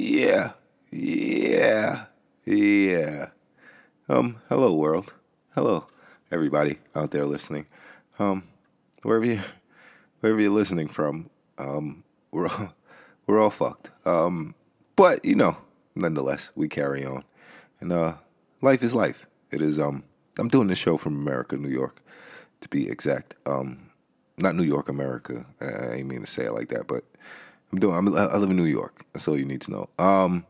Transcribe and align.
Yeah, 0.00 0.52
yeah, 0.92 2.04
yeah. 2.44 3.30
Um, 4.08 4.36
hello 4.48 4.72
world. 4.72 5.12
Hello 5.56 5.88
everybody 6.30 6.78
out 6.94 7.10
there 7.10 7.26
listening. 7.26 7.66
Um, 8.20 8.44
wherever 9.02 9.24
you 9.24 9.40
wherever 10.20 10.40
you're 10.40 10.52
listening 10.52 10.86
from, 10.86 11.30
um, 11.58 12.04
we're 12.30 12.46
all, 12.46 12.72
we're 13.26 13.42
all 13.42 13.50
fucked. 13.50 13.90
Um, 14.06 14.54
but 14.94 15.24
you 15.24 15.34
know, 15.34 15.56
nonetheless, 15.96 16.52
we 16.54 16.68
carry 16.68 17.04
on, 17.04 17.24
and 17.80 17.90
uh, 17.90 18.14
life 18.62 18.84
is 18.84 18.94
life. 18.94 19.26
It 19.50 19.60
is. 19.60 19.80
Um, 19.80 20.04
I'm 20.38 20.46
doing 20.46 20.68
this 20.68 20.78
show 20.78 20.96
from 20.96 21.16
America, 21.16 21.56
New 21.56 21.70
York, 21.70 22.04
to 22.60 22.68
be 22.68 22.88
exact. 22.88 23.34
Um, 23.46 23.90
not 24.36 24.54
New 24.54 24.62
York, 24.62 24.88
America. 24.88 25.44
I 25.60 25.94
ain't 25.94 26.06
mean 26.06 26.20
to 26.20 26.26
say 26.26 26.44
it 26.44 26.52
like 26.52 26.68
that, 26.68 26.86
but 26.86 27.02
I'm 27.72 27.78
doing. 27.78 27.96
I'm, 27.96 28.14
I 28.14 28.36
live 28.36 28.50
in 28.50 28.56
New 28.56 28.64
York. 28.64 29.04
That's 29.12 29.28
all 29.28 29.38
you 29.38 29.44
need 29.44 29.60
to 29.62 29.70
know. 29.70 29.88
Um, 29.98 30.46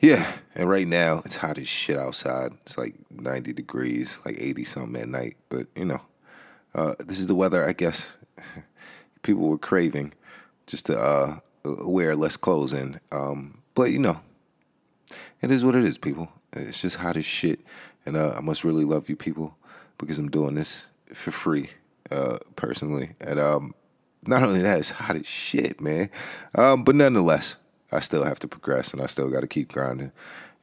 yeah, 0.00 0.30
and 0.54 0.68
right 0.68 0.86
now 0.86 1.22
it's 1.24 1.36
hot 1.36 1.56
as 1.56 1.66
shit 1.66 1.96
outside. 1.96 2.52
It's 2.62 2.76
like 2.76 2.94
90 3.10 3.52
degrees, 3.54 4.20
like 4.24 4.36
80 4.38 4.64
something 4.64 5.00
at 5.00 5.08
night. 5.08 5.36
But 5.48 5.66
you 5.74 5.86
know, 5.86 6.00
uh, 6.74 6.94
this 6.98 7.20
is 7.20 7.26
the 7.26 7.34
weather. 7.34 7.66
I 7.66 7.72
guess 7.72 8.16
people 9.22 9.48
were 9.48 9.58
craving 9.58 10.12
just 10.66 10.86
to 10.86 10.98
uh, 10.98 11.36
wear 11.64 12.14
less 12.14 12.36
clothes 12.36 12.72
in. 12.72 13.00
Um, 13.12 13.62
but 13.74 13.84
you 13.84 13.98
know, 13.98 14.20
it 15.40 15.50
is 15.50 15.64
what 15.64 15.74
it 15.76 15.84
is, 15.84 15.96
people. 15.96 16.28
It's 16.52 16.80
just 16.82 16.96
hot 16.96 17.16
as 17.16 17.24
shit, 17.24 17.60
and 18.04 18.16
uh, 18.16 18.34
I 18.36 18.40
must 18.40 18.62
really 18.62 18.84
love 18.84 19.08
you 19.08 19.16
people 19.16 19.56
because 19.98 20.18
I'm 20.18 20.30
doing 20.30 20.54
this 20.54 20.90
for 21.12 21.30
free, 21.30 21.70
uh, 22.10 22.38
personally. 22.56 23.10
And 23.20 23.40
um, 23.40 23.74
not 24.26 24.42
only 24.42 24.62
that, 24.62 24.78
it's 24.78 24.90
hot 24.90 25.16
as 25.16 25.26
shit, 25.26 25.80
man. 25.80 26.10
Um, 26.54 26.84
but 26.84 26.94
nonetheless, 26.94 27.56
I 27.92 28.00
still 28.00 28.24
have 28.24 28.38
to 28.40 28.48
progress, 28.48 28.92
and 28.92 29.02
I 29.02 29.06
still 29.06 29.30
got 29.30 29.40
to 29.40 29.46
keep 29.46 29.72
grinding, 29.72 30.12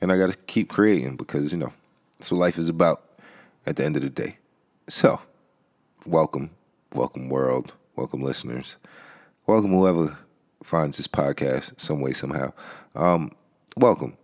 and 0.02 0.12
I 0.12 0.18
got 0.18 0.32
to 0.32 0.38
keep 0.48 0.70
creating 0.70 1.16
because 1.16 1.52
you 1.52 1.58
know 1.58 1.72
that's 2.18 2.31
what 2.31 2.40
life 2.40 2.58
is 2.58 2.70
about. 2.70 3.03
At 3.68 3.76
the 3.76 3.86
end 3.86 3.95
of 3.95 4.02
the 4.02 4.09
day, 4.09 4.38
so 4.90 5.20
welcome, 6.08 6.50
welcome 6.95 7.30
world, 7.30 7.73
welcome 7.95 8.23
listeners, 8.23 8.78
welcome 9.45 9.70
whoever 9.70 10.18
finds 10.64 10.98
this 10.98 11.08
podcast 11.08 11.80
some 11.80 12.02
way 12.02 12.12
somehow. 12.12 12.52
Um, 12.96 13.31
welcome, 13.78 14.18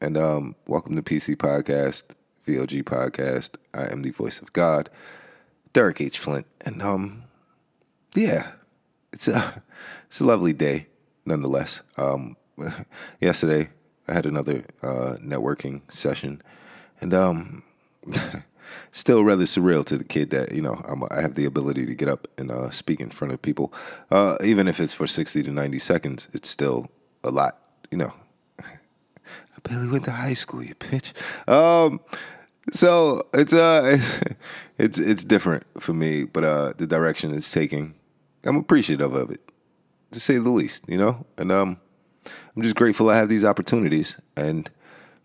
and 0.00 0.18
um, 0.18 0.56
welcome 0.66 0.96
to 0.96 1.02
PC 1.02 1.36
Podcast, 1.36 2.14
VOG 2.48 2.82
Podcast. 2.82 3.56
I 3.72 3.92
am 3.92 4.02
the 4.02 4.10
voice 4.10 4.42
of 4.42 4.52
God, 4.52 4.90
Derek 5.72 6.00
H. 6.00 6.18
Flint, 6.18 6.46
and 6.64 6.82
um, 6.82 7.22
yeah, 8.16 8.50
it's 9.14 9.28
a 9.28 9.62
it's 10.08 10.20
a 10.20 10.24
lovely 10.24 10.52
day 10.52 10.88
nonetheless. 11.24 11.82
Um, 11.96 12.36
yesterday 13.20 13.70
I 14.08 14.12
had 14.12 14.26
another 14.26 14.64
uh, 14.82 15.16
networking 15.22 15.80
session, 15.90 16.42
and 17.00 17.14
um, 17.14 17.62
still 18.90 19.24
rather 19.24 19.44
surreal 19.44 19.84
to 19.86 19.96
the 19.96 20.04
kid 20.04 20.30
that 20.30 20.52
you 20.52 20.60
know 20.60 20.82
I'm, 20.86 21.04
i 21.10 21.20
have 21.22 21.36
the 21.36 21.46
ability 21.46 21.86
to 21.86 21.94
get 21.94 22.08
up 22.08 22.28
and 22.36 22.50
uh, 22.50 22.70
speak 22.70 23.00
in 23.00 23.10
front 23.10 23.32
of 23.32 23.40
people, 23.40 23.72
uh, 24.10 24.36
even 24.44 24.68
if 24.68 24.80
it's 24.80 24.92
for 24.92 25.06
sixty 25.06 25.42
to 25.44 25.50
ninety 25.50 25.78
seconds. 25.78 26.28
It's 26.32 26.50
still 26.50 26.90
a 27.22 27.30
lot, 27.30 27.58
you 27.90 27.96
know. 27.96 28.12
I 28.60 29.58
barely 29.62 29.88
went 29.88 30.04
to 30.06 30.10
high 30.10 30.34
school, 30.34 30.62
you 30.62 30.74
bitch. 30.74 31.12
Um, 31.48 32.00
so 32.72 33.22
it's 33.32 33.52
uh, 33.52 33.96
it's 34.78 34.98
it's 34.98 35.22
different 35.22 35.64
for 35.80 35.94
me, 35.94 36.24
but 36.24 36.42
uh, 36.42 36.72
the 36.76 36.86
direction 36.86 37.32
it's 37.32 37.52
taking, 37.52 37.94
I'm 38.44 38.56
appreciative 38.56 39.14
of 39.14 39.30
it, 39.30 39.40
to 40.12 40.20
say 40.20 40.38
the 40.38 40.50
least, 40.50 40.84
you 40.88 40.98
know. 40.98 41.26
And 41.38 41.50
um, 41.50 41.80
I'm 42.54 42.62
just 42.62 42.76
grateful 42.76 43.10
I 43.10 43.16
have 43.16 43.28
these 43.28 43.44
opportunities, 43.44 44.20
and 44.36 44.70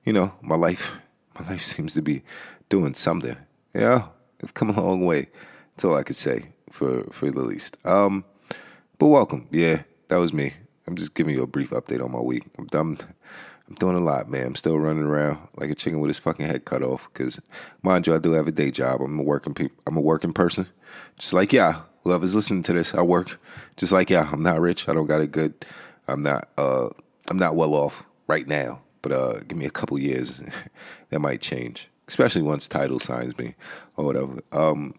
you 0.06 0.14
know, 0.14 0.34
my 0.42 0.56
life, 0.56 1.00
my 1.40 1.48
life 1.48 1.64
seems 1.64 1.94
to 1.96 2.02
be 2.02 2.24
doing 2.70 2.94
something. 2.94 3.36
Yeah, 3.74 4.08
I've 4.44 4.54
come 4.54 4.70
a 4.70 4.82
long 4.82 5.06
way. 5.06 5.28
That's 5.76 5.86
all 5.86 5.96
I 5.96 6.04
could 6.04 6.16
say 6.16 6.48
for 6.72 7.04
for 7.12 7.32
the 7.32 7.42
least. 7.42 7.78
Um, 7.86 8.24
but 8.98 9.08
welcome. 9.08 9.48
Yeah, 9.52 9.84
that 10.10 10.18
was 10.18 10.34
me. 10.34 10.54
I'm 10.88 10.96
just 10.96 11.14
giving 11.14 11.36
you 11.36 11.44
a 11.44 11.48
brief 11.48 11.70
update 11.70 12.04
on 12.04 12.12
my 12.12 12.20
week. 12.20 12.44
I'm 12.58 12.66
done. 12.68 12.98
I'm 13.68 13.76
doing 13.76 13.96
a 13.96 14.00
lot, 14.00 14.30
man. 14.30 14.48
I'm 14.48 14.56
still 14.56 14.80
running 14.80 15.04
around 15.04 15.38
like 15.56 15.70
a 15.70 15.76
chicken 15.76 16.00
with 16.00 16.10
his 16.10 16.18
fucking 16.18 16.48
head 16.48 16.66
cut 16.66 16.82
off. 16.82 17.08
Because, 17.14 17.40
mind 17.84 18.08
you, 18.08 18.16
I 18.16 18.18
do 18.18 18.32
have 18.32 18.48
a 18.48 18.52
day 18.52 18.72
job. 18.72 19.02
I'm 19.02 19.20
a 19.20 19.24
working 19.24 19.54
pe- 19.54 19.70
I'm 19.86 19.96
a 19.98 20.02
working 20.02 20.34
person, 20.34 20.66
just 21.20 21.34
like 21.34 21.54
yeah. 21.54 21.82
Whoever's 22.04 22.36
listening 22.36 22.64
to 22.64 22.74
this, 22.74 22.94
I 22.94 23.02
work 23.02 23.40
just 23.78 23.92
like 23.92 24.10
yeah. 24.10 24.30
I'm 24.32 24.44
not 24.44 24.60
rich. 24.60 24.88
I 24.88 24.94
don't 24.94 25.08
got 25.08 25.22
it 25.22 25.32
good. 25.32 25.54
I'm 26.08 26.22
not. 26.22 26.48
Uh, 26.58 26.90
I'm 27.30 27.38
not 27.38 27.56
well 27.56 27.74
off 27.74 28.04
right 28.28 28.48
now. 28.48 28.82
But 29.02 29.12
uh, 29.12 29.40
give 29.48 29.58
me 29.58 29.66
a 29.66 29.72
couple 29.72 29.98
years, 29.98 30.42
that 31.10 31.20
might 31.20 31.42
change. 31.42 31.90
Especially 32.08 32.42
once 32.42 32.68
title 32.68 33.00
signs 33.00 33.38
me 33.38 33.56
or 33.96 34.06
whatever. 34.06 34.40
Um, 34.52 34.96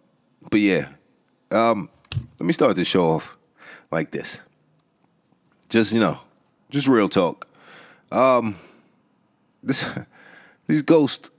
but 0.50 0.60
yeah, 0.60 0.88
um, 1.50 1.90
let 2.38 2.46
me 2.46 2.52
start 2.52 2.76
this 2.76 2.88
show 2.88 3.04
off 3.04 3.36
like 3.90 4.12
this. 4.12 4.44
Just 5.68 5.92
you 5.92 6.00
know, 6.00 6.18
just 6.70 6.86
real 6.86 7.08
talk. 7.08 7.48
Um, 8.12 8.56
this 9.62 9.98
these 10.66 10.82
ghost 10.82 11.30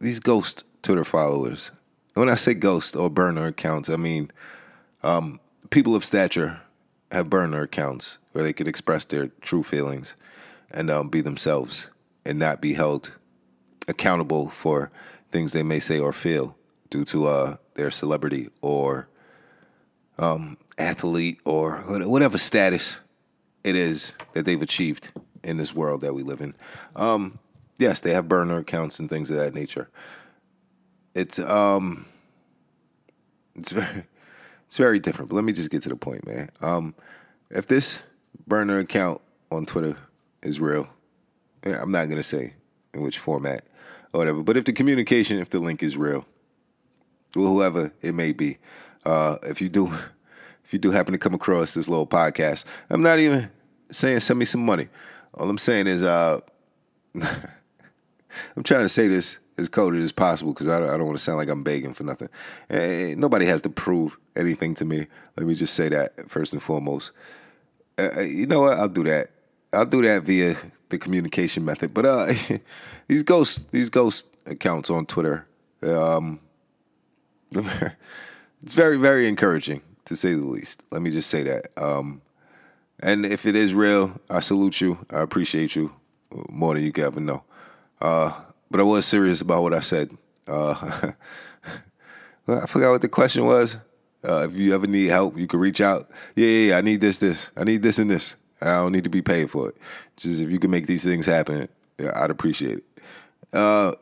these 0.00 0.20
ghost 0.20 0.64
Twitter 0.82 1.04
followers. 1.04 1.72
When 2.14 2.28
I 2.28 2.34
say 2.34 2.54
ghost 2.54 2.96
or 2.96 3.10
burner 3.10 3.46
accounts, 3.46 3.88
I 3.88 3.96
mean 3.96 4.30
um, 5.02 5.40
people 5.70 5.94
of 5.94 6.04
stature 6.04 6.60
have 7.10 7.30
burner 7.30 7.62
accounts 7.62 8.18
where 8.32 8.44
they 8.44 8.52
could 8.52 8.68
express 8.68 9.04
their 9.04 9.28
true 9.40 9.62
feelings 9.62 10.16
and 10.70 10.90
um, 10.90 11.08
be 11.08 11.20
themselves 11.20 11.90
and 12.24 12.38
not 12.38 12.60
be 12.60 12.74
held 12.74 13.16
accountable 13.88 14.48
for 14.48 14.90
things 15.28 15.52
they 15.52 15.62
may 15.62 15.80
say 15.80 15.98
or 15.98 16.12
feel 16.12 16.56
due 16.90 17.04
to 17.04 17.26
uh, 17.26 17.56
their 17.74 17.90
celebrity 17.90 18.48
or 18.62 19.08
um, 20.18 20.56
athlete 20.78 21.40
or 21.44 21.76
whatever 21.78 22.38
status 22.38 23.00
it 23.64 23.76
is 23.76 24.14
that 24.32 24.44
they've 24.44 24.62
achieved 24.62 25.12
in 25.42 25.56
this 25.56 25.74
world 25.74 26.02
that 26.02 26.14
we 26.14 26.22
live 26.22 26.40
in. 26.40 26.54
Um, 26.96 27.38
yes, 27.78 28.00
they 28.00 28.12
have 28.12 28.28
burner 28.28 28.58
accounts 28.58 28.98
and 28.98 29.08
things 29.08 29.30
of 29.30 29.36
that 29.36 29.54
nature. 29.54 29.88
It's 31.14 31.38
um, 31.38 32.06
it's 33.56 33.72
very, 33.72 34.04
it's 34.70 34.76
very 34.76 35.00
different. 35.00 35.30
But 35.30 35.34
let 35.34 35.42
me 35.42 35.52
just 35.52 35.68
get 35.68 35.82
to 35.82 35.88
the 35.88 35.96
point, 35.96 36.24
man. 36.24 36.48
Um, 36.60 36.94
if 37.50 37.66
this 37.66 38.04
burner 38.46 38.78
account 38.78 39.20
on 39.50 39.66
Twitter 39.66 39.96
is 40.44 40.60
real, 40.60 40.86
I'm 41.64 41.90
not 41.90 42.08
gonna 42.08 42.22
say 42.22 42.54
in 42.94 43.02
which 43.02 43.18
format 43.18 43.64
or 44.12 44.18
whatever. 44.18 44.44
But 44.44 44.56
if 44.56 44.66
the 44.66 44.72
communication, 44.72 45.40
if 45.40 45.50
the 45.50 45.58
link 45.58 45.82
is 45.82 45.96
real, 45.96 46.24
or 47.34 47.48
whoever 47.48 47.92
it 48.00 48.14
may 48.14 48.30
be, 48.30 48.58
uh, 49.04 49.38
if 49.42 49.60
you 49.60 49.68
do, 49.68 49.88
if 50.64 50.72
you 50.72 50.78
do 50.78 50.92
happen 50.92 51.10
to 51.14 51.18
come 51.18 51.34
across 51.34 51.74
this 51.74 51.88
little 51.88 52.06
podcast, 52.06 52.64
I'm 52.90 53.02
not 53.02 53.18
even 53.18 53.50
saying 53.90 54.20
send 54.20 54.38
me 54.38 54.44
some 54.44 54.64
money. 54.64 54.86
All 55.34 55.50
I'm 55.50 55.58
saying 55.58 55.88
is, 55.88 56.04
uh, 56.04 56.38
I'm 57.20 58.62
trying 58.62 58.84
to 58.84 58.88
say 58.88 59.08
this 59.08 59.40
as 59.58 59.68
coded 59.68 60.02
as 60.02 60.12
possible 60.12 60.52
because 60.52 60.68
I, 60.68 60.76
I, 60.76 60.96
don't 60.96 61.06
want 61.06 61.18
to 61.18 61.22
sound 61.22 61.38
like 61.38 61.48
I'm 61.48 61.62
begging 61.62 61.94
for 61.94 62.04
nothing. 62.04 62.28
Eh, 62.70 63.14
nobody 63.16 63.46
has 63.46 63.60
to 63.62 63.70
prove 63.70 64.18
anything 64.36 64.74
to 64.76 64.84
me. 64.84 65.06
Let 65.36 65.46
me 65.46 65.54
just 65.54 65.74
say 65.74 65.88
that 65.90 66.30
first 66.30 66.52
and 66.52 66.62
foremost. 66.62 67.12
Uh, 67.98 68.20
you 68.22 68.46
know 68.46 68.62
what? 68.62 68.78
I'll 68.78 68.88
do 68.88 69.04
that. 69.04 69.28
I'll 69.72 69.86
do 69.86 70.02
that 70.02 70.22
via 70.22 70.54
the 70.88 70.98
communication 70.98 71.64
method. 71.64 71.94
But 71.94 72.06
uh, 72.06 72.26
these 73.08 73.22
ghost 73.22 73.70
these 73.72 73.90
ghost 73.90 74.26
accounts 74.46 74.90
on 74.90 75.06
Twitter, 75.06 75.46
um, 75.82 76.40
it's 77.52 78.74
very 78.74 78.96
very 78.96 79.28
encouraging 79.28 79.82
to 80.06 80.16
say 80.16 80.34
the 80.34 80.44
least. 80.44 80.84
Let 80.90 81.02
me 81.02 81.10
just 81.10 81.30
say 81.30 81.42
that. 81.44 81.68
Um, 81.76 82.22
and 83.02 83.24
if 83.24 83.46
it 83.46 83.56
is 83.56 83.74
real, 83.74 84.20
I 84.28 84.40
salute 84.40 84.80
you. 84.80 84.98
I 85.10 85.20
appreciate 85.20 85.74
you 85.74 85.92
more 86.50 86.74
than 86.74 86.84
you 86.84 86.92
could 86.92 87.04
ever 87.04 87.20
know. 87.20 87.42
Uh, 88.00 88.32
but 88.70 88.80
I 88.80 88.84
was 88.84 89.04
serious 89.04 89.40
about 89.40 89.62
what 89.62 89.74
I 89.74 89.80
said. 89.80 90.10
Uh, 90.46 91.12
I 92.48 92.66
forgot 92.66 92.90
what 92.90 93.02
the 93.02 93.08
question 93.08 93.44
was. 93.44 93.78
Uh, 94.22 94.46
if 94.48 94.56
you 94.56 94.74
ever 94.74 94.86
need 94.86 95.06
help, 95.06 95.38
you 95.38 95.46
can 95.46 95.60
reach 95.60 95.80
out. 95.80 96.10
Yeah, 96.36 96.46
yeah, 96.46 96.68
yeah, 96.68 96.78
I 96.78 96.80
need 96.82 97.00
this, 97.00 97.18
this. 97.18 97.50
I 97.56 97.64
need 97.64 97.82
this 97.82 97.98
and 97.98 98.10
this. 98.10 98.36
I 98.60 98.76
don't 98.76 98.92
need 98.92 99.04
to 99.04 99.10
be 99.10 99.22
paid 99.22 99.50
for 99.50 99.70
it. 99.70 99.76
Just 100.16 100.42
if 100.42 100.50
you 100.50 100.58
can 100.58 100.70
make 100.70 100.86
these 100.86 101.04
things 101.04 101.26
happen, 101.26 101.68
yeah, 101.98 102.12
I'd 102.14 102.30
appreciate 102.30 102.78
it. 102.78 102.84
Uh, 103.52 103.92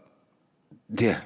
yeah, 0.90 1.20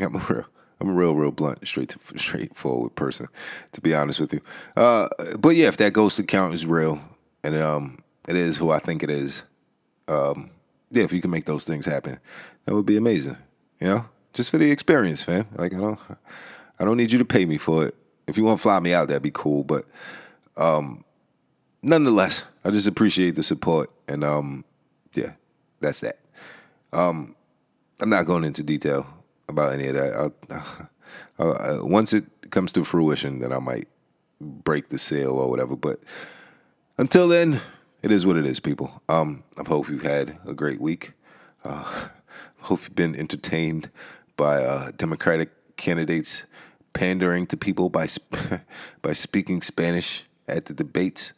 I'm 0.00 0.16
a 0.16 0.26
real, 0.28 0.46
I'm 0.80 0.90
a 0.90 0.92
real, 0.92 1.14
real 1.14 1.30
blunt, 1.30 1.66
straight 1.66 1.90
to 1.90 2.18
straightforward 2.18 2.94
person, 2.96 3.28
to 3.72 3.80
be 3.80 3.94
honest 3.94 4.18
with 4.18 4.32
you. 4.32 4.40
Uh, 4.76 5.08
but 5.38 5.50
yeah, 5.50 5.68
if 5.68 5.76
that 5.76 5.92
ghost 5.92 6.18
account 6.18 6.54
is 6.54 6.66
real 6.66 7.00
and 7.44 7.54
um, 7.54 8.02
it 8.28 8.36
is 8.36 8.56
who 8.56 8.70
I 8.70 8.80
think 8.80 9.02
it 9.02 9.10
is, 9.10 9.44
um, 10.08 10.50
yeah, 10.90 11.04
if 11.04 11.12
you 11.12 11.20
can 11.20 11.30
make 11.30 11.44
those 11.44 11.64
things 11.64 11.86
happen, 11.86 12.18
that 12.64 12.74
would 12.74 12.86
be 12.86 12.96
amazing. 12.96 13.36
You 13.80 13.86
know, 13.86 14.04
just 14.32 14.50
for 14.50 14.58
the 14.58 14.70
experience, 14.70 15.22
fam. 15.22 15.46
Like 15.56 15.74
I 15.74 15.78
don't, 15.78 15.98
I 16.78 16.84
don't 16.84 16.96
need 16.96 17.12
you 17.12 17.18
to 17.18 17.24
pay 17.24 17.44
me 17.44 17.58
for 17.58 17.86
it. 17.86 17.94
If 18.26 18.36
you 18.36 18.44
want 18.44 18.58
to 18.58 18.62
fly 18.62 18.78
me 18.80 18.94
out, 18.94 19.08
that'd 19.08 19.22
be 19.22 19.30
cool. 19.32 19.64
But 19.64 19.84
um, 20.56 21.04
nonetheless, 21.82 22.48
I 22.64 22.70
just 22.70 22.86
appreciate 22.86 23.34
the 23.34 23.42
support, 23.42 23.90
and 24.08 24.24
um, 24.24 24.64
yeah, 25.14 25.32
that's 25.80 26.00
that. 26.00 26.18
Um, 26.92 27.34
I'm 28.00 28.10
not 28.10 28.26
going 28.26 28.44
into 28.44 28.62
detail 28.62 29.06
about 29.48 29.72
any 29.72 29.88
of 29.88 29.94
that. 29.94 30.12
I'll, 30.14 30.88
I'll, 31.38 31.80
uh, 31.80 31.84
once 31.84 32.12
it 32.12 32.24
comes 32.50 32.72
to 32.72 32.84
fruition, 32.84 33.40
then 33.40 33.52
I 33.52 33.58
might 33.58 33.86
break 34.40 34.88
the 34.88 34.98
seal 34.98 35.38
or 35.38 35.48
whatever. 35.48 35.76
But 35.76 36.00
until 36.98 37.28
then, 37.28 37.60
it 38.02 38.10
is 38.10 38.26
what 38.26 38.36
it 38.36 38.46
is, 38.46 38.60
people. 38.60 39.02
Um, 39.08 39.44
I 39.58 39.66
hope 39.66 39.88
you've 39.88 40.02
had 40.02 40.38
a 40.46 40.54
great 40.54 40.80
week. 40.80 41.12
Uh, 41.64 42.08
hope 42.60 42.80
you've 42.82 42.94
been 42.94 43.16
entertained 43.16 43.90
by 44.36 44.56
uh, 44.62 44.90
Democratic 44.96 45.76
candidates 45.76 46.46
pandering 46.92 47.46
to 47.46 47.56
people 47.56 47.88
by 47.88 48.06
by 49.02 49.12
speaking 49.12 49.62
Spanish 49.62 50.24
at 50.48 50.66
the 50.66 50.74
debates. 50.74 51.32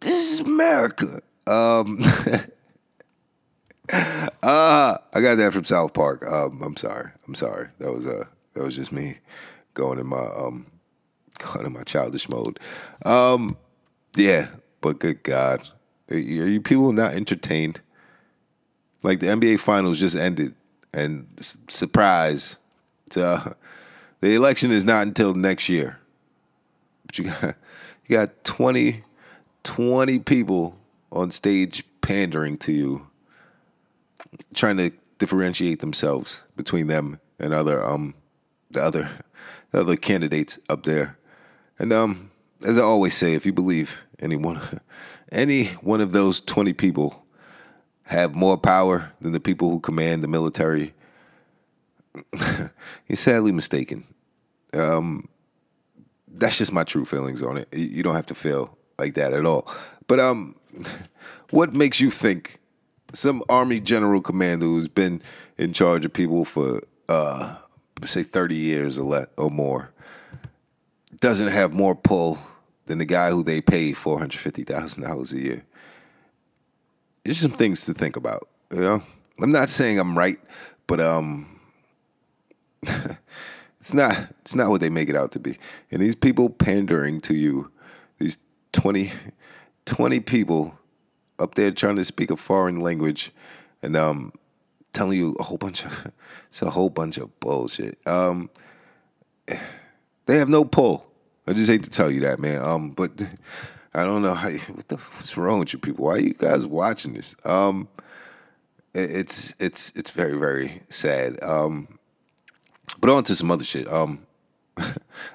This 0.00 0.32
is 0.32 0.40
America. 0.40 1.20
Um, 1.46 1.98
uh, 3.92 4.96
I 5.12 5.20
got 5.20 5.36
that 5.36 5.52
from 5.52 5.64
South 5.64 5.94
Park. 5.94 6.26
Um, 6.26 6.60
I'm 6.62 6.76
sorry. 6.76 7.10
I'm 7.26 7.34
sorry. 7.34 7.68
That 7.78 7.92
was 7.92 8.06
uh 8.06 8.24
that 8.54 8.64
was 8.64 8.76
just 8.76 8.92
me 8.92 9.18
going 9.74 9.98
in 9.98 10.06
my 10.06 10.26
um 10.36 10.66
going 11.38 11.66
in 11.66 11.72
my 11.72 11.82
childish 11.82 12.28
mode. 12.28 12.60
Um, 13.04 13.56
yeah, 14.16 14.48
but 14.80 15.00
good 15.00 15.22
God, 15.22 15.68
are 16.10 16.16
you 16.16 16.60
people 16.60 16.92
not 16.92 17.12
entertained? 17.14 17.80
Like 19.04 19.20
the 19.20 19.26
NBA 19.26 19.60
Finals 19.60 20.00
just 20.00 20.16
ended, 20.16 20.54
and 20.94 21.26
surprise, 21.68 22.58
uh, 23.14 23.50
the 24.20 24.34
election 24.34 24.70
is 24.70 24.82
not 24.82 25.06
until 25.06 25.34
next 25.34 25.68
year. 25.68 25.98
But 27.04 27.18
you 27.18 27.24
got 27.24 27.56
you 28.06 28.16
got 28.16 28.44
20, 28.44 29.04
20 29.62 30.18
people 30.20 30.78
on 31.12 31.30
stage 31.30 31.84
pandering 32.00 32.56
to 32.58 32.72
you, 32.72 33.06
trying 34.54 34.78
to 34.78 34.90
differentiate 35.18 35.80
themselves 35.80 36.42
between 36.56 36.86
them 36.86 37.20
and 37.38 37.52
other 37.52 37.84
um 37.84 38.14
the 38.70 38.82
other 38.82 39.10
the 39.70 39.80
other 39.80 39.96
candidates 39.96 40.58
up 40.70 40.84
there. 40.84 41.18
And 41.78 41.92
um 41.92 42.30
as 42.66 42.78
I 42.78 42.82
always 42.82 43.14
say, 43.14 43.34
if 43.34 43.44
you 43.44 43.52
believe 43.52 44.06
any 44.18 44.36
one 44.36 44.62
any 45.30 45.66
one 45.82 46.00
of 46.00 46.12
those 46.12 46.40
twenty 46.40 46.72
people 46.72 47.23
have 48.04 48.34
more 48.34 48.56
power 48.56 49.12
than 49.20 49.32
the 49.32 49.40
people 49.40 49.70
who 49.70 49.80
command 49.80 50.22
the 50.22 50.28
military, 50.28 50.94
you're 53.08 53.16
sadly 53.16 53.52
mistaken. 53.52 54.04
Um, 54.72 55.28
that's 56.28 56.58
just 56.58 56.72
my 56.72 56.84
true 56.84 57.04
feelings 57.04 57.42
on 57.42 57.56
it. 57.56 57.68
You 57.72 58.02
don't 58.02 58.14
have 58.14 58.26
to 58.26 58.34
feel 58.34 58.76
like 58.98 59.14
that 59.14 59.32
at 59.32 59.46
all. 59.46 59.72
But 60.06 60.20
um, 60.20 60.56
what 61.50 61.74
makes 61.74 62.00
you 62.00 62.10
think 62.10 62.58
some 63.12 63.42
army 63.48 63.80
general 63.80 64.20
commander 64.20 64.66
who's 64.66 64.88
been 64.88 65.22
in 65.56 65.72
charge 65.72 66.04
of 66.04 66.12
people 66.12 66.44
for 66.44 66.80
uh, 67.08 67.56
say 68.04 68.22
thirty 68.22 68.56
years 68.56 68.98
or 68.98 69.04
let 69.04 69.28
or 69.38 69.50
more 69.50 69.92
doesn't 71.20 71.48
have 71.48 71.72
more 71.72 71.94
pull 71.94 72.38
than 72.86 72.98
the 72.98 73.04
guy 73.04 73.30
who 73.30 73.42
they 73.42 73.60
pay 73.60 73.92
four 73.92 74.18
hundred 74.18 74.40
fifty 74.40 74.64
thousand 74.64 75.04
dollars 75.04 75.32
a 75.32 75.40
year? 75.40 75.64
There's 77.24 77.38
some 77.38 77.52
things 77.52 77.86
to 77.86 77.94
think 77.94 78.16
about. 78.16 78.48
You 78.70 78.80
know, 78.80 79.02
I'm 79.40 79.52
not 79.52 79.68
saying 79.68 79.98
I'm 79.98 80.16
right, 80.16 80.38
but 80.86 81.00
um, 81.00 81.60
it's 82.82 83.94
not 83.94 84.14
it's 84.42 84.54
not 84.54 84.68
what 84.68 84.80
they 84.80 84.90
make 84.90 85.08
it 85.08 85.16
out 85.16 85.32
to 85.32 85.40
be. 85.40 85.58
And 85.90 86.02
these 86.02 86.14
people 86.14 86.50
pandering 86.50 87.20
to 87.22 87.34
you, 87.34 87.70
these 88.18 88.36
20, 88.72 89.10
20 89.86 90.20
people 90.20 90.78
up 91.38 91.54
there 91.54 91.70
trying 91.70 91.96
to 91.96 92.04
speak 92.04 92.30
a 92.30 92.36
foreign 92.36 92.80
language, 92.80 93.32
and 93.82 93.96
um, 93.96 94.32
telling 94.92 95.18
you 95.18 95.34
a 95.40 95.42
whole 95.42 95.58
bunch 95.58 95.84
of 95.84 96.12
it's 96.48 96.62
a 96.62 96.70
whole 96.70 96.90
bunch 96.90 97.16
of 97.18 97.38
bullshit. 97.40 97.98
Um, 98.06 98.50
they 100.26 100.36
have 100.38 100.48
no 100.48 100.64
pull. 100.64 101.06
I 101.46 101.52
just 101.52 101.70
hate 101.70 101.84
to 101.84 101.90
tell 101.90 102.10
you 102.10 102.20
that, 102.20 102.38
man. 102.38 102.62
Um, 102.62 102.90
but 102.90 103.10
I 103.94 104.04
don't 104.04 104.22
know 104.22 104.34
how. 104.34 104.50
What 104.74 104.88
the 104.88 104.96
what's 104.96 105.36
wrong 105.36 105.60
with 105.60 105.72
you 105.72 105.78
people? 105.78 106.06
Why 106.06 106.12
are 106.14 106.20
you 106.20 106.34
guys 106.34 106.66
watching 106.66 107.14
this? 107.14 107.36
Um, 107.44 107.88
it, 108.92 109.10
it's 109.10 109.54
it's 109.60 109.92
it's 109.94 110.10
very 110.10 110.36
very 110.36 110.82
sad. 110.88 111.42
Um, 111.42 111.98
but 113.00 113.10
on 113.10 113.24
to 113.24 113.36
some 113.36 113.50
other 113.50 113.64
shit. 113.64 113.90
Um, 113.92 114.26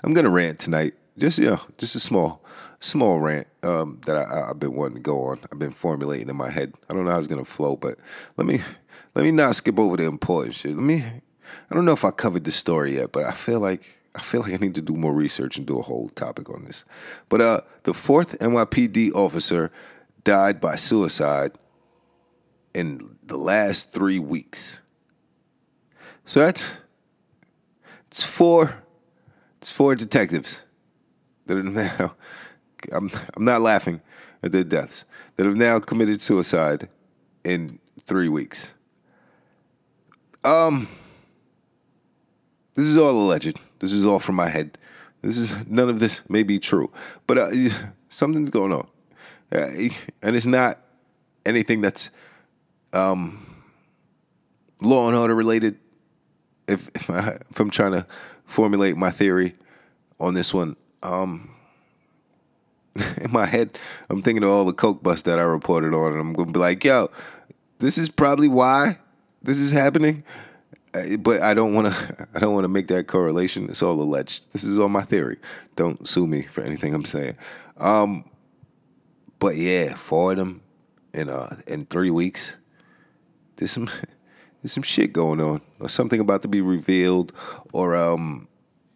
I'm 0.04 0.14
gonna 0.14 0.30
rant 0.30 0.60
tonight. 0.60 0.94
Just 1.18 1.40
you 1.40 1.46
know, 1.46 1.62
just 1.78 1.96
a 1.96 2.00
small 2.00 2.44
small 2.80 3.20
rant 3.20 3.48
um, 3.64 4.00
that 4.06 4.18
I, 4.18 4.48
have 4.48 4.60
been 4.60 4.74
wanting 4.74 4.96
to 4.96 5.02
go 5.02 5.26
on. 5.26 5.40
I've 5.52 5.60
been 5.60 5.72
formulating 5.72 6.30
in 6.30 6.36
my 6.36 6.50
head. 6.50 6.74
I 6.90 6.94
don't 6.94 7.06
know 7.06 7.12
how 7.12 7.18
it's 7.18 7.28
gonna 7.28 7.46
flow, 7.46 7.76
but 7.76 7.96
let 8.38 8.48
me 8.48 8.60
let 9.16 9.24
me 9.24 9.32
not 9.32 9.56
skip 9.56 9.80
over 9.80 9.98
the 9.98 10.06
important 10.06 10.56
shit. 10.56 10.76
Let 10.76 10.84
me. 10.84 11.04
I 11.72 11.76
don't 11.76 11.86
know 11.86 11.94
if 11.94 12.06
I 12.06 12.12
covered 12.12 12.44
this 12.44 12.56
story 12.56 12.96
yet, 12.96 13.12
but 13.12 13.24
I 13.24 13.32
feel 13.32 13.60
like 13.60 13.99
I 14.20 14.22
feel 14.22 14.42
like 14.42 14.52
I 14.52 14.58
need 14.58 14.76
to 14.76 14.82
do 14.82 14.98
more 14.98 15.14
research 15.14 15.56
and 15.56 15.66
do 15.66 15.80
a 15.80 15.82
whole 15.82 16.10
topic 16.10 16.50
on 16.50 16.66
this. 16.66 16.84
But 17.30 17.40
uh, 17.40 17.62
the 17.84 17.94
fourth 17.94 18.38
NYPD 18.40 19.14
officer 19.14 19.72
died 20.26 20.60
by 20.60 20.76
suicide 20.76 21.54
in 22.74 23.18
the 23.24 23.38
last 23.38 23.94
three 23.94 24.20
weeks. 24.20 24.82
So 26.26 26.42
that's 26.42 26.82
it's 28.08 28.22
four 28.22 28.84
it's 29.60 29.72
four 29.72 29.96
detectives 29.96 30.66
that 31.46 31.58
are 31.58 31.64
now 31.64 32.14
I'm 32.92 33.10
I'm 33.38 33.46
not 33.46 33.62
laughing 33.62 34.02
at 34.44 34.52
their 34.52 34.66
deaths 34.66 35.06
that 35.38 35.46
have 35.46 35.56
now 35.56 35.80
committed 35.80 36.22
suicide 36.22 36.90
in 37.46 37.80
three 38.04 38.28
weeks. 38.28 38.76
Um 40.44 40.90
this 42.74 42.86
is 42.86 42.98
all 42.98 43.12
alleged. 43.12 43.58
This 43.80 43.92
is 43.92 44.06
all 44.06 44.20
from 44.20 44.36
my 44.36 44.50
head. 44.50 44.78
This 45.22 45.38
is 45.38 45.66
none 45.68 45.90
of 45.90 46.00
this 46.00 46.28
may 46.30 46.44
be 46.44 46.60
true, 46.60 46.92
but 47.28 47.38
uh, 47.38 47.50
something's 48.10 48.50
going 48.50 48.74
on, 48.74 48.88
uh, 49.54 49.58
and 50.22 50.36
it's 50.36 50.46
not 50.46 50.80
anything 51.46 51.82
that's 51.82 52.12
um, 52.94 53.46
law 54.82 55.08
and 55.08 55.18
order 55.18 55.36
related. 55.36 55.78
If 56.68 56.90
if, 56.96 57.10
I, 57.10 57.38
if 57.50 57.60
I'm 57.60 57.70
trying 57.70 57.94
to 57.94 58.06
formulate 58.46 58.96
my 58.96 59.10
theory 59.10 59.56
on 60.20 60.34
this 60.34 60.54
one, 60.54 60.76
um, 61.02 61.50
in 63.22 63.32
my 63.32 63.46
head, 63.46 63.78
I'm 64.10 64.22
thinking 64.22 64.44
of 64.44 64.50
all 64.50 64.66
the 64.66 64.74
coke 64.74 65.02
busts 65.02 65.24
that 65.24 65.40
I 65.40 65.44
reported 65.44 65.94
on, 65.94 66.12
and 66.12 66.22
I'm 66.22 66.34
gonna 66.34 66.52
be 66.52 66.60
like, 66.60 66.84
"Yo, 66.84 67.10
this 67.80 67.98
is 67.98 68.10
probably 68.10 68.48
why 68.48 68.98
this 69.42 69.58
is 69.58 69.72
happening." 69.72 70.24
But 71.20 71.42
I 71.42 71.54
don't 71.54 71.74
want 71.74 71.88
to. 71.88 72.28
I 72.36 72.40
don't 72.40 72.54
want 72.54 72.64
to 72.64 72.70
make 72.70 72.88
that 72.88 73.08
correlation. 73.08 73.70
It's 73.70 73.84
all 73.84 74.02
alleged. 74.02 74.52
This 74.54 74.64
is 74.64 74.78
all 74.78 74.90
my 74.90 75.02
theory. 75.02 75.38
Don't 75.76 76.08
sue 76.08 76.28
me 76.28 76.44
for 76.44 76.62
anything 76.62 76.94
I'm 76.94 77.06
saying. 77.06 77.36
Um, 77.78 78.26
but 79.40 79.56
yeah, 79.56 79.94
four 79.96 80.32
of 80.32 80.38
them 80.38 80.62
in 81.14 81.30
uh 81.30 81.56
in 81.68 81.86
three 81.86 82.12
weeks. 82.12 82.58
There's 83.56 83.72
some 83.72 83.86
there's 84.62 84.74
some 84.74 84.84
shit 84.84 85.14
going 85.14 85.42
on, 85.42 85.62
or 85.80 85.90
something 85.90 86.20
about 86.20 86.42
to 86.44 86.48
be 86.48 86.62
revealed, 86.62 87.34
or 87.74 87.96
um, 87.96 88.48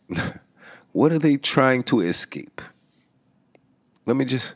what 0.91 1.11
are 1.11 1.19
they 1.19 1.37
trying 1.37 1.83
to 1.83 1.99
escape? 1.99 2.61
Let 4.05 4.17
me 4.17 4.25
just. 4.25 4.55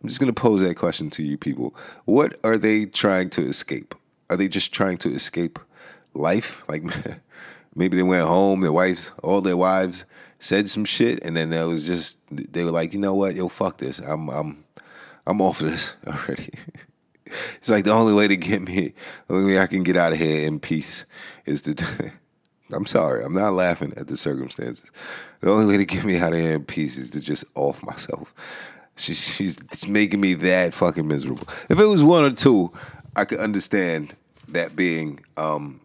I'm 0.00 0.08
just 0.08 0.20
gonna 0.20 0.32
pose 0.32 0.60
that 0.60 0.76
question 0.76 1.10
to 1.10 1.24
you 1.24 1.36
people. 1.36 1.74
What 2.04 2.38
are 2.44 2.56
they 2.56 2.86
trying 2.86 3.30
to 3.30 3.42
escape? 3.42 3.96
Are 4.30 4.36
they 4.36 4.46
just 4.46 4.72
trying 4.72 4.98
to 4.98 5.10
escape? 5.10 5.58
Life. 6.14 6.68
Like 6.68 6.82
maybe 7.74 7.96
they 7.96 8.02
went 8.02 8.26
home, 8.26 8.60
their 8.60 8.72
wives, 8.72 9.12
all 9.22 9.40
their 9.40 9.56
wives 9.56 10.04
said 10.38 10.68
some 10.68 10.84
shit, 10.84 11.24
and 11.24 11.36
then 11.36 11.50
there 11.50 11.66
was 11.66 11.86
just 11.86 12.18
they 12.30 12.64
were 12.64 12.70
like, 12.70 12.92
you 12.92 12.98
know 12.98 13.14
what, 13.14 13.34
yo, 13.34 13.48
fuck 13.48 13.78
this. 13.78 13.98
I'm 13.98 14.28
I'm 14.28 14.64
I'm 15.26 15.40
off 15.40 15.58
this 15.58 15.96
already. 16.06 16.50
it's 17.26 17.68
like 17.68 17.84
the 17.84 17.92
only 17.92 18.14
way 18.14 18.28
to 18.28 18.36
get 18.36 18.62
me, 18.62 18.94
the 19.26 19.34
only 19.34 19.52
way 19.52 19.60
I 19.60 19.66
can 19.66 19.82
get 19.82 19.96
out 19.96 20.12
of 20.12 20.18
here 20.18 20.46
in 20.46 20.60
peace 20.60 21.04
is 21.46 21.62
to. 21.62 21.74
I'm 22.70 22.84
sorry, 22.84 23.24
I'm 23.24 23.32
not 23.32 23.54
laughing 23.54 23.94
at 23.96 24.08
the 24.08 24.16
circumstances. 24.18 24.90
The 25.40 25.50
only 25.50 25.64
way 25.64 25.78
to 25.78 25.86
get 25.86 26.04
me 26.04 26.18
out 26.18 26.34
of 26.34 26.38
here 26.38 26.52
in 26.52 26.66
peace 26.66 26.98
is 26.98 27.08
to 27.10 27.20
just 27.20 27.46
off 27.54 27.82
myself. 27.82 28.34
She, 28.94 29.14
she's 29.14 29.56
making 29.88 30.20
me 30.20 30.34
that 30.34 30.74
fucking 30.74 31.08
miserable. 31.08 31.48
If 31.70 31.80
it 31.80 31.86
was 31.86 32.02
one 32.02 32.24
or 32.24 32.30
two, 32.30 32.70
I 33.16 33.24
could 33.24 33.38
understand 33.38 34.14
that 34.48 34.76
being 34.76 35.20
um, 35.38 35.80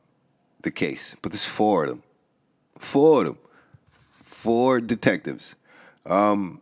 the 0.63 0.71
case, 0.71 1.15
but 1.21 1.31
there's 1.31 1.45
four 1.45 1.83
of 1.83 1.89
them. 1.91 2.03
Four 2.79 3.19
of 3.19 3.25
them. 3.25 3.37
Four 4.21 4.81
detectives. 4.81 5.55
Um, 6.05 6.61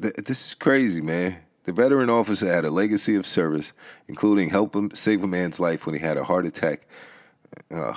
th- 0.00 0.14
this 0.14 0.48
is 0.48 0.54
crazy, 0.54 1.00
man. 1.00 1.36
The 1.64 1.72
veteran 1.72 2.10
officer 2.10 2.52
had 2.52 2.64
a 2.64 2.70
legacy 2.70 3.16
of 3.16 3.26
service, 3.26 3.72
including 4.06 4.50
helping 4.50 4.94
save 4.94 5.24
a 5.24 5.26
man's 5.26 5.58
life 5.58 5.86
when 5.86 5.94
he 5.94 6.00
had 6.00 6.18
a 6.18 6.24
heart 6.24 6.46
attack 6.46 6.86
uh, 7.72 7.94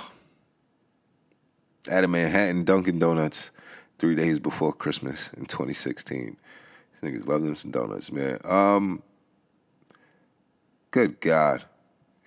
at 1.90 2.04
a 2.04 2.08
Manhattan 2.08 2.64
Dunkin' 2.64 2.98
Donuts 2.98 3.50
three 3.98 4.14
days 4.14 4.38
before 4.38 4.72
Christmas 4.72 5.32
in 5.34 5.44
2016. 5.44 6.36
These 7.00 7.12
niggas 7.12 7.28
love 7.28 7.42
them 7.42 7.54
some 7.54 7.70
donuts, 7.70 8.10
man. 8.10 8.38
Um, 8.44 9.02
good 10.90 11.20
God. 11.20 11.64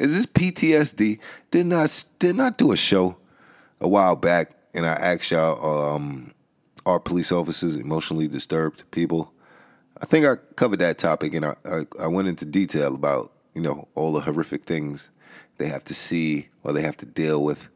Is 0.02 0.16
this 0.16 0.26
PTSD? 0.26 1.20
Did 1.52 1.68
not 1.68 2.06
did 2.18 2.36
not 2.36 2.58
do 2.58 2.72
a 2.72 2.78
show 2.78 3.18
a 3.80 3.88
while 3.88 4.16
back, 4.16 4.52
and 4.74 4.86
I 4.86 4.94
asked 4.94 5.30
y'all, 5.30 5.94
um, 5.96 6.34
are 6.88 7.00
police 7.00 7.32
officers 7.32 7.76
emotionally 7.76 8.28
disturbed 8.28 8.84
people? 8.90 9.32
I 10.02 10.06
think 10.06 10.26
I 10.26 10.38
covered 10.56 10.80
that 10.80 10.98
topic, 10.98 11.36
and 11.36 11.46
I, 11.46 11.56
I, 11.66 11.82
I 12.02 12.08
went 12.08 12.28
into 12.28 12.46
detail 12.46 12.96
about 12.96 13.32
you 13.54 13.62
know 13.62 13.88
all 13.94 14.12
the 14.12 14.22
horrific 14.22 14.64
things 14.64 15.12
they 15.60 15.68
have 15.68 15.84
to 15.86 15.94
see 15.94 16.50
or 16.64 16.74
they 16.74 16.82
have 16.82 16.98
to 16.98 17.06
deal 17.06 17.44
with, 17.44 17.70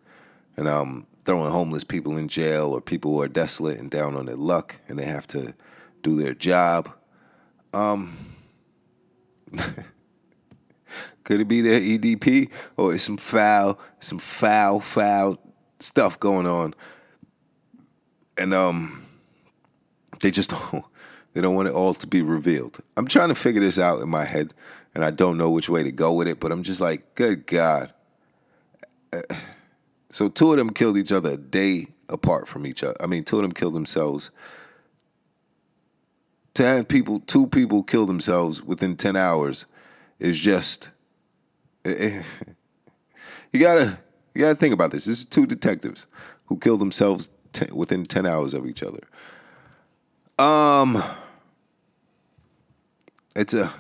and 0.58 0.68
um, 0.68 1.06
throwing 1.26 1.52
homeless 1.52 1.84
people 1.84 2.18
in 2.18 2.28
jail 2.28 2.72
or 2.72 2.82
people 2.82 3.12
who 3.12 3.22
are 3.22 3.28
desolate 3.28 3.80
and 3.80 3.92
down 3.92 4.16
on 4.16 4.26
their 4.26 4.36
luck, 4.36 4.76
and 4.88 4.98
they 4.98 5.06
have 5.06 5.28
to 5.28 5.54
do 6.02 6.16
their 6.16 6.34
job. 6.34 6.92
Um, 7.72 8.14
could 11.26 11.42
it 11.42 11.48
be 11.48 11.60
their 11.60 11.80
EDP 11.80 12.50
or 12.78 12.94
is 12.94 13.04
some 13.04 13.18
foul, 13.18 13.78
some 14.00 14.20
foul, 14.20 14.80
foul 14.80 15.38
stuff 15.80 16.18
going 16.20 16.48
on? 16.48 16.74
And 18.38 18.54
um, 18.54 19.06
they 20.22 20.32
just 20.32 20.52
don't. 20.52 20.86
They 21.34 21.42
don't 21.42 21.54
want 21.54 21.68
it 21.68 21.74
all 21.74 21.94
to 21.94 22.08
be 22.08 22.22
revealed. 22.22 22.80
I'm 22.96 23.08
trying 23.08 23.28
to 23.28 23.36
figure 23.36 23.60
this 23.60 23.78
out 23.78 24.02
in 24.02 24.08
my 24.08 24.24
head, 24.24 24.54
and 24.94 25.04
I 25.04 25.12
don't 25.12 25.38
know 25.38 25.50
which 25.50 25.68
way 25.68 25.84
to 25.84 25.92
go 25.92 26.14
with 26.14 26.30
it. 26.30 26.40
But 26.40 26.54
I'm 26.54 26.64
just 26.64 26.80
like, 26.80 27.14
good 27.16 27.46
God. 27.46 27.94
So 30.12 30.30
two 30.30 30.52
of 30.52 30.58
them 30.58 30.70
killed 30.70 30.96
each 30.98 31.12
other 31.12 31.32
a 31.32 31.38
day 31.38 31.88
apart 32.08 32.48
from 32.48 32.66
each 32.66 32.86
other. 32.86 32.96
I 33.02 33.08
mean, 33.08 33.26
two 33.26 33.36
of 33.36 33.42
them 33.42 33.52
killed 33.52 33.74
themselves. 33.74 34.32
To 36.54 36.64
have 36.64 36.88
people, 36.88 37.20
two 37.20 37.48
people 37.48 37.84
kill 37.84 38.06
themselves 38.06 38.64
within 38.64 38.96
ten 38.96 39.18
hours, 39.18 39.66
is 40.20 40.40
just. 40.40 40.92
you 43.52 43.60
gotta, 43.60 44.00
you 44.34 44.42
gotta 44.42 44.56
think 44.56 44.74
about 44.74 44.92
this. 44.92 45.06
This 45.06 45.20
is 45.20 45.26
two 45.26 45.46
detectives 45.46 46.08
who 46.48 46.58
killed 46.58 46.82
themselves 46.82 47.30
ten, 47.54 47.76
within 47.76 48.06
ten 48.06 48.26
hours 48.26 48.54
of 48.54 48.66
each 48.66 48.82
other. 48.82 49.02
Um, 50.40 51.02
it's 53.36 53.54
a. 53.54 53.72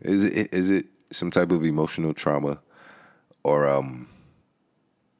Is 0.00 0.24
it 0.24 0.52
is 0.52 0.70
it 0.70 0.86
some 1.12 1.30
type 1.30 1.52
of 1.52 1.64
emotional 1.64 2.12
trauma, 2.12 2.60
or 3.44 3.68
um, 3.68 4.08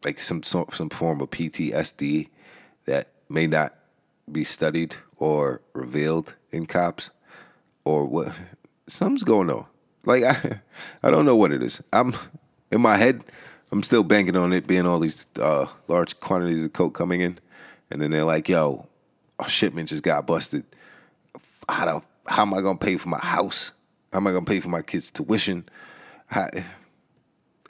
like 0.05 0.21
some 0.21 0.43
some 0.43 0.91
form 0.91 1.21
of 1.21 1.31
PTSD 1.31 2.29
that 2.87 3.13
may 3.29 3.47
not 3.47 3.75
be 4.31 4.45
studied 4.45 4.97
or 5.17 5.63
revealed 5.75 6.35
in 6.51 6.67
cops, 6.67 7.11
or 7.85 8.05
what? 8.05 8.37
Something's 8.89 9.23
going 9.23 9.49
on. 9.49 9.65
Like 10.05 10.23
I, 10.23 10.61
I 11.03 11.11
don't 11.11 11.25
know 11.25 11.37
what 11.37 11.53
it 11.53 11.63
is. 11.63 11.83
I'm 11.93 12.15
in 12.71 12.81
my 12.81 12.97
head. 12.97 13.23
I'm 13.73 13.83
still 13.83 14.05
banking 14.05 14.37
on 14.37 14.53
it 14.53 14.67
being 14.67 14.87
all 14.87 15.01
these 15.01 15.27
uh, 15.41 15.67
large 15.89 16.19
quantities 16.21 16.65
of 16.65 16.73
coke 16.73 16.95
coming 16.95 17.21
in, 17.21 17.39
and 17.91 18.01
then 18.01 18.11
they're 18.11 18.25
like, 18.25 18.49
"Yo, 18.49 18.87
a 19.39 19.49
shipment 19.49 19.89
just 19.89 20.03
got 20.03 20.27
busted. 20.27 20.65
How 21.69 21.85
do, 21.85 22.05
how 22.27 22.43
am 22.43 22.55
I 22.55 22.61
gonna 22.61 22.79
pay 22.79 22.97
for 22.97 23.09
my 23.09 23.19
house? 23.19 23.73
How 24.13 24.19
am 24.19 24.27
I 24.27 24.33
gonna 24.33 24.45
pay 24.45 24.61
for 24.61 24.69
my 24.69 24.83
kids' 24.83 25.11
tuition? 25.11 25.69
How, 26.27 26.49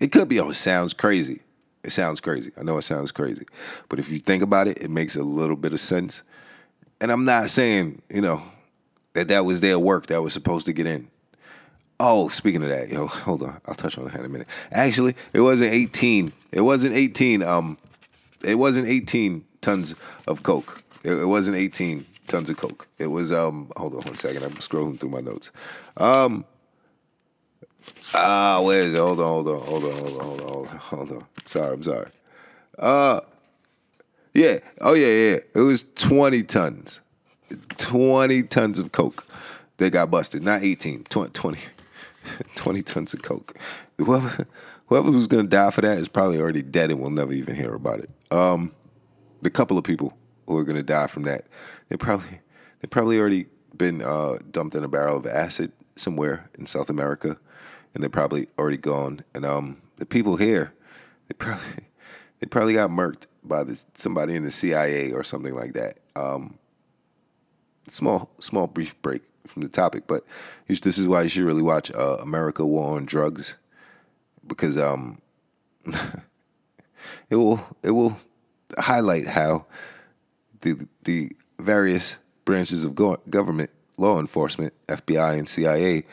it 0.00 0.12
could 0.12 0.28
be. 0.28 0.40
Oh, 0.40 0.50
it 0.50 0.54
sounds 0.54 0.92
crazy. 0.92 1.40
It 1.82 1.90
sounds 1.90 2.20
crazy. 2.20 2.50
I 2.58 2.62
know 2.62 2.78
it 2.78 2.82
sounds 2.82 3.12
crazy, 3.12 3.46
but 3.88 3.98
if 3.98 4.10
you 4.10 4.18
think 4.18 4.42
about 4.42 4.68
it, 4.68 4.82
it 4.82 4.90
makes 4.90 5.16
a 5.16 5.22
little 5.22 5.56
bit 5.56 5.72
of 5.72 5.80
sense. 5.80 6.22
And 7.00 7.12
I'm 7.12 7.24
not 7.24 7.50
saying 7.50 8.02
you 8.10 8.20
know 8.20 8.42
that 9.14 9.28
that 9.28 9.44
was 9.44 9.60
their 9.60 9.78
work 9.78 10.06
that 10.06 10.22
was 10.22 10.32
supposed 10.32 10.66
to 10.66 10.72
get 10.72 10.86
in. 10.86 11.08
Oh, 12.06 12.28
speaking 12.28 12.62
of 12.62 12.68
that, 12.68 12.90
yo, 12.90 13.06
hold 13.06 13.42
on. 13.42 13.58
I'll 13.66 13.74
touch 13.74 13.96
on 13.96 14.04
that 14.04 14.14
in 14.16 14.26
a 14.26 14.28
minute. 14.28 14.46
Actually, 14.70 15.16
it 15.32 15.40
wasn't 15.40 15.72
18. 15.72 16.34
It 16.52 16.60
wasn't 16.60 16.94
18. 16.94 17.42
Um, 17.42 17.78
it 18.44 18.56
wasn't 18.56 18.88
18 18.88 19.42
tons 19.62 19.94
of 20.26 20.42
coke. 20.42 20.82
It, 21.02 21.12
it 21.12 21.24
wasn't 21.24 21.56
18 21.56 22.04
tons 22.28 22.50
of 22.50 22.58
coke. 22.58 22.88
It 22.98 23.06
was 23.06 23.32
um. 23.32 23.70
Hold 23.78 23.94
on 23.94 24.02
one 24.02 24.16
second. 24.16 24.42
I'm 24.42 24.52
scrolling 24.56 25.00
through 25.00 25.08
my 25.08 25.20
notes. 25.20 25.50
Um. 25.96 26.44
Ah, 28.12 28.60
where 28.60 28.82
is 28.82 28.92
it? 28.92 28.98
Hold 28.98 29.20
on, 29.20 29.26
hold 29.26 29.48
on, 29.48 29.60
hold 29.62 29.84
on, 29.84 29.92
hold 29.92 30.12
on, 30.12 30.20
hold 30.20 30.40
on, 30.42 30.48
hold 30.48 30.70
on, 30.70 30.76
hold 30.76 31.10
on. 31.10 31.26
Sorry, 31.46 31.72
I'm 31.72 31.82
sorry. 31.82 32.10
Uh, 32.78 33.20
yeah. 34.34 34.58
Oh 34.82 34.92
yeah, 34.92 35.06
yeah. 35.06 35.36
It 35.54 35.60
was 35.60 35.90
20 35.94 36.42
tons. 36.42 37.00
20 37.78 38.42
tons 38.42 38.78
of 38.78 38.92
coke 38.92 39.26
They 39.78 39.88
got 39.88 40.10
busted. 40.10 40.42
Not 40.42 40.62
18. 40.62 41.04
20. 41.04 41.30
20, 41.30 41.58
20 42.56 42.82
tons 42.82 43.14
of 43.14 43.22
coke. 43.22 43.56
Whoever, 43.98 44.46
whoever 44.86 45.10
was 45.10 45.26
gonna 45.26 45.48
die 45.48 45.70
for 45.70 45.80
that 45.82 45.98
is 45.98 46.08
probably 46.08 46.40
already 46.40 46.62
dead 46.62 46.90
and 46.90 47.00
we'll 47.00 47.10
never 47.10 47.32
even 47.32 47.54
hear 47.54 47.74
about 47.74 48.00
it. 48.00 48.10
Um, 48.30 48.72
the 49.42 49.50
couple 49.50 49.78
of 49.78 49.84
people 49.84 50.16
who 50.46 50.56
are 50.56 50.64
gonna 50.64 50.82
die 50.82 51.06
from 51.06 51.24
that, 51.24 51.42
they 51.88 51.96
probably 51.96 52.40
they 52.80 52.88
probably 52.88 53.18
already 53.18 53.46
been 53.76 54.02
uh, 54.02 54.36
dumped 54.50 54.74
in 54.74 54.84
a 54.84 54.88
barrel 54.88 55.18
of 55.18 55.26
acid 55.26 55.72
somewhere 55.96 56.48
in 56.58 56.66
South 56.66 56.90
America, 56.90 57.36
and 57.94 58.02
they're 58.02 58.10
probably 58.10 58.46
already 58.58 58.76
gone. 58.76 59.24
And 59.34 59.44
um, 59.44 59.80
the 59.96 60.06
people 60.06 60.36
here, 60.36 60.72
they 61.28 61.34
probably 61.34 61.86
they 62.40 62.46
probably 62.46 62.74
got 62.74 62.90
murked 62.90 63.26
by 63.42 63.64
this 63.64 63.86
somebody 63.94 64.34
in 64.34 64.42
the 64.42 64.50
CIA 64.50 65.12
or 65.12 65.24
something 65.24 65.54
like 65.54 65.74
that. 65.74 66.00
Um, 66.16 66.58
small 67.88 68.30
small 68.38 68.66
brief 68.66 69.00
break 69.02 69.22
from 69.46 69.62
the 69.62 69.68
topic, 69.68 70.04
but 70.06 70.24
this 70.68 70.98
is 70.98 71.06
why 71.06 71.22
you 71.22 71.28
should 71.28 71.44
really 71.44 71.62
watch 71.62 71.90
uh, 71.92 72.16
America 72.20 72.64
War 72.64 72.96
on 72.96 73.04
Drugs 73.04 73.56
because 74.46 74.78
um, 74.78 75.20
it 77.30 77.36
will 77.36 77.60
it 77.82 77.90
will 77.90 78.16
highlight 78.78 79.26
how 79.26 79.66
the 80.60 80.88
the 81.04 81.30
various 81.58 82.18
branches 82.44 82.84
of 82.84 82.94
go- 82.94 83.20
government, 83.30 83.70
law 83.96 84.18
enforcement, 84.18 84.72
FBI 84.88 85.38
and 85.38 85.48
CIA, 85.48 86.04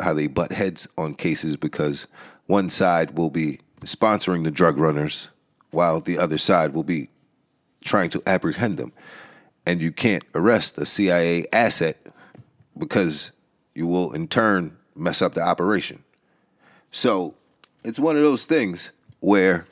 how 0.00 0.12
they 0.12 0.26
butt 0.26 0.52
heads 0.52 0.88
on 0.96 1.14
cases 1.14 1.56
because 1.56 2.06
one 2.46 2.70
side 2.70 3.16
will 3.16 3.30
be 3.30 3.60
sponsoring 3.80 4.44
the 4.44 4.50
drug 4.50 4.78
runners 4.78 5.30
while 5.70 6.00
the 6.00 6.18
other 6.18 6.38
side 6.38 6.72
will 6.72 6.84
be 6.84 7.08
trying 7.84 8.08
to 8.10 8.22
apprehend 8.26 8.78
them. 8.78 8.92
And 9.66 9.82
you 9.82 9.90
can't 9.90 10.24
arrest 10.34 10.78
a 10.78 10.86
CIA 10.86 11.44
asset 11.52 11.96
because 12.78 13.32
you 13.74 13.86
will 13.86 14.12
in 14.12 14.28
turn 14.28 14.76
mess 14.94 15.20
up 15.20 15.34
the 15.34 15.42
operation. 15.42 16.02
So 16.90 17.34
it's 17.84 17.98
one 17.98 18.16
of 18.16 18.22
those 18.22 18.44
things 18.44 18.92
where 19.20 19.66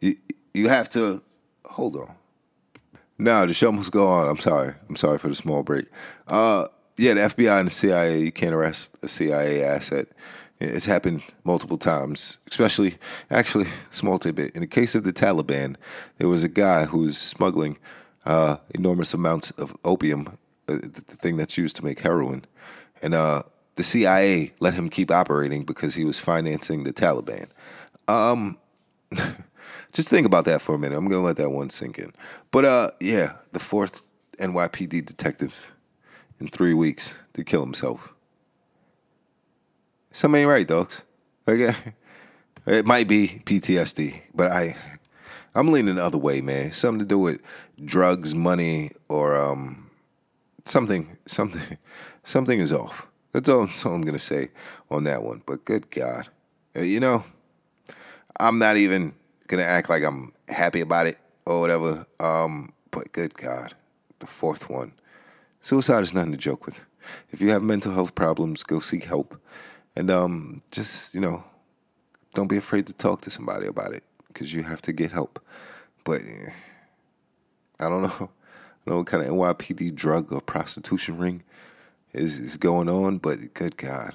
you 0.00 0.16
you 0.52 0.68
have 0.68 0.88
to 0.90 1.22
hold 1.64 1.96
on. 1.96 2.14
No, 3.18 3.46
the 3.46 3.54
show 3.54 3.72
must 3.72 3.90
go 3.90 4.06
on. 4.06 4.28
I'm 4.28 4.38
sorry. 4.38 4.74
I'm 4.88 4.96
sorry 4.96 5.18
for 5.18 5.28
the 5.28 5.34
small 5.34 5.62
break. 5.62 5.86
Uh, 6.28 6.66
yeah, 6.96 7.14
the 7.14 7.20
FBI 7.20 7.58
and 7.58 7.68
the 7.68 7.72
CIA, 7.72 8.20
you 8.20 8.32
can't 8.32 8.54
arrest 8.54 8.96
a 9.02 9.08
CIA 9.08 9.62
asset. 9.62 10.08
It's 10.60 10.86
happened 10.86 11.22
multiple 11.44 11.78
times, 11.78 12.38
especially, 12.50 12.96
actually, 13.30 13.66
small 13.90 14.18
tidbit. 14.18 14.56
In 14.56 14.60
the 14.60 14.66
case 14.66 14.94
of 14.96 15.04
the 15.04 15.12
Taliban, 15.12 15.76
there 16.18 16.28
was 16.28 16.42
a 16.42 16.48
guy 16.48 16.84
who 16.84 17.00
was 17.00 17.16
smuggling 17.16 17.78
uh, 18.28 18.58
enormous 18.74 19.14
amounts 19.14 19.50
of 19.52 19.76
opium, 19.84 20.38
uh, 20.68 20.74
the 20.74 21.16
thing 21.16 21.36
that's 21.36 21.58
used 21.58 21.74
to 21.76 21.84
make 21.84 21.98
heroin. 21.98 22.44
And 23.02 23.14
uh, 23.14 23.42
the 23.76 23.82
CIA 23.82 24.52
let 24.60 24.74
him 24.74 24.90
keep 24.90 25.10
operating 25.10 25.64
because 25.64 25.94
he 25.94 26.04
was 26.04 26.20
financing 26.20 26.84
the 26.84 26.92
Taliban. 26.92 27.48
Um, 28.06 28.58
just 29.92 30.08
think 30.10 30.26
about 30.26 30.44
that 30.44 30.60
for 30.60 30.74
a 30.74 30.78
minute. 30.78 30.96
I'm 30.96 31.08
going 31.08 31.22
to 31.22 31.26
let 31.26 31.38
that 31.38 31.50
one 31.50 31.70
sink 31.70 31.98
in. 31.98 32.12
But 32.50 32.66
uh, 32.66 32.90
yeah, 33.00 33.32
the 33.52 33.60
fourth 33.60 34.02
NYPD 34.38 35.06
detective 35.06 35.72
in 36.38 36.48
three 36.48 36.74
weeks 36.74 37.22
to 37.32 37.42
kill 37.42 37.62
himself. 37.62 38.12
Something 40.12 40.42
ain't 40.42 40.50
right, 40.50 40.68
dogs. 40.68 41.02
Okay, 41.48 41.72
it 42.66 42.84
might 42.84 43.08
be 43.08 43.42
PTSD, 43.46 44.20
but 44.34 44.48
I, 44.48 44.76
I'm 45.54 45.68
leaning 45.72 45.96
the 45.96 46.04
other 46.04 46.18
way, 46.18 46.40
man. 46.40 46.72
Something 46.72 47.00
to 47.00 47.06
do 47.06 47.18
with 47.18 47.40
drugs, 47.84 48.34
money, 48.34 48.90
or 49.08 49.36
um, 49.36 49.90
something, 50.64 51.16
something, 51.26 51.78
something 52.22 52.58
is 52.58 52.72
off. 52.72 53.06
That's 53.32 53.48
all, 53.48 53.66
that's 53.66 53.84
all 53.84 53.94
I'm 53.94 54.02
gonna 54.02 54.18
say 54.18 54.48
on 54.90 55.04
that 55.04 55.22
one. 55.22 55.42
But 55.46 55.64
good 55.64 55.90
God, 55.90 56.28
uh, 56.76 56.82
you 56.82 57.00
know, 57.00 57.24
I'm 58.40 58.58
not 58.58 58.76
even 58.76 59.14
gonna 59.46 59.62
act 59.62 59.88
like 59.88 60.04
I'm 60.04 60.32
happy 60.48 60.80
about 60.80 61.06
it 61.06 61.18
or 61.46 61.60
whatever. 61.60 62.06
Um, 62.20 62.72
but 62.90 63.12
good 63.12 63.34
God, 63.34 63.74
the 64.18 64.26
fourth 64.26 64.70
one. 64.70 64.92
Suicide 65.60 66.02
is 66.02 66.14
nothing 66.14 66.32
to 66.32 66.38
joke 66.38 66.66
with. 66.66 66.78
If 67.30 67.40
you 67.40 67.50
have 67.50 67.62
mental 67.62 67.92
health 67.92 68.14
problems, 68.14 68.62
go 68.62 68.80
seek 68.80 69.04
help. 69.04 69.40
And 69.96 70.10
um, 70.10 70.62
just, 70.70 71.14
you 71.14 71.20
know, 71.20 71.42
don't 72.34 72.46
be 72.48 72.56
afraid 72.56 72.86
to 72.86 72.92
talk 72.92 73.22
to 73.22 73.30
somebody 73.30 73.66
about 73.66 73.92
it 73.92 74.04
because 74.38 74.54
you 74.54 74.62
have 74.62 74.80
to 74.82 74.92
get 74.92 75.10
help. 75.10 75.44
But 76.04 76.20
eh, 76.20 76.50
I 77.80 77.88
don't 77.88 78.02
know. 78.02 78.08
I 78.86 78.90
don't 78.90 78.94
know 78.94 78.96
what 78.98 79.06
kind 79.06 79.22
of 79.22 79.30
NYPD 79.30 79.94
drug 79.94 80.32
or 80.32 80.40
prostitution 80.40 81.18
ring 81.18 81.42
is, 82.12 82.38
is 82.38 82.56
going 82.56 82.88
on, 82.88 83.18
but 83.18 83.52
good 83.52 83.76
God. 83.76 84.14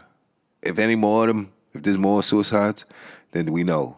If 0.64 0.80
any 0.80 0.96
more 0.96 1.24
of 1.24 1.28
them 1.28 1.54
If 1.74 1.84
there's 1.84 1.98
more 1.98 2.24
suicides, 2.24 2.86
then 3.34 3.52
we 3.52 3.64
know 3.64 3.98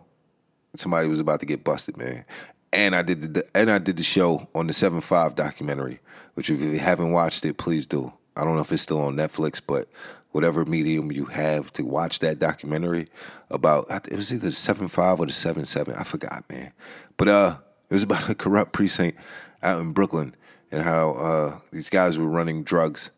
somebody 0.75 1.07
was 1.07 1.21
about 1.21 1.39
to 1.41 1.45
get 1.45 1.63
busted, 1.63 1.95
man. 1.95 2.25
And 2.73 2.93
I 2.93 3.03
did 3.03 3.35
the 3.35 3.45
and 3.55 3.71
I 3.71 3.77
did 3.77 3.95
the 3.95 4.03
show 4.03 4.49
on 4.53 4.67
the 4.67 4.73
seven 4.73 4.99
five 4.99 5.35
documentary, 5.35 5.99
which 6.33 6.49
if 6.49 6.59
you 6.59 6.77
haven't 6.77 7.13
watched 7.13 7.45
it, 7.45 7.57
please 7.57 7.85
do. 7.87 8.11
I 8.35 8.43
don't 8.43 8.55
know 8.55 8.61
if 8.61 8.71
it's 8.71 8.81
still 8.81 9.01
on 9.01 9.15
Netflix, 9.15 9.61
but 9.65 9.87
whatever 10.35 10.65
medium 10.65 11.13
you 11.13 11.23
have 11.23 11.71
to 11.71 11.85
watch 11.85 12.19
that 12.19 12.39
documentary 12.39 13.07
about 13.51 13.85
it 13.89 14.13
was 14.17 14.33
either 14.33 14.49
the 14.49 14.51
seven 14.51 14.89
five 14.89 15.17
or 15.17 15.25
the 15.25 15.31
seven 15.31 15.63
seven. 15.63 15.95
I 15.95 16.03
forgot, 16.03 16.43
man. 16.49 16.73
But 17.15 17.29
uh, 17.29 17.57
it 17.89 17.93
was 17.93 18.03
about 18.03 18.29
a 18.29 18.35
corrupt 18.35 18.73
precinct 18.73 19.17
out 19.63 19.79
in 19.79 19.93
Brooklyn 19.93 20.35
and 20.73 20.83
how 20.83 21.11
uh, 21.11 21.59
these 21.71 21.87
guys 21.87 22.17
were 22.17 22.27
running 22.27 22.63
drugs 22.63 23.11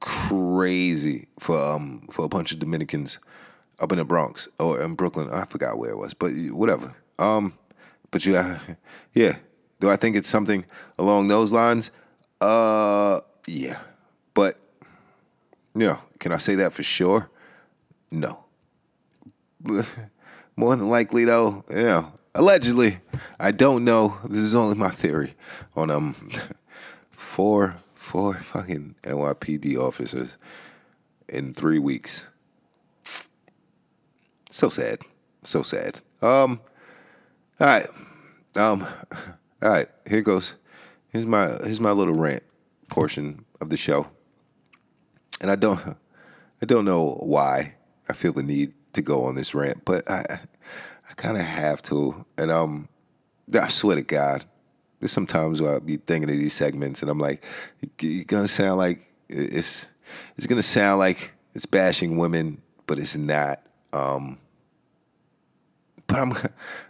crazy 0.00 1.28
for 1.38 1.58
um 1.58 2.06
for 2.10 2.26
a 2.26 2.28
bunch 2.28 2.52
of 2.52 2.58
Dominicans 2.58 3.20
up 3.78 3.90
in 3.90 3.96
the 3.96 4.04
Bronx 4.04 4.46
or 4.58 4.82
in 4.82 4.96
Brooklyn. 4.96 5.30
I 5.32 5.46
forgot 5.46 5.78
where 5.78 5.90
it 5.90 5.96
was, 5.96 6.12
but 6.12 6.32
whatever. 6.50 6.94
Um, 7.18 7.54
but 8.10 8.26
yeah, 8.26 8.58
yeah. 9.14 9.36
Do 9.80 9.88
I 9.88 9.96
think 9.96 10.14
it's 10.14 10.28
something 10.28 10.66
along 10.98 11.28
those 11.28 11.52
lines? 11.52 11.90
Uh, 12.38 13.20
yeah. 13.46 13.78
But 14.34 14.58
you 15.74 15.86
know, 15.86 15.98
can 16.18 16.32
I 16.32 16.38
say 16.38 16.56
that 16.56 16.72
for 16.72 16.82
sure? 16.82 17.30
No. 18.10 18.44
More 20.56 20.76
than 20.76 20.88
likely, 20.88 21.24
though, 21.24 21.64
yeah. 21.70 22.06
Allegedly, 22.34 22.98
I 23.38 23.50
don't 23.50 23.84
know. 23.84 24.16
This 24.24 24.40
is 24.40 24.54
only 24.54 24.76
my 24.76 24.90
theory 24.90 25.34
on 25.74 25.90
um 25.90 26.14
four 27.10 27.76
four 27.94 28.34
fucking 28.34 28.94
NYPD 29.02 29.76
officers 29.76 30.38
in 31.28 31.52
three 31.52 31.80
weeks. 31.80 32.30
So 34.50 34.68
sad, 34.68 35.00
so 35.42 35.62
sad. 35.62 36.00
Um, 36.22 36.60
all 37.58 37.66
right, 37.66 37.86
um, 38.56 38.86
all 39.62 39.70
right. 39.70 39.86
Here 40.08 40.22
goes. 40.22 40.54
Here's 41.08 41.26
my 41.26 41.46
here's 41.64 41.80
my 41.80 41.90
little 41.90 42.14
rant 42.14 42.44
portion 42.88 43.44
of 43.60 43.70
the 43.70 43.76
show 43.76 44.06
and 45.40 45.50
I 45.50 45.56
don't 45.56 45.96
I 46.62 46.66
don't 46.66 46.84
know 46.84 47.16
why 47.20 47.74
I 48.08 48.12
feel 48.12 48.32
the 48.32 48.42
need 48.42 48.74
to 48.92 49.02
go 49.02 49.24
on 49.24 49.34
this 49.34 49.54
rant, 49.54 49.84
but 49.84 50.08
I 50.10 50.40
I 51.08 51.14
kind 51.14 51.36
of 51.36 51.42
have 51.42 51.82
to, 51.82 52.24
and 52.38 52.50
um, 52.50 52.88
I 53.58 53.68
swear 53.68 53.96
to 53.96 54.02
God, 54.02 54.44
there's 55.00 55.12
sometimes 55.12 55.60
where 55.60 55.72
I'll 55.72 55.80
be 55.80 55.96
thinking 55.96 56.30
of 56.30 56.36
these 56.36 56.52
segments, 56.52 57.02
and 57.02 57.10
I'm 57.10 57.18
like, 57.18 57.44
you're 58.00 58.24
gonna 58.24 58.48
sound 58.48 58.78
like 58.78 59.12
it's 59.28 59.88
it's 60.36 60.46
gonna 60.46 60.62
sound 60.62 60.98
like 60.98 61.32
it's 61.54 61.66
bashing 61.66 62.16
women, 62.16 62.60
but 62.86 62.98
it's 62.98 63.16
not. 63.16 63.60
Um, 63.92 64.38
but 66.06 66.18
I'm 66.18 66.32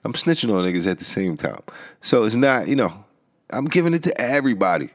I'm 0.05 0.13
snitching 0.13 0.55
on 0.55 0.65
niggas 0.65 0.91
at 0.91 0.99
the 0.99 1.05
same 1.05 1.37
time, 1.37 1.63
so 2.01 2.25
it's 2.25 2.37
not 2.37 2.67
you 2.69 2.77
know 2.77 2.93
I'm 3.51 3.67
giving 3.67 3.95
it 3.95 4.03
to 4.05 4.21
everybody 4.21 4.91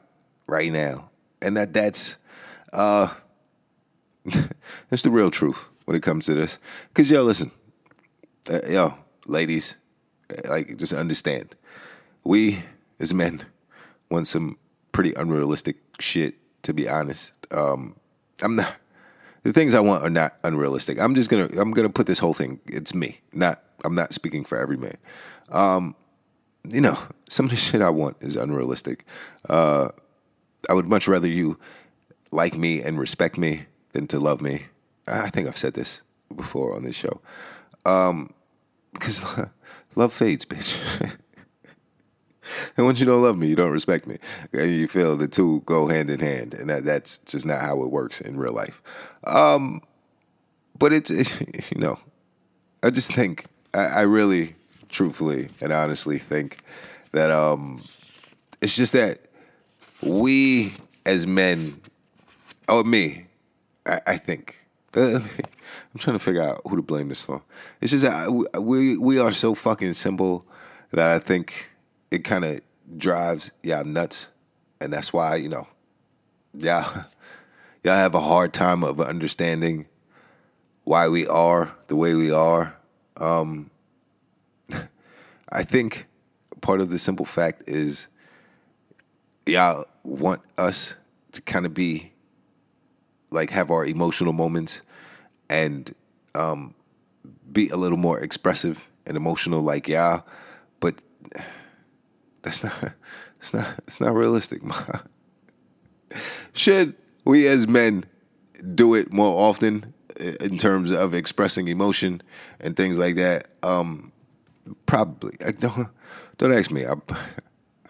right 0.47 0.71
now, 0.71 1.09
and 1.41 1.55
that 1.57 1.73
that's 1.73 2.17
uh 2.73 3.13
it's 4.91 5.03
the 5.03 5.11
real 5.11 5.29
truth 5.31 5.67
when 5.85 5.95
it 5.95 6.03
comes 6.03 6.25
to 6.25 6.33
this. 6.33 6.59
Cause 6.93 7.09
yo, 7.11 7.23
listen, 7.23 7.51
uh, 8.49 8.59
yo, 8.67 8.97
ladies, 9.27 9.77
uh, 10.31 10.49
like 10.49 10.77
just 10.77 10.93
understand, 10.93 11.55
we 12.23 12.59
as 12.99 13.13
men 13.13 13.43
want 14.09 14.27
some 14.27 14.57
pretty 14.91 15.13
unrealistic 15.13 15.77
shit. 15.99 16.35
To 16.63 16.73
be 16.73 16.89
honest, 16.89 17.33
um, 17.51 17.95
I'm 18.41 18.55
not. 18.55 18.75
The 19.43 19.53
things 19.53 19.75
I 19.75 19.79
want 19.79 20.03
are 20.03 20.09
not 20.09 20.33
unrealistic. 20.43 20.99
I'm 20.99 21.13
just 21.13 21.29
gonna 21.29 21.47
I'm 21.59 21.71
gonna 21.71 21.89
put 21.89 22.07
this 22.07 22.17
whole 22.17 22.33
thing. 22.33 22.59
It's 22.65 22.95
me, 22.95 23.19
not 23.31 23.61
I'm 23.83 23.93
not 23.93 24.13
speaking 24.13 24.43
for 24.43 24.57
every 24.57 24.77
man. 24.77 24.97
Um, 25.49 25.95
you 26.67 26.81
know, 26.81 26.97
some 27.29 27.45
of 27.45 27.51
the 27.51 27.55
shit 27.55 27.83
I 27.83 27.89
want 27.89 28.17
is 28.21 28.35
unrealistic. 28.35 29.05
Uh, 29.47 29.89
I 30.67 30.73
would 30.73 30.87
much 30.87 31.07
rather 31.07 31.27
you 31.27 31.59
like 32.31 32.57
me 32.57 32.81
and 32.81 32.97
respect 32.97 33.37
me 33.37 33.67
to 34.07 34.19
love 34.19 34.41
me. 34.41 34.63
I 35.07 35.29
think 35.29 35.47
I've 35.47 35.57
said 35.57 35.73
this 35.73 36.01
before 36.35 36.75
on 36.75 36.83
this 36.83 36.95
show. 36.95 37.21
Um, 37.85 38.33
because 38.93 39.23
love 39.95 40.13
fades, 40.13 40.45
bitch. 40.45 41.01
and 42.77 42.85
once 42.85 42.99
you 42.99 43.05
don't 43.05 43.21
love 43.21 43.37
me, 43.37 43.47
you 43.47 43.55
don't 43.55 43.71
respect 43.71 44.07
me. 44.07 44.17
And 44.53 44.71
you 44.71 44.87
feel 44.87 45.15
the 45.15 45.27
two 45.27 45.61
go 45.65 45.87
hand 45.87 46.09
in 46.09 46.19
hand. 46.19 46.53
And 46.53 46.69
that, 46.69 46.85
that's 46.85 47.19
just 47.19 47.45
not 47.45 47.61
how 47.61 47.83
it 47.83 47.91
works 47.91 48.21
in 48.21 48.37
real 48.37 48.53
life. 48.53 48.81
Um, 49.25 49.81
but 50.77 50.93
it's, 50.93 51.11
it, 51.11 51.71
you 51.75 51.79
know, 51.79 51.99
I 52.83 52.89
just 52.89 53.11
think, 53.11 53.45
I, 53.73 53.85
I, 53.85 54.01
really, 54.01 54.55
truthfully, 54.89 55.49
and 55.61 55.71
honestly 55.71 56.17
think 56.17 56.59
that 57.11 57.31
um, 57.31 57.83
it's 58.61 58.75
just 58.75 58.93
that 58.93 59.19
we 60.01 60.73
as 61.05 61.25
men, 61.25 61.79
or 62.67 62.83
me, 62.83 63.25
I, 63.85 64.01
I 64.07 64.17
think. 64.17 64.55
I'm 64.95 65.21
trying 65.97 66.15
to 66.17 66.23
figure 66.23 66.41
out 66.41 66.61
who 66.65 66.77
to 66.77 66.81
blame 66.81 67.09
this 67.09 67.27
on. 67.27 67.41
It's 67.81 67.91
just 67.91 68.05
that 68.05 68.61
we 68.61 68.97
we 68.97 69.19
are 69.19 69.33
so 69.33 69.53
fucking 69.53 69.91
simple 69.93 70.45
that 70.91 71.09
I 71.09 71.19
think 71.19 71.69
it 72.11 72.23
kind 72.23 72.45
of 72.45 72.61
drives 72.97 73.51
y'all 73.61 73.83
nuts, 73.83 74.29
and 74.79 74.93
that's 74.93 75.11
why 75.11 75.35
you 75.35 75.49
know, 75.49 75.67
y'all 76.57 76.89
y'all 77.83 77.95
have 77.95 78.15
a 78.15 78.21
hard 78.21 78.53
time 78.53 78.85
of 78.85 79.01
understanding 79.01 79.85
why 80.85 81.09
we 81.09 81.27
are 81.27 81.75
the 81.87 81.97
way 81.97 82.13
we 82.13 82.31
are. 82.31 82.73
Um, 83.17 83.69
I 85.51 85.63
think 85.63 86.07
part 86.61 86.79
of 86.79 86.89
the 86.89 86.99
simple 86.99 87.25
fact 87.25 87.63
is 87.67 88.07
y'all 89.45 89.85
want 90.03 90.41
us 90.57 90.95
to 91.33 91.41
kind 91.41 91.65
of 91.65 91.73
be 91.73 92.13
like 93.35 93.49
have 93.51 93.69
our 93.69 93.85
emotional 93.85 94.33
moments 94.33 94.81
and 95.49 95.93
um, 96.33 96.73
be 97.51 97.69
a 97.69 97.75
little 97.75 97.97
more 97.97 98.19
expressive 98.19 98.89
and 99.05 99.15
emotional 99.15 99.61
like 99.61 99.87
yeah 99.87 100.21
but 100.79 100.95
that's 102.41 102.63
not 102.63 102.93
it's 103.37 103.53
not 103.53 103.67
it's 103.87 104.01
not 104.01 104.13
realistic 104.13 104.61
should 106.53 106.95
we 107.25 107.47
as 107.47 107.67
men 107.67 108.05
do 108.73 108.93
it 108.95 109.11
more 109.11 109.49
often 109.49 109.93
in 110.17 110.57
terms 110.57 110.91
of 110.91 111.13
expressing 111.13 111.67
emotion 111.67 112.21
and 112.59 112.75
things 112.75 112.97
like 112.97 113.15
that? 113.15 113.47
Um, 113.63 114.11
probably 114.85 115.33
don't 115.59 115.87
don't 116.37 116.53
ask 116.53 116.71
me 116.71 116.85
I, 116.85 116.93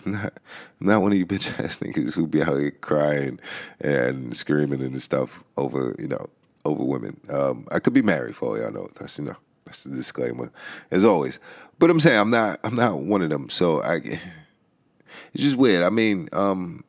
not, 0.05 0.33
not 0.79 1.01
one 1.01 1.11
of 1.11 1.17
you 1.17 1.25
bitch 1.25 1.59
ass 1.63 1.79
niggas 1.79 2.15
who 2.15 2.27
be 2.27 2.41
out 2.41 2.57
here 2.57 2.71
crying 2.71 3.39
and 3.81 4.35
screaming 4.35 4.81
and 4.81 5.01
stuff 5.01 5.43
over, 5.57 5.95
you 5.99 6.07
know, 6.07 6.29
over 6.65 6.83
women. 6.83 7.19
Um, 7.29 7.67
I 7.71 7.79
could 7.79 7.93
be 7.93 8.01
married 8.01 8.35
for 8.35 8.49
all 8.49 8.59
y'all 8.59 8.71
know. 8.71 8.87
That's 8.99 9.19
you 9.19 9.25
know, 9.25 9.35
that's 9.65 9.83
the 9.83 9.95
disclaimer, 9.95 10.51
as 10.91 11.05
always. 11.05 11.39
But 11.79 11.89
I'm 11.89 11.99
saying 11.99 12.19
I'm 12.19 12.29
not, 12.29 12.59
I'm 12.63 12.75
not 12.75 12.99
one 12.99 13.21
of 13.21 13.29
them. 13.29 13.49
So 13.49 13.81
I, 13.81 13.95
it's 15.33 15.43
just 15.43 15.57
weird. 15.57 15.83
I 15.83 15.89
mean, 15.89 16.29
um, 16.33 16.83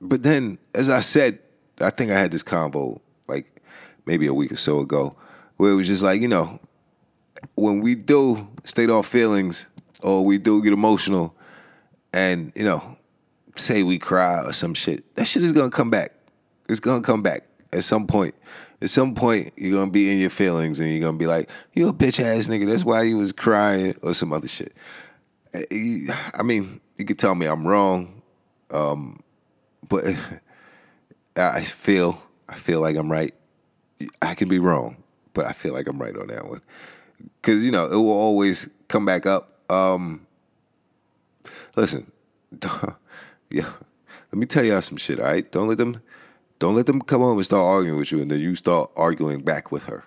but 0.00 0.22
then 0.22 0.58
as 0.74 0.90
I 0.90 1.00
said, 1.00 1.38
I 1.80 1.90
think 1.90 2.10
I 2.10 2.18
had 2.18 2.32
this 2.32 2.42
convo 2.42 3.00
like 3.28 3.62
maybe 4.06 4.26
a 4.26 4.34
week 4.34 4.52
or 4.52 4.56
so 4.56 4.80
ago, 4.80 5.16
where 5.56 5.70
it 5.70 5.76
was 5.76 5.86
just 5.86 6.02
like 6.02 6.20
you 6.20 6.28
know, 6.28 6.58
when 7.54 7.80
we 7.80 7.94
do 7.94 8.48
state 8.64 8.90
our 8.90 9.02
feelings 9.02 9.68
or 10.02 10.24
we 10.24 10.38
do 10.38 10.62
get 10.62 10.72
emotional 10.72 11.34
and 12.12 12.52
you 12.54 12.64
know, 12.64 12.96
say 13.56 13.82
we 13.82 13.98
cry 13.98 14.42
or 14.44 14.52
some 14.52 14.74
shit, 14.74 15.14
that 15.16 15.26
shit 15.26 15.42
is 15.42 15.52
gonna 15.52 15.70
come 15.70 15.90
back. 15.90 16.12
It's 16.68 16.80
gonna 16.80 17.02
come 17.02 17.22
back 17.22 17.42
at 17.72 17.84
some 17.84 18.06
point. 18.06 18.34
At 18.80 18.90
some 18.90 19.14
point, 19.14 19.52
you're 19.56 19.78
gonna 19.78 19.90
be 19.90 20.10
in 20.10 20.18
your 20.18 20.30
feelings 20.30 20.80
and 20.80 20.90
you're 20.90 21.00
gonna 21.00 21.18
be 21.18 21.26
like, 21.26 21.48
"You 21.72 21.88
a 21.88 21.92
bitch 21.92 22.20
ass 22.20 22.48
nigga." 22.48 22.66
That's 22.66 22.84
why 22.84 23.02
you 23.02 23.18
was 23.18 23.32
crying 23.32 23.94
or 24.02 24.14
some 24.14 24.32
other 24.32 24.48
shit. 24.48 24.74
Eh, 25.54 26.06
I 26.34 26.42
mean, 26.42 26.80
you 26.96 27.04
could 27.04 27.18
tell 27.18 27.34
me 27.34 27.46
I'm 27.46 27.66
wrong, 27.66 28.22
um, 28.70 29.20
but 29.88 30.04
I 31.36 31.62
feel 31.62 32.22
I 32.48 32.54
feel 32.54 32.80
like 32.80 32.96
I'm 32.96 33.10
right. 33.10 33.34
I 34.20 34.34
can 34.34 34.48
be 34.48 34.58
wrong, 34.58 34.96
but 35.32 35.46
I 35.46 35.52
feel 35.52 35.72
like 35.72 35.86
I'm 35.88 36.00
right 36.00 36.16
on 36.16 36.26
that 36.28 36.48
one 36.48 36.60
because 37.40 37.64
you 37.64 37.70
know 37.70 37.86
it 37.86 37.96
will 37.96 38.10
always 38.10 38.68
come 38.88 39.04
back 39.04 39.26
up. 39.26 39.70
Um, 39.70 40.26
Listen, 41.76 42.10
yeah, 43.50 43.70
let 44.30 44.34
me 44.34 44.46
tell 44.46 44.64
y'all 44.64 44.82
some 44.82 44.96
shit. 44.96 45.18
All 45.18 45.26
right, 45.26 45.50
don't 45.50 45.68
let 45.68 45.78
them, 45.78 46.00
don't 46.58 46.74
let 46.74 46.86
them 46.86 47.00
come 47.00 47.20
home 47.20 47.36
and 47.36 47.44
start 47.44 47.62
arguing 47.62 47.98
with 47.98 48.12
you, 48.12 48.20
and 48.20 48.30
then 48.30 48.40
you 48.40 48.54
start 48.54 48.90
arguing 48.96 49.42
back 49.42 49.72
with 49.72 49.84
her, 49.84 50.04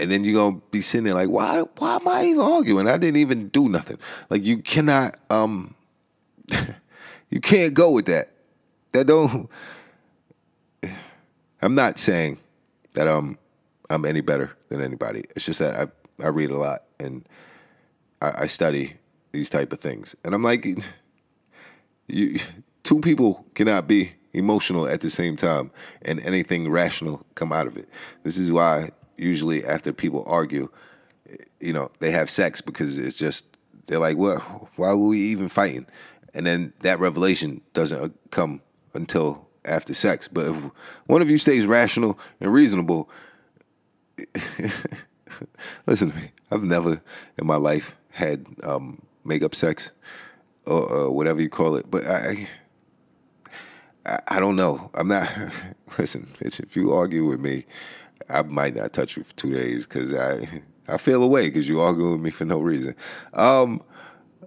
and 0.00 0.10
then 0.10 0.24
you're 0.24 0.34
gonna 0.34 0.60
be 0.70 0.80
sitting 0.80 1.04
there 1.04 1.14
like, 1.14 1.28
why, 1.28 1.62
why 1.78 1.96
am 1.96 2.08
I 2.08 2.24
even 2.24 2.40
arguing? 2.40 2.88
I 2.88 2.96
didn't 2.96 3.18
even 3.18 3.48
do 3.48 3.68
nothing. 3.68 3.98
Like 4.30 4.44
you 4.44 4.58
cannot, 4.58 5.16
um, 5.30 5.74
you 7.30 7.40
can't 7.40 7.74
go 7.74 7.90
with 7.90 8.06
that. 8.06 8.30
That 8.92 9.06
don't. 9.06 9.48
I'm 11.62 11.74
not 11.74 11.98
saying 11.98 12.36
that 12.94 13.08
um 13.08 13.38
I'm 13.90 14.04
any 14.04 14.20
better 14.20 14.56
than 14.68 14.82
anybody. 14.82 15.24
It's 15.36 15.46
just 15.46 15.60
that 15.60 15.76
I 15.76 16.24
I 16.24 16.28
read 16.28 16.50
a 16.50 16.58
lot 16.58 16.80
and 17.00 17.26
I, 18.20 18.42
I 18.42 18.46
study 18.46 18.94
these 19.34 19.50
type 19.50 19.72
of 19.72 19.80
things, 19.80 20.16
and 20.24 20.34
I'm 20.34 20.42
like, 20.42 20.64
you 22.06 22.38
two 22.84 23.00
people 23.00 23.44
cannot 23.54 23.88
be 23.88 24.12
emotional 24.32 24.86
at 24.86 25.00
the 25.00 25.10
same 25.10 25.36
time 25.36 25.70
and 26.02 26.20
anything 26.20 26.70
rational 26.70 27.24
come 27.34 27.52
out 27.52 27.66
of 27.66 27.76
it. 27.76 27.88
This 28.22 28.36
is 28.36 28.52
why 28.52 28.90
usually 29.16 29.64
after 29.64 29.92
people 29.92 30.24
argue, 30.26 30.68
you 31.60 31.72
know, 31.72 31.90
they 32.00 32.10
have 32.10 32.28
sex 32.28 32.60
because 32.60 32.98
it's 32.98 33.16
just 33.16 33.56
they're 33.86 33.98
like, 33.98 34.16
"What? 34.16 34.40
Why 34.78 34.88
were 34.88 35.08
we 35.08 35.18
even 35.18 35.48
fighting?" 35.48 35.86
And 36.34 36.46
then 36.46 36.72
that 36.80 36.98
revelation 36.98 37.60
doesn't 37.74 38.14
come 38.30 38.60
until 38.94 39.48
after 39.64 39.94
sex. 39.94 40.28
But 40.28 40.46
if 40.48 40.70
one 41.06 41.22
of 41.22 41.30
you 41.30 41.38
stays 41.38 41.66
rational 41.66 42.18
and 42.40 42.52
reasonable, 42.52 43.08
listen 45.86 46.10
to 46.10 46.16
me. 46.16 46.30
I've 46.50 46.64
never 46.64 47.00
in 47.38 47.46
my 47.46 47.56
life 47.56 47.96
had 48.10 48.46
um, 48.62 49.02
makeup 49.24 49.54
sex 49.54 49.92
or, 50.66 51.10
whatever 51.10 51.42
you 51.42 51.48
call 51.48 51.76
it, 51.76 51.90
but 51.90 52.06
I. 52.06 52.48
I, 54.06 54.18
I 54.28 54.40
don't 54.40 54.56
know. 54.56 54.90
I'm 54.94 55.08
not. 55.08 55.28
listen, 55.98 56.26
bitch. 56.38 56.60
If 56.60 56.76
you 56.76 56.92
argue 56.92 57.26
with 57.26 57.40
me, 57.40 57.64
I 58.28 58.42
might 58.42 58.76
not 58.76 58.92
touch 58.92 59.16
you 59.16 59.24
for 59.24 59.34
two 59.34 59.54
days 59.54 59.86
because 59.86 60.14
I 60.14 60.46
I 60.88 60.98
feel 60.98 61.22
away 61.22 61.48
because 61.48 61.68
you 61.68 61.80
argue 61.80 62.12
with 62.12 62.20
me 62.20 62.30
for 62.30 62.44
no 62.44 62.58
reason. 62.58 62.94
Um, 63.32 63.82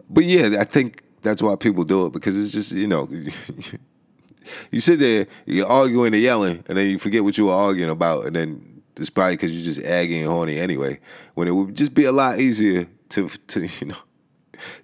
but 0.10 0.24
yeah, 0.24 0.58
I 0.60 0.64
think 0.64 1.04
that's 1.22 1.42
why 1.42 1.56
people 1.56 1.84
do 1.84 2.06
it 2.06 2.14
because 2.14 2.40
it's 2.40 2.52
just 2.52 2.72
you 2.72 2.88
know. 2.88 3.10
you 4.72 4.80
sit 4.80 5.00
there, 5.00 5.28
you're 5.46 5.68
arguing 5.68 6.14
and 6.14 6.24
yelling, 6.24 6.64
and 6.68 6.78
then 6.78 6.90
you 6.90 6.98
forget 6.98 7.24
what 7.24 7.38
you 7.38 7.46
were 7.46 7.54
arguing 7.54 7.90
about, 7.90 8.26
and 8.26 8.36
then 8.36 8.82
it's 8.96 9.10
probably 9.10 9.34
because 9.34 9.52
you're 9.52 9.64
just 9.64 9.84
aggy 9.86 10.20
and 10.20 10.30
horny 10.30 10.58
anyway. 10.58 11.00
When 11.34 11.48
it 11.48 11.52
would 11.52 11.76
just 11.76 11.94
be 11.94 12.06
a 12.06 12.12
lot 12.12 12.40
easier 12.40 12.88
to 13.10 13.28
to 13.28 13.62
you 13.80 13.88
know 13.88 13.98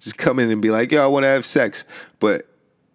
just 0.00 0.18
come 0.18 0.38
in 0.38 0.50
and 0.50 0.62
be 0.62 0.70
like, 0.70 0.92
"Yo, 0.92 1.02
I 1.02 1.06
want 1.06 1.24
to 1.24 1.28
have 1.28 1.44
sex," 1.44 1.84
but 2.20 2.42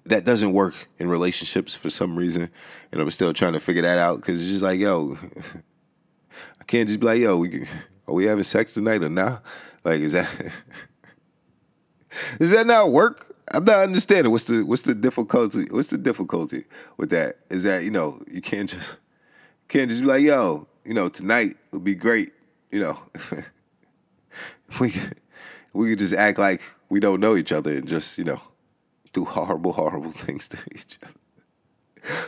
that 0.06 0.26
doesn't 0.26 0.54
work 0.54 0.76
in 0.98 1.08
relationships 1.08 1.76
for 1.76 1.90
some 1.90 2.18
reason, 2.18 2.50
and 2.92 3.02
I'm 3.02 3.10
still 3.12 3.34
trying 3.34 3.54
to 3.54 3.60
figure 3.60 3.84
that 3.84 3.98
out 3.98 4.18
because 4.18 4.42
it's 4.42 4.50
just 4.50 4.64
like, 4.64 4.80
yo, 4.80 5.18
I 6.60 6.64
can't 6.66 6.88
just 6.88 7.00
be 7.00 7.06
like, 7.06 7.20
yo, 7.20 7.38
we 7.38 7.66
are 8.08 8.14
we 8.14 8.26
having 8.26 8.44
sex 8.44 8.74
tonight 8.74 9.04
or 9.04 9.10
not? 9.10 9.44
Like, 9.84 10.00
is 10.00 10.14
that 10.14 10.28
does 12.40 12.52
that 12.52 12.68
not 12.68 12.92
work? 12.92 13.36
I'm 13.52 13.64
not 13.64 13.78
understanding 13.78 14.32
what's 14.32 14.46
the 14.46 14.64
what's 14.64 14.82
the 14.84 14.96
difficulty. 14.96 15.66
What's 15.70 15.88
the 15.88 15.98
difficulty 15.98 16.66
with 16.98 17.12
that? 17.12 17.36
Is 17.50 17.64
that 17.64 17.84
you 17.84 17.92
know 17.92 18.22
you 18.32 18.42
can't 18.42 18.70
just 18.70 19.00
can't 19.68 19.90
just 19.90 20.02
be 20.02 20.08
like, 20.08 20.24
yo, 20.24 20.68
you 20.86 20.94
know, 20.94 21.10
tonight 21.10 21.56
would 21.72 21.84
be 21.84 21.96
great. 21.96 22.34
You 22.72 22.82
know, 22.82 23.00
if 24.70 24.80
we 24.80 24.94
we 25.74 25.90
could 25.90 26.00
just 26.00 26.14
act 26.14 26.40
like 26.40 26.62
we 26.90 27.00
don't 27.00 27.20
know 27.20 27.36
each 27.36 27.52
other 27.52 27.72
and 27.78 27.88
just 27.88 28.18
you 28.18 28.24
know 28.24 28.42
do 29.14 29.26
horrible, 29.26 29.74
horrible 29.82 30.12
things 30.12 30.48
to 30.50 30.58
each 30.74 30.98
other. 31.04 31.14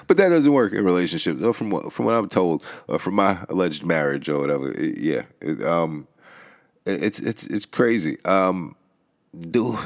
But 0.07 0.17
that 0.17 0.29
doesn't 0.29 0.51
work 0.51 0.73
in 0.73 0.83
relationships. 0.83 1.41
Or 1.41 1.53
from 1.53 1.69
what 1.69 1.93
from 1.93 2.05
what 2.05 2.13
I'm 2.13 2.29
told, 2.29 2.63
or 2.87 2.99
from 2.99 3.15
my 3.15 3.37
alleged 3.49 3.83
marriage 3.83 4.29
or 4.29 4.39
whatever. 4.39 4.71
It, 4.71 4.97
yeah, 4.99 5.23
it, 5.41 5.63
um, 5.63 6.07
it, 6.85 7.03
it's 7.03 7.19
it's 7.19 7.45
it's 7.45 7.65
crazy. 7.65 8.17
Um, 8.25 8.75
do 9.39 9.77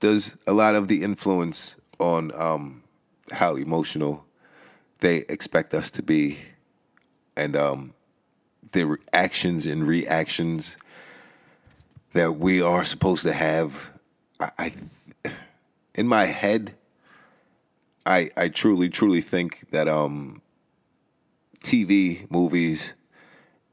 does 0.00 0.36
a 0.46 0.52
lot 0.52 0.74
of 0.74 0.88
the 0.88 1.02
influence 1.02 1.76
on 1.98 2.30
um, 2.36 2.82
how 3.32 3.56
emotional 3.56 4.24
they 5.00 5.18
expect 5.28 5.74
us 5.74 5.90
to 5.92 6.02
be, 6.02 6.38
and 7.36 7.56
um, 7.56 7.94
the 8.72 8.96
actions 9.12 9.66
and 9.66 9.86
reactions 9.86 10.76
that 12.14 12.36
we 12.36 12.62
are 12.62 12.84
supposed 12.84 13.24
to 13.24 13.32
have. 13.32 13.90
I, 14.40 14.50
I 14.58 14.72
in 15.94 16.08
my 16.08 16.24
head, 16.24 16.74
I 18.06 18.30
I 18.36 18.48
truly 18.48 18.88
truly 18.88 19.20
think 19.20 19.70
that 19.70 19.86
um, 19.86 20.40
TV, 21.60 22.28
movies, 22.30 22.94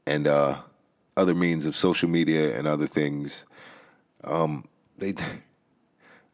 and 0.06 0.28
uh, 0.28 0.58
other 1.16 1.34
means 1.34 1.66
of 1.66 1.74
social 1.74 2.08
media 2.08 2.56
and 2.58 2.66
other 2.66 2.86
things, 2.86 3.46
um, 4.24 4.64
they 4.98 5.14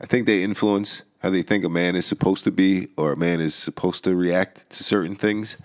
I 0.00 0.06
think 0.06 0.26
they 0.26 0.42
influence 0.42 1.02
how 1.22 1.30
they 1.30 1.42
think 1.42 1.64
a 1.64 1.68
man 1.68 1.96
is 1.96 2.06
supposed 2.06 2.44
to 2.44 2.52
be 2.52 2.88
or 2.96 3.12
a 3.12 3.16
man 3.16 3.40
is 3.40 3.54
supposed 3.54 4.04
to 4.04 4.14
react 4.14 4.70
to 4.70 4.84
certain 4.84 5.14
things, 5.14 5.58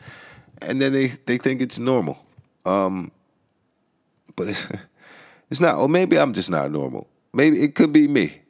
and 0.62 0.82
then 0.82 0.92
they 0.92 1.08
they 1.26 1.38
think 1.38 1.62
it's 1.62 1.80
normal. 1.80 2.26
Um, 2.66 3.12
but 4.36 4.50
it's 4.50 4.68
it's 5.50 5.60
not. 5.60 5.78
Or 5.78 5.88
maybe 5.88 6.18
I'm 6.18 6.34
just 6.34 6.50
not 6.50 6.72
normal. 6.72 7.08
Maybe 7.34 7.62
it 7.62 7.76
could 7.76 7.94
be 7.94 8.08
me. 8.08 8.42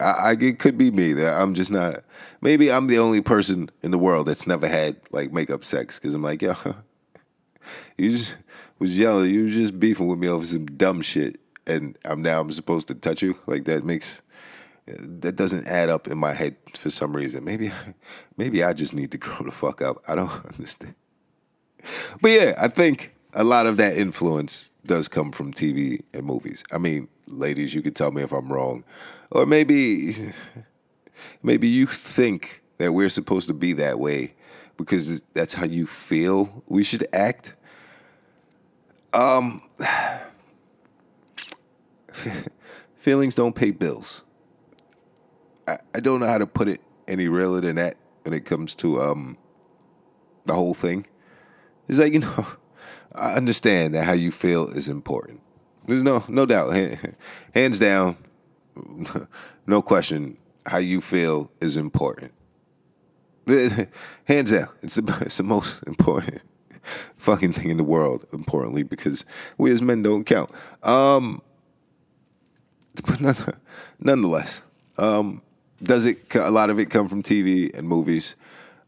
I, 0.00 0.04
I, 0.04 0.36
it 0.38 0.58
could 0.58 0.76
be 0.76 0.90
me 0.90 1.12
that 1.12 1.40
I'm 1.40 1.54
just 1.54 1.70
not. 1.70 2.00
Maybe 2.40 2.70
I'm 2.70 2.88
the 2.88 2.98
only 2.98 3.20
person 3.20 3.70
in 3.82 3.90
the 3.90 3.98
world 3.98 4.26
that's 4.26 4.46
never 4.46 4.68
had 4.68 4.96
like 5.12 5.32
makeup 5.32 5.64
sex 5.64 5.98
because 5.98 6.14
I'm 6.14 6.22
like, 6.22 6.42
yo, 6.42 6.54
you 7.98 8.10
just 8.10 8.36
was 8.78 8.98
yelling, 8.98 9.32
you 9.32 9.48
just 9.50 9.78
beefing 9.78 10.08
with 10.08 10.18
me 10.18 10.28
over 10.28 10.44
some 10.44 10.66
dumb 10.66 11.00
shit, 11.00 11.38
and 11.66 11.96
I'm 12.04 12.22
now 12.22 12.40
I'm 12.40 12.52
supposed 12.52 12.88
to 12.88 12.94
touch 12.94 13.22
you. 13.22 13.36
Like 13.46 13.64
that 13.64 13.84
makes 13.84 14.22
that 14.86 15.36
doesn't 15.36 15.66
add 15.66 15.88
up 15.88 16.08
in 16.08 16.18
my 16.18 16.32
head 16.32 16.56
for 16.74 16.90
some 16.90 17.16
reason. 17.16 17.44
Maybe 17.44 17.70
maybe 18.36 18.62
I 18.62 18.72
just 18.72 18.94
need 18.94 19.12
to 19.12 19.18
grow 19.18 19.44
the 19.44 19.52
fuck 19.52 19.82
up. 19.82 20.02
I 20.08 20.14
don't 20.14 20.30
understand. 20.46 20.94
But 22.20 22.30
yeah, 22.30 22.54
I 22.58 22.68
think 22.68 23.14
a 23.34 23.44
lot 23.44 23.66
of 23.66 23.76
that 23.76 23.96
influence 23.96 24.70
does 24.86 25.08
come 25.08 25.32
from 25.32 25.52
TV 25.52 26.02
and 26.12 26.24
movies. 26.24 26.62
I 26.72 26.78
mean, 26.78 27.08
ladies, 27.26 27.74
you 27.74 27.82
could 27.82 27.96
tell 27.96 28.12
me 28.12 28.22
if 28.22 28.32
I'm 28.32 28.52
wrong 28.52 28.84
or 29.30 29.46
maybe 29.46 30.14
maybe 31.42 31.68
you 31.68 31.86
think 31.86 32.62
that 32.78 32.92
we're 32.92 33.08
supposed 33.08 33.48
to 33.48 33.54
be 33.54 33.72
that 33.74 33.98
way 33.98 34.34
because 34.76 35.22
that's 35.34 35.54
how 35.54 35.64
you 35.64 35.86
feel 35.86 36.62
we 36.66 36.82
should 36.82 37.06
act. 37.12 37.54
Um, 39.12 39.62
feelings 42.96 43.34
don't 43.34 43.54
pay 43.54 43.70
bills. 43.70 44.22
I, 45.68 45.78
I 45.94 46.00
don't 46.00 46.20
know 46.20 46.26
how 46.26 46.38
to 46.38 46.46
put 46.46 46.68
it 46.68 46.80
any 47.06 47.28
realer 47.28 47.60
than 47.60 47.76
that 47.76 47.96
when 48.22 48.34
it 48.34 48.44
comes 48.44 48.74
to 48.76 49.00
um 49.00 49.38
the 50.46 50.54
whole 50.54 50.74
thing. 50.74 51.06
It's 51.88 51.98
like 51.98 52.12
you 52.12 52.20
know, 52.20 52.46
I 53.14 53.34
understand 53.34 53.94
that 53.94 54.04
how 54.04 54.12
you 54.12 54.30
feel 54.30 54.68
is 54.68 54.88
important. 54.88 55.40
There's 55.86 56.02
no 56.02 56.24
no 56.28 56.46
doubt, 56.46 56.74
hands 57.54 57.78
down. 57.78 58.16
no 59.66 59.82
question, 59.82 60.36
how 60.66 60.78
you 60.78 61.00
feel 61.00 61.50
is 61.60 61.76
important. 61.76 62.32
Hands 64.26 64.50
down, 64.50 64.68
it's 64.82 64.94
the, 64.94 65.18
it's 65.20 65.36
the 65.36 65.42
most 65.42 65.82
important 65.86 66.40
fucking 67.16 67.52
thing 67.52 67.70
in 67.70 67.76
the 67.76 67.84
world, 67.84 68.24
importantly, 68.32 68.82
because 68.82 69.24
we 69.58 69.70
as 69.70 69.82
men 69.82 70.02
don't 70.02 70.24
count. 70.24 70.50
Um, 70.82 71.42
but 73.06 73.58
nonetheless, 74.00 74.62
um, 74.98 75.42
does 75.82 76.06
it, 76.06 76.34
a 76.34 76.50
lot 76.50 76.70
of 76.70 76.78
it 76.78 76.90
come 76.90 77.08
from 77.08 77.22
TV 77.22 77.76
and 77.76 77.88
movies? 77.88 78.36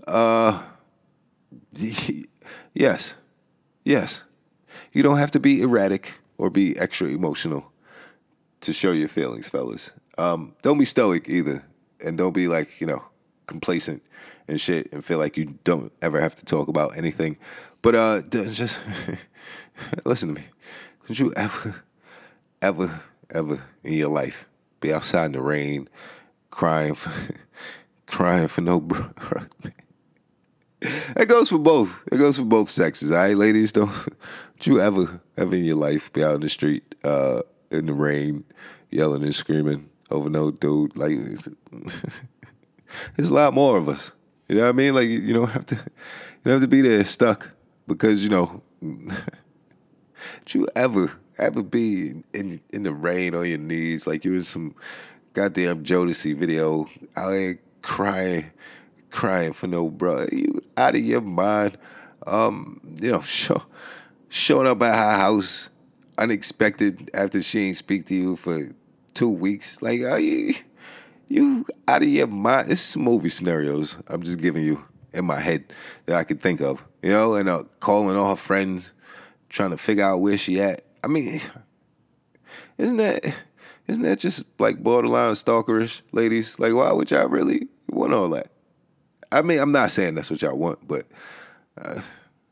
Uh, 0.07 0.63
yes, 2.75 3.17
yes. 3.87 4.25
You 4.93 5.03
don't 5.03 5.19
have 5.19 5.31
to 5.31 5.41
be 5.41 5.63
erratic 5.63 6.21
or 6.39 6.51
be 6.51 6.79
extra 6.79 7.09
emotional 7.09 7.73
to 8.61 8.73
show 8.73 8.93
your 8.93 9.09
feelings, 9.09 9.49
fellas. 9.49 9.93
Um, 10.19 10.55
don't 10.63 10.79
be 10.79 10.85
stoic 10.85 11.29
either, 11.29 11.65
and 12.05 12.19
don't 12.19 12.33
be 12.33 12.49
like 12.49 12.81
you 12.81 12.87
know 12.87 13.03
complacent 13.47 14.03
and 14.49 14.61
shit, 14.61 14.93
and 14.93 15.05
feel 15.05 15.19
like 15.19 15.37
you 15.37 15.59
don't 15.65 15.93
ever 16.03 16.21
have 16.21 16.35
to 16.37 16.45
talk 16.45 16.69
about 16.69 16.97
anything. 16.97 17.39
But 17.83 17.95
uh, 17.95 18.23
just 18.31 18.85
listen 20.05 20.35
to 20.35 20.41
me. 20.41 20.47
Don't 21.07 21.21
you 21.21 21.33
ever, 21.37 21.85
ever, 22.63 23.01
ever 23.35 23.63
in 23.85 23.93
your 23.93 24.09
life 24.09 24.49
be 24.81 24.93
outside 24.93 25.27
in 25.27 25.33
the 25.33 25.43
rain, 25.43 25.89
crying 26.51 26.95
for, 26.95 27.13
crying 28.07 28.49
for 28.49 28.61
no 28.63 28.81
bro? 28.81 29.47
That 31.15 31.29
goes 31.29 31.49
for 31.49 31.59
both. 31.59 32.03
It 32.13 32.19
goes 32.19 32.39
for 32.39 32.45
both 32.45 32.71
sexes. 32.71 33.11
All 33.11 33.19
right, 33.19 33.37
ladies, 33.37 33.73
don't, 33.73 33.91
don't 33.91 34.67
you 34.67 34.81
ever, 34.81 35.21
ever 35.37 35.55
in 35.55 35.65
your 35.65 35.77
life 35.77 36.13
be 36.13 36.23
out 36.23 36.37
in 36.37 36.41
the 36.41 36.49
street 36.49 36.95
uh, 37.05 37.43
in 37.71 37.87
the 37.87 37.93
rain, 37.93 38.45
yelling 38.91 39.23
and 39.23 39.35
screaming 39.35 39.89
over 40.11 40.29
no 40.29 40.51
dude. 40.51 40.97
Like, 40.97 41.17
there's 43.17 43.31
a 43.31 43.35
lot 43.35 43.55
more 43.55 43.79
of 43.79 43.89
us. 43.89 44.13
You 44.49 44.57
know 44.57 44.63
what 44.63 44.69
I 44.69 44.73
mean? 44.73 44.95
Like, 44.95 45.09
you 45.09 45.33
don't 45.33 45.51
have 45.51 45.67
to, 45.67 45.75
you 45.75 45.83
don't 46.45 46.61
have 46.61 46.63
to 46.63 46.69
be 46.69 46.83
there 46.83 47.05
stuck 47.05 47.51
because 47.87 48.23
you 48.23 48.31
know. 48.31 48.63
did 48.81 50.55
you 50.55 50.67
ever, 50.77 51.13
ever 51.39 51.63
be 51.63 52.23
in 52.33 52.61
in 52.73 52.83
the 52.83 52.93
rain 52.93 53.35
on 53.35 53.49
your 53.49 53.59
knees 53.59 54.07
like 54.07 54.25
you 54.25 54.35
in 54.35 54.43
some 54.43 54.75
goddamn 55.33 55.85
Jodeci 55.85 56.35
video 56.35 56.89
out 57.17 57.33
here 57.33 57.61
crying, 57.83 58.51
crying 59.17 59.55
for 59.55 59.67
no 59.67 59.89
bro? 59.91 60.27
You 60.31 60.61
out 60.77 60.95
of 60.95 61.01
your 61.01 61.23
mind? 61.23 61.79
Um, 62.27 62.81
you 63.01 63.11
know, 63.11 63.21
show 63.23 63.63
showing 64.29 64.69
up 64.69 64.83
at 64.83 64.95
her 64.95 65.21
house 65.21 65.71
unexpected 66.19 67.11
after 67.15 67.43
she 67.43 67.69
ain't 67.69 67.77
speak 67.77 68.07
to 68.07 68.15
you 68.15 68.37
for 68.37 68.59
two 69.15 69.31
weeks. 69.31 69.81
Like, 69.83 70.03
are 70.03 70.21
you 70.21 70.55
you 71.29 71.65
out 71.89 72.03
of 72.03 72.09
your 72.09 72.27
mind? 72.27 72.71
Is 72.71 72.97
movie 72.97 73.31
scenarios 73.31 73.97
I'm 74.09 74.23
just 74.23 74.39
giving 74.39 74.63
you 74.63 74.85
in 75.13 75.25
my 75.25 75.41
head 75.41 75.73
that 76.05 76.17
I 76.17 76.25
could 76.25 76.41
think 76.41 76.61
of. 76.61 76.85
You 77.03 77.11
know, 77.11 77.35
and 77.35 77.49
uh, 77.49 77.65
calling 77.81 78.17
all 78.17 78.31
her 78.31 78.37
friends, 78.37 78.93
trying 79.49 79.71
to 79.71 79.79
figure 79.79 80.05
out 80.05 80.19
where 80.19 80.37
she 80.37 80.61
at. 80.61 80.83
I 81.03 81.09
mean, 81.09 81.41
isn't 82.79 82.99
that 82.99 83.35
isn't 83.87 84.03
that 84.03 84.19
just 84.19 84.45
like 84.61 84.83
borderline 84.83 85.33
stalkerish, 85.33 86.03
ladies? 86.13 86.59
Like, 86.59 86.75
why 86.75 86.93
would 86.93 87.11
y'all 87.11 87.29
really 87.29 87.69
want 87.89 88.13
all 88.13 88.29
that? 88.31 88.49
I 89.37 89.43
mean, 89.43 89.59
I'm 89.59 89.73
not 89.73 89.91
saying 89.91 90.15
that's 90.15 90.31
what 90.31 90.41
y'all 90.41 90.57
want, 90.57 90.87
but 90.89 91.03
uh, 91.79 92.01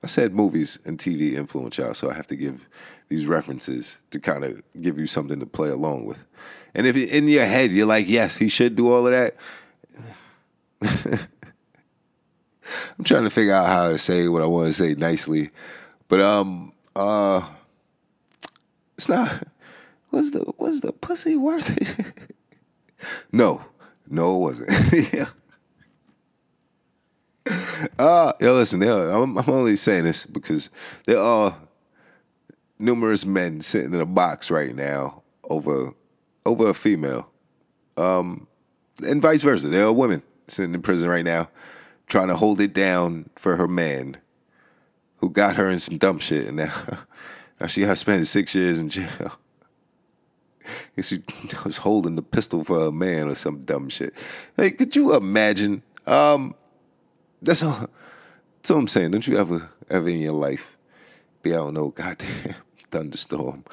I 0.02 0.06
said 0.06 0.34
movies 0.34 0.78
and 0.84 0.98
TV 0.98 1.32
influence 1.32 1.78
y'all, 1.78 1.94
so 1.94 2.10
I 2.10 2.14
have 2.14 2.26
to 2.26 2.36
give 2.36 2.68
these 3.08 3.26
references 3.26 3.98
to 4.10 4.20
kind 4.20 4.44
of 4.44 4.62
give 4.80 4.98
you 4.98 5.06
something 5.06 5.40
to 5.40 5.46
play 5.46 5.70
along 5.70 6.04
with. 6.04 6.24
And 6.74 6.86
if 6.86 6.96
in 6.96 7.26
your 7.26 7.46
head 7.46 7.70
you're 7.70 7.86
like, 7.86 8.06
yes, 8.08 8.36
he 8.36 8.48
should 8.48 8.76
do 8.76 8.92
all 8.92 9.06
of 9.06 9.12
that. 9.12 9.36
I'm 12.98 13.04
trying 13.04 13.24
to 13.24 13.30
figure 13.30 13.54
out 13.54 13.66
how 13.66 13.88
to 13.88 13.98
say 13.98 14.28
what 14.28 14.42
I 14.42 14.46
want 14.46 14.66
to 14.66 14.72
say 14.74 14.94
nicely, 14.94 15.50
but 16.08 16.20
um, 16.20 16.72
uh, 16.94 17.42
it's 18.96 19.08
not. 19.08 19.42
Was 20.10 20.30
the 20.30 20.52
was 20.58 20.80
the 20.80 20.92
pussy 20.92 21.36
worth 21.36 21.76
it? 21.76 22.28
no, 23.32 23.64
no, 24.08 24.36
it 24.36 24.40
wasn't. 24.40 25.12
yeah. 25.12 25.26
Uh, 27.98 28.32
yo, 28.40 28.52
listen, 28.54 28.82
I'm, 28.82 29.36
I'm 29.38 29.48
only 29.48 29.76
saying 29.76 30.04
this 30.04 30.26
because 30.26 30.70
there 31.06 31.20
are 31.20 31.56
numerous 32.78 33.24
men 33.24 33.60
sitting 33.60 33.94
in 33.94 34.00
a 34.00 34.06
box 34.06 34.50
right 34.50 34.74
now 34.74 35.22
over 35.44 35.92
over 36.46 36.68
a 36.70 36.74
female, 36.74 37.30
um, 37.96 38.46
and 39.06 39.22
vice 39.22 39.42
versa. 39.42 39.68
There 39.68 39.84
are 39.84 39.92
women 39.92 40.22
sitting 40.48 40.74
in 40.74 40.82
prison 40.82 41.08
right 41.08 41.24
now 41.24 41.48
trying 42.06 42.28
to 42.28 42.36
hold 42.36 42.60
it 42.60 42.74
down 42.74 43.30
for 43.36 43.56
her 43.56 43.68
man 43.68 44.16
who 45.16 45.30
got 45.30 45.56
her 45.56 45.70
in 45.70 45.80
some 45.80 45.98
dumb 45.98 46.18
shit, 46.18 46.46
and 46.46 46.56
now, 46.56 46.74
now 47.60 47.66
she 47.66 47.80
to 47.80 47.96
spend 47.96 48.26
six 48.26 48.54
years 48.54 48.78
in 48.78 48.88
jail. 48.88 49.38
she 51.00 51.22
was 51.64 51.78
holding 51.78 52.16
the 52.16 52.22
pistol 52.22 52.64
for 52.64 52.86
a 52.86 52.92
man 52.92 53.28
or 53.28 53.34
some 53.34 53.60
dumb 53.62 53.88
shit. 53.88 54.14
Like, 54.56 54.78
could 54.78 54.94
you 54.94 55.14
imagine? 55.16 55.82
Um, 56.06 56.54
that's 57.44 57.62
all. 57.62 57.86
That's 58.56 58.70
all 58.70 58.78
I'm 58.78 58.88
saying. 58.88 59.10
Don't 59.10 59.26
you 59.26 59.36
ever, 59.36 59.68
ever 59.90 60.08
in 60.08 60.20
your 60.20 60.32
life 60.32 60.76
be 61.42 61.54
out 61.54 61.74
no 61.74 61.90
goddamn 61.90 62.54
thunderstorm, 62.90 63.64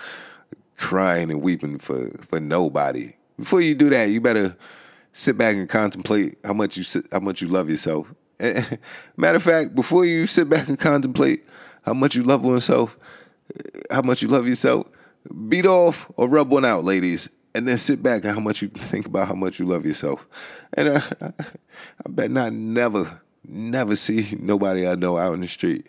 crying 0.77 1.31
and 1.31 1.41
weeping 1.41 1.77
for 1.77 2.09
for 2.25 2.39
nobody. 2.39 3.13
Before 3.37 3.61
you 3.61 3.73
do 3.73 3.89
that, 3.89 4.09
you 4.09 4.21
better 4.21 4.55
sit 5.13 5.37
back 5.37 5.55
and 5.55 5.67
contemplate 5.67 6.37
how 6.43 6.53
much 6.53 6.77
you 6.77 6.83
how 7.11 7.19
much 7.19 7.41
you 7.41 7.47
love 7.47 7.69
yourself. 7.69 8.13
Eh, 8.39 8.53
eh, 8.57 8.75
matter 9.17 9.37
of 9.37 9.43
fact, 9.43 9.75
before 9.75 10.05
you 10.05 10.27
sit 10.27 10.49
back 10.49 10.67
and 10.67 10.77
contemplate 10.77 11.47
how 11.83 11.93
much 11.93 12.15
you 12.15 12.23
love 12.23 12.43
oneself, 12.43 12.97
eh, 13.55 13.79
how 13.91 14.01
much 14.01 14.21
you 14.21 14.27
love 14.27 14.47
yourself, 14.47 14.87
beat 15.47 15.65
off 15.65 16.11
or 16.17 16.29
rub 16.29 16.51
one 16.51 16.65
out, 16.65 16.83
ladies, 16.83 17.29
and 17.55 17.67
then 17.67 17.77
sit 17.77 18.01
back 18.03 18.23
and 18.23 18.33
how 18.33 18.39
much 18.39 18.61
you 18.61 18.67
think 18.75 19.05
about 19.05 19.27
how 19.27 19.35
much 19.35 19.59
you 19.59 19.65
love 19.65 19.85
yourself. 19.85 20.27
And 20.73 20.89
uh, 20.89 21.01
I 21.21 22.09
bet 22.09 22.31
not 22.31 22.53
never 22.53 23.21
never 23.51 23.95
see 23.95 24.35
nobody 24.39 24.87
I 24.87 24.95
know 24.95 25.17
out 25.17 25.33
in 25.33 25.41
the 25.41 25.47
street 25.47 25.87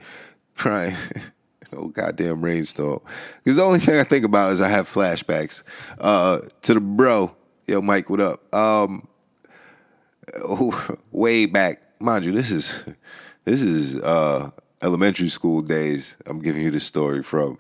crying. 0.57 0.97
oh 1.73 1.89
goddamn 1.89 2.43
rainstorm. 2.43 3.01
Because 3.43 3.57
the 3.57 3.63
only 3.63 3.79
thing 3.79 3.99
I 3.99 4.05
think 4.05 4.25
about 4.25 4.53
is 4.53 4.61
I 4.61 4.69
have 4.69 4.89
flashbacks 4.89 5.63
uh, 5.99 6.41
to 6.63 6.75
the 6.75 6.81
bro. 6.81 7.35
Yo, 7.67 7.81
Mike, 7.81 8.11
what 8.11 8.21
up? 8.21 8.55
Um, 8.55 9.07
way 11.13 11.47
back, 11.47 11.83
mind 12.01 12.25
you, 12.25 12.33
this 12.33 12.51
is 12.51 12.85
this 13.45 13.63
is 13.63 13.97
uh, 13.97 14.51
elementary 14.83 15.29
school 15.29 15.63
days. 15.63 16.17
I'm 16.27 16.41
giving 16.41 16.63
you 16.63 16.71
the 16.71 16.81
story 16.81 17.23
from. 17.23 17.59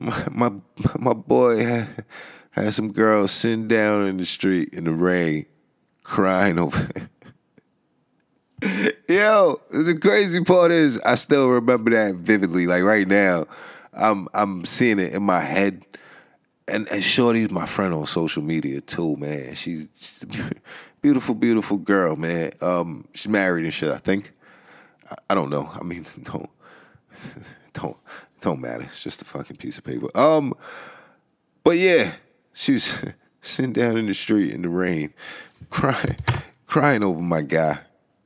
my, 0.00 0.24
my 0.30 0.52
my 0.98 1.12
boy 1.12 1.64
had, 1.64 2.04
had 2.50 2.74
some 2.74 2.92
girls 2.92 3.30
sitting 3.30 3.68
down 3.68 4.06
in 4.06 4.16
the 4.16 4.26
street 4.26 4.70
in 4.72 4.84
the 4.84 4.92
rain, 4.92 5.46
crying 6.02 6.58
over. 6.58 6.88
Yo, 9.08 9.60
the 9.70 9.98
crazy 10.00 10.42
part 10.44 10.70
is 10.70 11.00
I 11.00 11.14
still 11.14 11.48
remember 11.48 11.90
that 11.90 12.16
vividly. 12.16 12.66
Like 12.66 12.82
right 12.82 13.08
now, 13.08 13.46
I'm 13.92 14.28
I'm 14.34 14.64
seeing 14.64 14.98
it 14.98 15.12
in 15.14 15.22
my 15.22 15.40
head. 15.40 15.84
And 16.68 16.86
and 16.92 17.02
Shorty's 17.02 17.50
my 17.50 17.66
friend 17.66 17.94
on 17.94 18.06
social 18.06 18.42
media 18.42 18.80
too, 18.80 19.16
man. 19.16 19.54
She's, 19.54 19.88
she's 19.94 20.22
a 20.22 20.54
beautiful, 21.02 21.34
beautiful 21.34 21.78
girl, 21.78 22.16
man. 22.16 22.52
Um, 22.60 23.08
she's 23.14 23.28
married 23.28 23.64
and 23.64 23.74
shit, 23.74 23.90
I 23.90 23.98
think. 23.98 24.30
I, 25.10 25.16
I 25.30 25.34
don't 25.34 25.50
know. 25.50 25.68
I 25.74 25.82
mean, 25.82 26.06
don't 26.22 26.50
don't 27.72 27.96
don't 28.40 28.60
matter. 28.60 28.84
It's 28.84 29.02
just 29.02 29.22
a 29.22 29.24
fucking 29.24 29.56
piece 29.56 29.78
of 29.78 29.84
paper. 29.84 30.06
Um, 30.14 30.54
but 31.64 31.78
yeah, 31.78 32.12
she's 32.52 33.02
sitting 33.40 33.72
down 33.72 33.96
in 33.96 34.06
the 34.06 34.14
street 34.14 34.52
in 34.52 34.62
the 34.62 34.68
rain, 34.68 35.14
crying, 35.70 36.16
crying 36.66 37.02
over 37.02 37.20
my 37.20 37.42
guy 37.42 37.80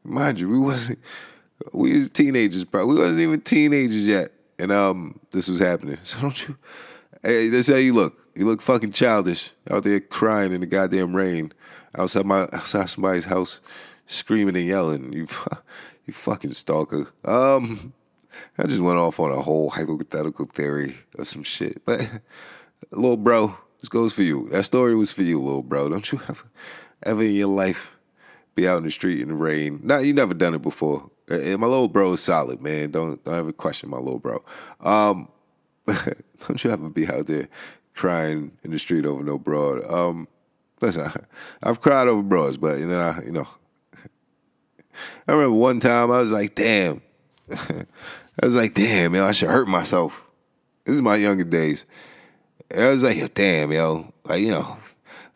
Mind 0.05 0.39
you, 0.39 0.49
we 0.49 0.59
wasn't 0.59 0.99
we 1.73 1.95
was 1.95 2.11
teenagers, 2.11 2.65
bro. 2.65 2.87
We 2.87 2.95
wasn't 2.95 3.21
even 3.21 3.41
teenagers 3.41 4.05
yet. 4.05 4.31
And 4.59 4.71
um 4.71 5.19
this 5.31 5.49
was 5.49 5.59
happening. 5.59 5.97
So 6.05 6.21
don't 6.21 6.49
you 6.49 6.57
Hey, 7.23 7.49
that's 7.49 7.69
how 7.69 7.77
you 7.77 7.95
look. 7.95 8.15
You 8.35 8.45
look 8.45 8.61
fucking 8.61 8.93
childish 8.93 9.53
out 9.71 9.85
there 9.85 9.99
crying 9.99 10.53
in 10.53 10.61
the 10.61 10.67
goddamn 10.67 11.17
rain 11.17 11.53
outside 11.97 12.27
my 12.27 12.43
outside 12.53 12.91
somebody's 12.91 13.25
house, 13.25 13.61
screaming 14.07 14.57
and 14.57 14.67
yelling. 14.67 15.13
You 15.13 15.27
you 16.07 16.13
fucking 16.13 16.53
stalker. 16.53 17.07
Um 17.25 17.95
I 18.59 18.67
just 18.67 18.83
went 18.83 18.99
off 18.99 19.21
on 19.21 19.33
a 19.33 19.41
whole 19.41 19.71
hypothetical 19.71 20.47
theory 20.47 20.97
of 21.19 21.29
some 21.29 21.45
shit. 21.45 21.85
But 21.87 22.21
little 22.91 23.17
bro, 23.17 23.57
this 23.81 23.89
goes 23.89 24.13
for 24.13 24.23
you. 24.23 24.49
That 24.51 24.65
story 24.65 24.95
was 24.95 25.13
for 25.13 25.23
you, 25.23 25.41
little 25.41 25.63
bro. 25.63 25.89
Don't 25.89 26.13
you 26.13 26.21
ever 26.29 26.45
ever 27.05 27.23
in 27.23 27.35
your 27.35 27.49
life 27.49 27.97
be 28.55 28.69
out 28.69 28.79
in 28.79 28.85
the 28.85 28.91
street 28.91 29.21
in 29.21 29.29
the 29.29 29.35
rain. 29.35 29.81
Not 29.83 30.05
you 30.05 30.13
never 30.13 30.35
done 30.35 30.55
it 30.55 30.63
before. 30.63 31.11
And 31.29 31.59
my 31.59 31.67
little 31.67 31.89
bro 31.89 32.13
is 32.13 32.21
solid, 32.21 32.63
man. 32.63 32.91
Don't 32.91 33.23
don't 33.25 33.35
ever 33.35 33.53
question 33.53 33.91
my 33.91 33.99
little 33.99 34.19
bro. 34.19 34.45
Um, 34.81 35.29
don't 35.87 36.63
you 36.63 36.71
ever 36.71 36.91
be 36.91 37.07
out 37.07 37.27
there 37.27 37.49
crying 37.95 38.53
in 38.63 38.71
the 38.71 38.79
street 38.79 39.07
over 39.07 39.23
no 39.23 39.39
broad. 39.39 39.85
Um, 39.91 40.29
listen, 40.81 41.11
I, 41.63 41.69
have 41.69 41.81
cried 41.81 42.09
over 42.09 42.23
bros, 42.23 42.57
but 42.57 42.79
then 42.79 43.01
I, 43.01 43.23
you 43.25 43.33
know, 43.33 43.49
I 45.29 45.33
remember 45.33 45.55
one 45.55 45.81
time 45.81 46.11
I 46.11 46.21
was 46.21 46.33
like, 46.33 46.55
damn. 46.55 47.03
I 48.43 48.47
was 48.47 48.57
like, 48.57 48.75
damn, 48.75 49.13
man, 49.13 49.23
I 49.23 49.33
should 49.33 49.51
hurt 49.51 49.69
myself. 49.69 50.25
This 50.85 50.97
is 50.97 51.03
my 51.03 51.17
younger 51.17 51.45
days. 51.45 51.87
I 52.77 52.91
was 52.91 53.03
like, 53.03 53.35
damn, 53.35 53.71
yo, 53.71 54.13
like 54.25 54.41
you 54.41 54.51
know, 54.51 54.77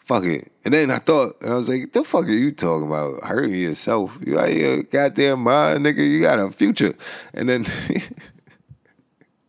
fuck 0.08 0.24
it. 0.24 0.50
And 0.64 0.72
then 0.72 0.90
I 0.90 0.98
thought, 0.98 1.42
and 1.42 1.52
I 1.52 1.56
was 1.56 1.68
like, 1.68 1.92
the 1.92 2.02
fuck 2.02 2.24
are 2.24 2.30
you 2.30 2.50
talking 2.50 2.86
about? 2.86 3.22
Hurting 3.22 3.54
yourself. 3.54 4.18
You 4.24 4.34
got 4.34 4.54
your 4.54 4.82
goddamn 4.84 5.40
mind, 5.40 5.84
nigga. 5.84 5.98
You 5.98 6.22
got 6.22 6.38
a 6.38 6.50
future. 6.50 6.94
And 7.34 7.46
then, 7.46 7.66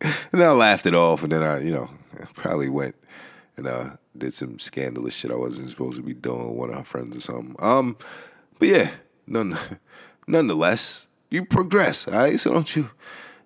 and 0.32 0.42
I 0.42 0.52
laughed 0.52 0.84
it 0.84 0.94
off. 0.94 1.22
And 1.22 1.32
then 1.32 1.42
I, 1.42 1.62
you 1.62 1.72
know, 1.72 1.88
probably 2.34 2.68
went 2.68 2.94
and 3.56 3.66
uh, 3.66 3.90
did 4.16 4.34
some 4.34 4.58
scandalous 4.58 5.14
shit 5.14 5.30
I 5.30 5.36
wasn't 5.36 5.70
supposed 5.70 5.96
to 5.96 6.02
be 6.02 6.12
doing 6.12 6.48
with 6.48 6.56
one 6.58 6.70
of 6.70 6.76
our 6.76 6.84
friends 6.84 7.16
or 7.16 7.20
something. 7.20 7.56
Um, 7.58 7.96
but 8.58 8.68
yeah, 8.68 8.90
none, 9.26 9.56
nonetheless, 10.26 11.08
you 11.30 11.46
progress, 11.46 12.06
all 12.06 12.14
right? 12.14 12.38
So 12.38 12.52
don't 12.52 12.76
you, 12.76 12.90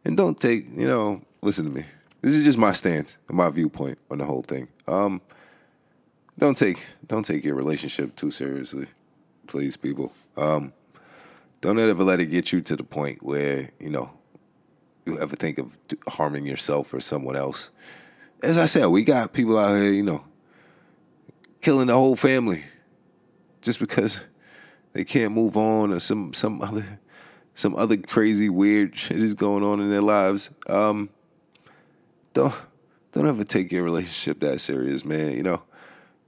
and 0.05 0.17
don't 0.17 0.41
take, 0.41 0.65
you 0.73 0.89
know, 0.89 1.23
listen 1.43 1.65
to 1.67 1.71
me. 1.71 1.85
This 2.23 2.35
is 2.35 2.45
just 2.45 2.59
my 2.59 2.73
stance 2.73 3.19
and 3.29 3.37
my 3.37 3.51
viewpoint 3.51 3.99
on 4.11 4.19
the 4.19 4.25
whole 4.25 4.43
thing. 4.43 4.67
Um, 4.89 5.21
don't 6.39 6.57
take 6.57 6.85
don't 7.07 7.25
take 7.25 7.45
your 7.45 7.55
relationship 7.55 8.17
too 8.17 8.31
seriously, 8.31 8.87
please, 9.47 9.77
people. 9.77 10.13
Um, 10.37 10.73
don't 11.61 11.79
ever 11.79 12.03
let 12.03 12.21
it 12.21 12.27
get 12.27 12.53
you 12.53 12.61
to 12.63 12.77
the 12.77 12.85
point 12.85 13.23
where 13.23 13.71
you 13.79 13.91
know 13.91 14.11
you 15.07 15.19
ever 15.19 15.37
think 15.37 15.59
of 15.59 15.79
harming 16.09 16.47
yourself 16.47 16.93
or 16.93 17.01
someone 17.01 17.37
else. 17.37 17.71
As 18.43 18.59
I 18.59 18.67
said, 18.67 18.87
we 18.87 19.05
got 19.05 19.33
people 19.33 19.59
out 19.59 19.77
here, 19.77 19.93
you 19.93 20.03
know, 20.03 20.25
killing 21.61 21.87
the 21.87 21.95
whole 21.95 22.17
family 22.17 22.65
just 23.63 23.79
because 23.79 24.25
they 24.93 25.05
can't 25.05 25.33
move 25.33 25.57
on 25.57 25.93
or 25.93 26.01
some 26.01 26.33
some 26.33 26.61
other 26.61 27.01
some 27.55 27.77
other 27.77 27.97
crazy 27.97 28.49
weird 28.49 28.97
shit 28.99 29.19
is 29.19 29.35
going 29.35 29.63
on 29.63 29.81
in 29.81 29.89
their 29.89 30.03
lives. 30.03 30.51
Um, 30.69 31.11
don't 32.33 32.55
don't 33.13 33.29
ever 33.29 33.45
take 33.45 33.71
your 33.71 33.85
relationship 33.85 34.41
that 34.41 34.59
serious, 34.59 35.05
man. 35.05 35.37
You 35.37 35.45
know 35.45 35.63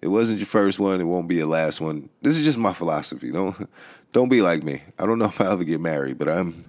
it 0.02 0.08
wasn't 0.08 0.38
your 0.38 0.46
first 0.46 0.78
one. 0.78 1.00
It 1.00 1.04
won't 1.04 1.28
be 1.28 1.36
your 1.36 1.46
last 1.46 1.80
one. 1.80 2.08
This 2.22 2.38
is 2.38 2.44
just 2.44 2.58
my 2.58 2.72
philosophy. 2.72 3.30
Don't 3.30 3.56
don't 4.12 4.28
be 4.28 4.42
like 4.42 4.62
me. 4.62 4.82
I 4.98 5.06
don't 5.06 5.18
know 5.18 5.26
if 5.26 5.40
I'll 5.40 5.52
ever 5.52 5.64
get 5.64 5.80
married, 5.80 6.18
but 6.18 6.28
I'm 6.28 6.64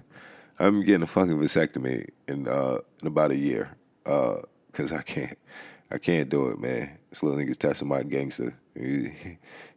I'm 0.58 0.82
getting 0.82 1.02
a 1.02 1.06
fucking 1.06 1.38
vasectomy 1.38 2.06
in 2.26 2.48
uh 2.48 2.78
in 3.02 3.08
about 3.08 3.30
a 3.30 3.36
year. 3.36 3.76
Uh, 4.06 4.36
cause 4.72 4.92
I 4.92 5.02
can't 5.02 5.36
I 5.90 5.98
can't 5.98 6.28
do 6.28 6.48
it, 6.48 6.60
man. 6.60 6.98
This 7.08 7.22
little 7.22 7.38
nigga's 7.38 7.56
testing 7.56 7.88
my 7.88 8.02
gangster. 8.02 8.54
He, 8.74 9.10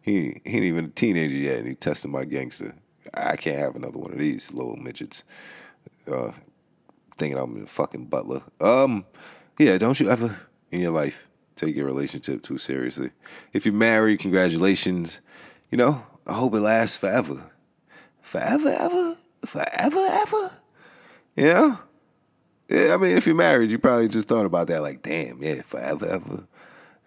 he, 0.02 0.42
he 0.44 0.56
ain't 0.56 0.66
even 0.66 0.86
a 0.86 0.90
teenager 0.90 1.38
yet, 1.38 1.60
and 1.60 1.68
he 1.68 1.76
testing 1.76 2.12
my 2.12 2.26
gangster. 2.26 2.76
I 3.14 3.36
can't 3.36 3.58
have 3.58 3.76
another 3.76 3.98
one 3.98 4.12
of 4.12 4.20
these 4.20 4.52
little 4.52 4.76
midgets. 4.76 5.24
Uh, 6.12 6.32
thinking 7.18 7.40
I'm 7.40 7.64
a 7.64 7.66
fucking 7.66 8.08
butler. 8.08 8.42
Um, 8.60 9.06
yeah, 9.58 9.78
don't 9.78 10.00
you 10.00 10.10
ever 10.10 10.36
in 10.72 10.82
your 10.82 10.92
life 10.92 11.28
take 11.56 11.76
your 11.76 11.86
relationship 11.86 12.42
too 12.44 12.58
seriously. 12.58 13.12
If 13.54 13.66
you're 13.66 13.74
married, 13.74 14.20
congratulations. 14.20 15.22
You 15.70 15.78
know, 15.78 16.06
I 16.28 16.34
hope 16.34 16.54
it 16.54 16.60
lasts 16.60 16.98
forever. 16.98 17.52
Forever, 18.22 18.70
ever? 18.70 19.16
Forever, 19.46 20.08
ever? 20.12 20.50
Yeah? 21.36 21.78
Yeah, 22.70 22.94
I 22.94 22.98
mean, 22.98 23.18
if 23.18 23.26
you're 23.26 23.36
married, 23.36 23.70
you 23.70 23.80
probably 23.80 24.08
just 24.08 24.28
thought 24.28 24.46
about 24.46 24.68
that, 24.68 24.82
like, 24.82 25.02
damn, 25.02 25.44
yeah, 25.44 25.62
forever, 25.62 26.08
ever, 26.08 26.48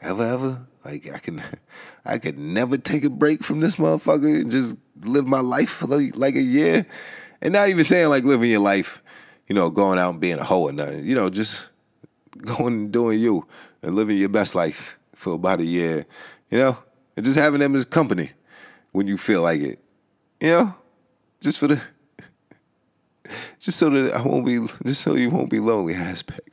ever, 0.03 0.25
ever. 0.25 0.67
Like, 0.85 1.11
I 1.11 1.19
can, 1.19 1.43
I 2.05 2.19
could 2.19 2.39
never 2.39 2.77
take 2.77 3.05
a 3.05 3.11
break 3.11 3.43
from 3.43 3.61
this 3.61 3.77
motherfucker 3.77 4.43
and 4.43 4.51
just 4.51 4.77
live 5.03 5.27
my 5.27 5.41
life 5.41 5.71
for 5.71 5.87
like, 5.87 6.17
like 6.17 6.37
a 6.37 6.43
year, 6.43 6.87
and 7.41 7.53
not 7.53 7.69
even 7.69 7.85
saying 7.85 8.09
like 8.09 8.25
living 8.25 8.51
your 8.51 8.61
life, 8.61 9.03
you 9.49 9.55
know, 9.55 9.71
going 9.71 9.99
out 9.99 10.11
and 10.11 10.21
being 10.21 10.39
a 10.39 10.45
hoe 10.45 10.63
or 10.63 10.73
nothing. 10.73 11.07
You 11.07 11.15
know, 11.15 11.31
just 11.31 11.71
going 12.39 12.75
and 12.75 12.93
doing 12.93 13.21
you 13.21 13.47
and 13.85 13.95
living 13.95 14.19
your 14.19 14.29
best 14.29 14.55
life 14.55 14.99
for 15.15 15.35
about 15.35 15.61
a 15.61 15.65
year. 15.65 16.07
You 16.51 16.59
know, 16.59 16.79
and 17.17 17.25
just 17.25 17.39
having 17.39 17.61
them 17.61 17.75
as 17.75 17.85
company 17.85 18.31
when 18.93 19.07
you 19.07 19.17
feel 19.17 19.43
like 19.43 19.61
it. 19.61 19.81
You 20.41 20.49
know, 20.49 20.75
just 21.41 21.59
for 21.59 21.69
the 21.69 21.81
just 23.61 23.79
so 23.79 23.91
that 23.91 24.15
I 24.15 24.23
won't 24.23 24.47
be, 24.47 24.59
just 24.85 25.03
so 25.03 25.15
you 25.15 25.31
won't 25.31 25.51
be 25.51 25.61
lonely 25.61 25.95
aspect. 25.95 26.41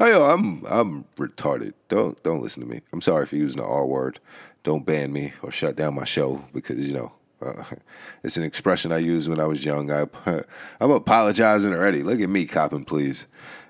Oh, 0.00 0.08
yo, 0.08 0.24
I'm 0.24 0.64
I'm 0.68 1.04
retarded. 1.14 1.74
Don't 1.88 2.20
don't 2.24 2.42
listen 2.42 2.64
to 2.64 2.68
me. 2.68 2.80
I'm 2.92 3.00
sorry 3.00 3.26
for 3.26 3.36
using 3.36 3.60
the 3.60 3.66
R 3.66 3.86
word. 3.86 4.18
Don't 4.64 4.84
ban 4.84 5.12
me 5.12 5.32
or 5.40 5.52
shut 5.52 5.76
down 5.76 5.94
my 5.94 6.04
show 6.04 6.44
because 6.52 6.84
you 6.84 6.92
know 6.92 7.12
uh, 7.42 7.64
it's 8.22 8.36
an 8.36 8.44
expression 8.44 8.92
I 8.92 8.98
used 8.98 9.28
when 9.28 9.40
I 9.40 9.46
was 9.46 9.64
young. 9.64 9.90
I 9.90 10.06
I'm 10.80 10.90
apologizing 10.90 11.72
already. 11.72 12.02
Look 12.02 12.20
at 12.20 12.28
me 12.28 12.46
copping, 12.46 12.84
please. 12.84 13.26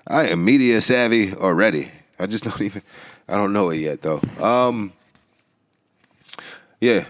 I 0.07 0.27
am 0.27 0.43
media 0.43 0.81
savvy 0.81 1.33
already. 1.33 1.91
I 2.19 2.27
just 2.27 2.43
don't 2.45 2.61
even 2.61 2.81
I 3.27 3.35
don't 3.35 3.53
know 3.53 3.69
it 3.69 3.77
yet 3.77 4.01
though. 4.01 4.21
Um, 4.41 4.93
yeah, 6.79 7.05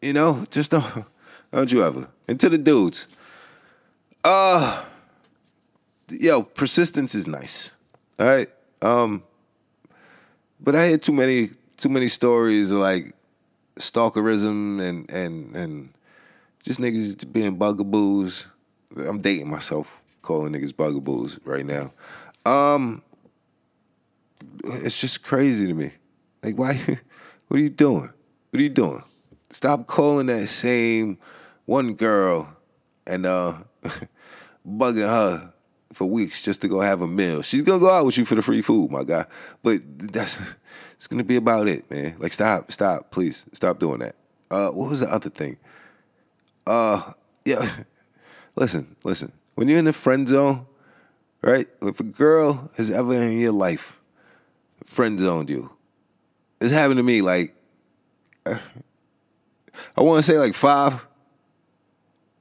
you 0.00 0.12
know, 0.12 0.46
just 0.50 0.70
don't 0.70 1.04
don't 1.52 1.70
you 1.70 1.84
ever. 1.84 2.08
And 2.26 2.38
to 2.40 2.48
the 2.48 2.58
dudes, 2.58 3.06
uh, 4.24 4.84
yo, 6.10 6.42
persistence 6.42 7.14
is 7.14 7.26
nice. 7.26 7.74
All 8.18 8.26
right. 8.26 8.48
Um, 8.82 9.22
but 10.60 10.74
I 10.74 10.88
hear 10.88 10.98
too 10.98 11.12
many 11.12 11.50
too 11.76 11.88
many 11.88 12.08
stories 12.08 12.72
like 12.72 13.14
stalkerism 13.78 14.80
and 14.80 15.10
and 15.10 15.56
and 15.56 15.88
just 16.68 16.80
niggas 16.80 17.32
being 17.32 17.56
bugaboos. 17.56 18.46
I'm 18.94 19.22
dating 19.22 19.50
myself 19.50 20.02
calling 20.20 20.52
niggas 20.52 20.76
bugaboos 20.76 21.40
right 21.44 21.64
now. 21.64 21.90
Um, 22.44 23.02
it's 24.64 25.00
just 25.00 25.22
crazy 25.22 25.66
to 25.66 25.72
me. 25.72 25.92
Like, 26.42 26.58
why? 26.58 26.78
What 27.48 27.60
are 27.60 27.62
you 27.62 27.70
doing? 27.70 28.10
What 28.50 28.60
are 28.60 28.62
you 28.62 28.68
doing? 28.68 29.02
Stop 29.48 29.86
calling 29.86 30.26
that 30.26 30.48
same 30.48 31.16
one 31.64 31.94
girl 31.94 32.54
and 33.06 33.24
uh 33.24 33.54
bugging 34.68 35.08
her 35.08 35.54
for 35.94 36.04
weeks 36.04 36.42
just 36.42 36.60
to 36.60 36.68
go 36.68 36.80
have 36.80 37.00
a 37.00 37.08
meal. 37.08 37.40
She's 37.40 37.62
gonna 37.62 37.80
go 37.80 37.90
out 37.90 38.04
with 38.04 38.18
you 38.18 38.26
for 38.26 38.34
the 38.34 38.42
free 38.42 38.60
food, 38.60 38.90
my 38.90 39.02
guy. 39.02 39.24
But 39.62 39.80
that's 40.12 40.56
it's 40.92 41.06
gonna 41.06 41.24
be 41.24 41.36
about 41.36 41.68
it, 41.68 41.90
man. 41.90 42.16
Like 42.18 42.34
stop, 42.34 42.70
stop, 42.70 43.10
please, 43.10 43.46
stop 43.54 43.78
doing 43.78 44.00
that. 44.00 44.16
Uh, 44.50 44.68
what 44.68 44.90
was 44.90 45.00
the 45.00 45.10
other 45.10 45.30
thing? 45.30 45.56
Uh, 46.68 47.00
yeah. 47.44 47.66
listen, 48.56 48.94
listen. 49.02 49.32
When 49.54 49.68
you're 49.68 49.78
in 49.78 49.86
the 49.86 49.92
friend 49.92 50.28
zone, 50.28 50.66
right? 51.42 51.66
If 51.82 52.00
a 52.00 52.04
girl 52.04 52.70
has 52.76 52.90
ever 52.90 53.14
in 53.14 53.38
your 53.38 53.52
life 53.52 53.98
friend 54.84 55.18
zoned 55.18 55.48
you, 55.48 55.70
it's 56.60 56.70
happened 56.70 56.98
to 56.98 57.02
me. 57.02 57.22
Like, 57.22 57.54
I 58.46 58.60
want 59.96 60.18
to 60.18 60.22
say 60.22 60.38
like 60.38 60.54
five, 60.54 61.06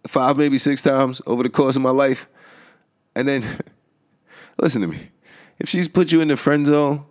five 0.06 0.38
maybe 0.38 0.58
six 0.58 0.82
times 0.82 1.22
over 1.26 1.44
the 1.44 1.50
course 1.50 1.76
of 1.76 1.82
my 1.82 1.92
life. 1.92 2.28
And 3.16 3.28
then, 3.28 3.44
listen 4.60 4.82
to 4.82 4.88
me. 4.88 5.10
If 5.58 5.70
she's 5.70 5.88
put 5.88 6.12
you 6.12 6.22
in 6.22 6.28
the 6.28 6.38
friend 6.38 6.66
zone, 6.66 7.06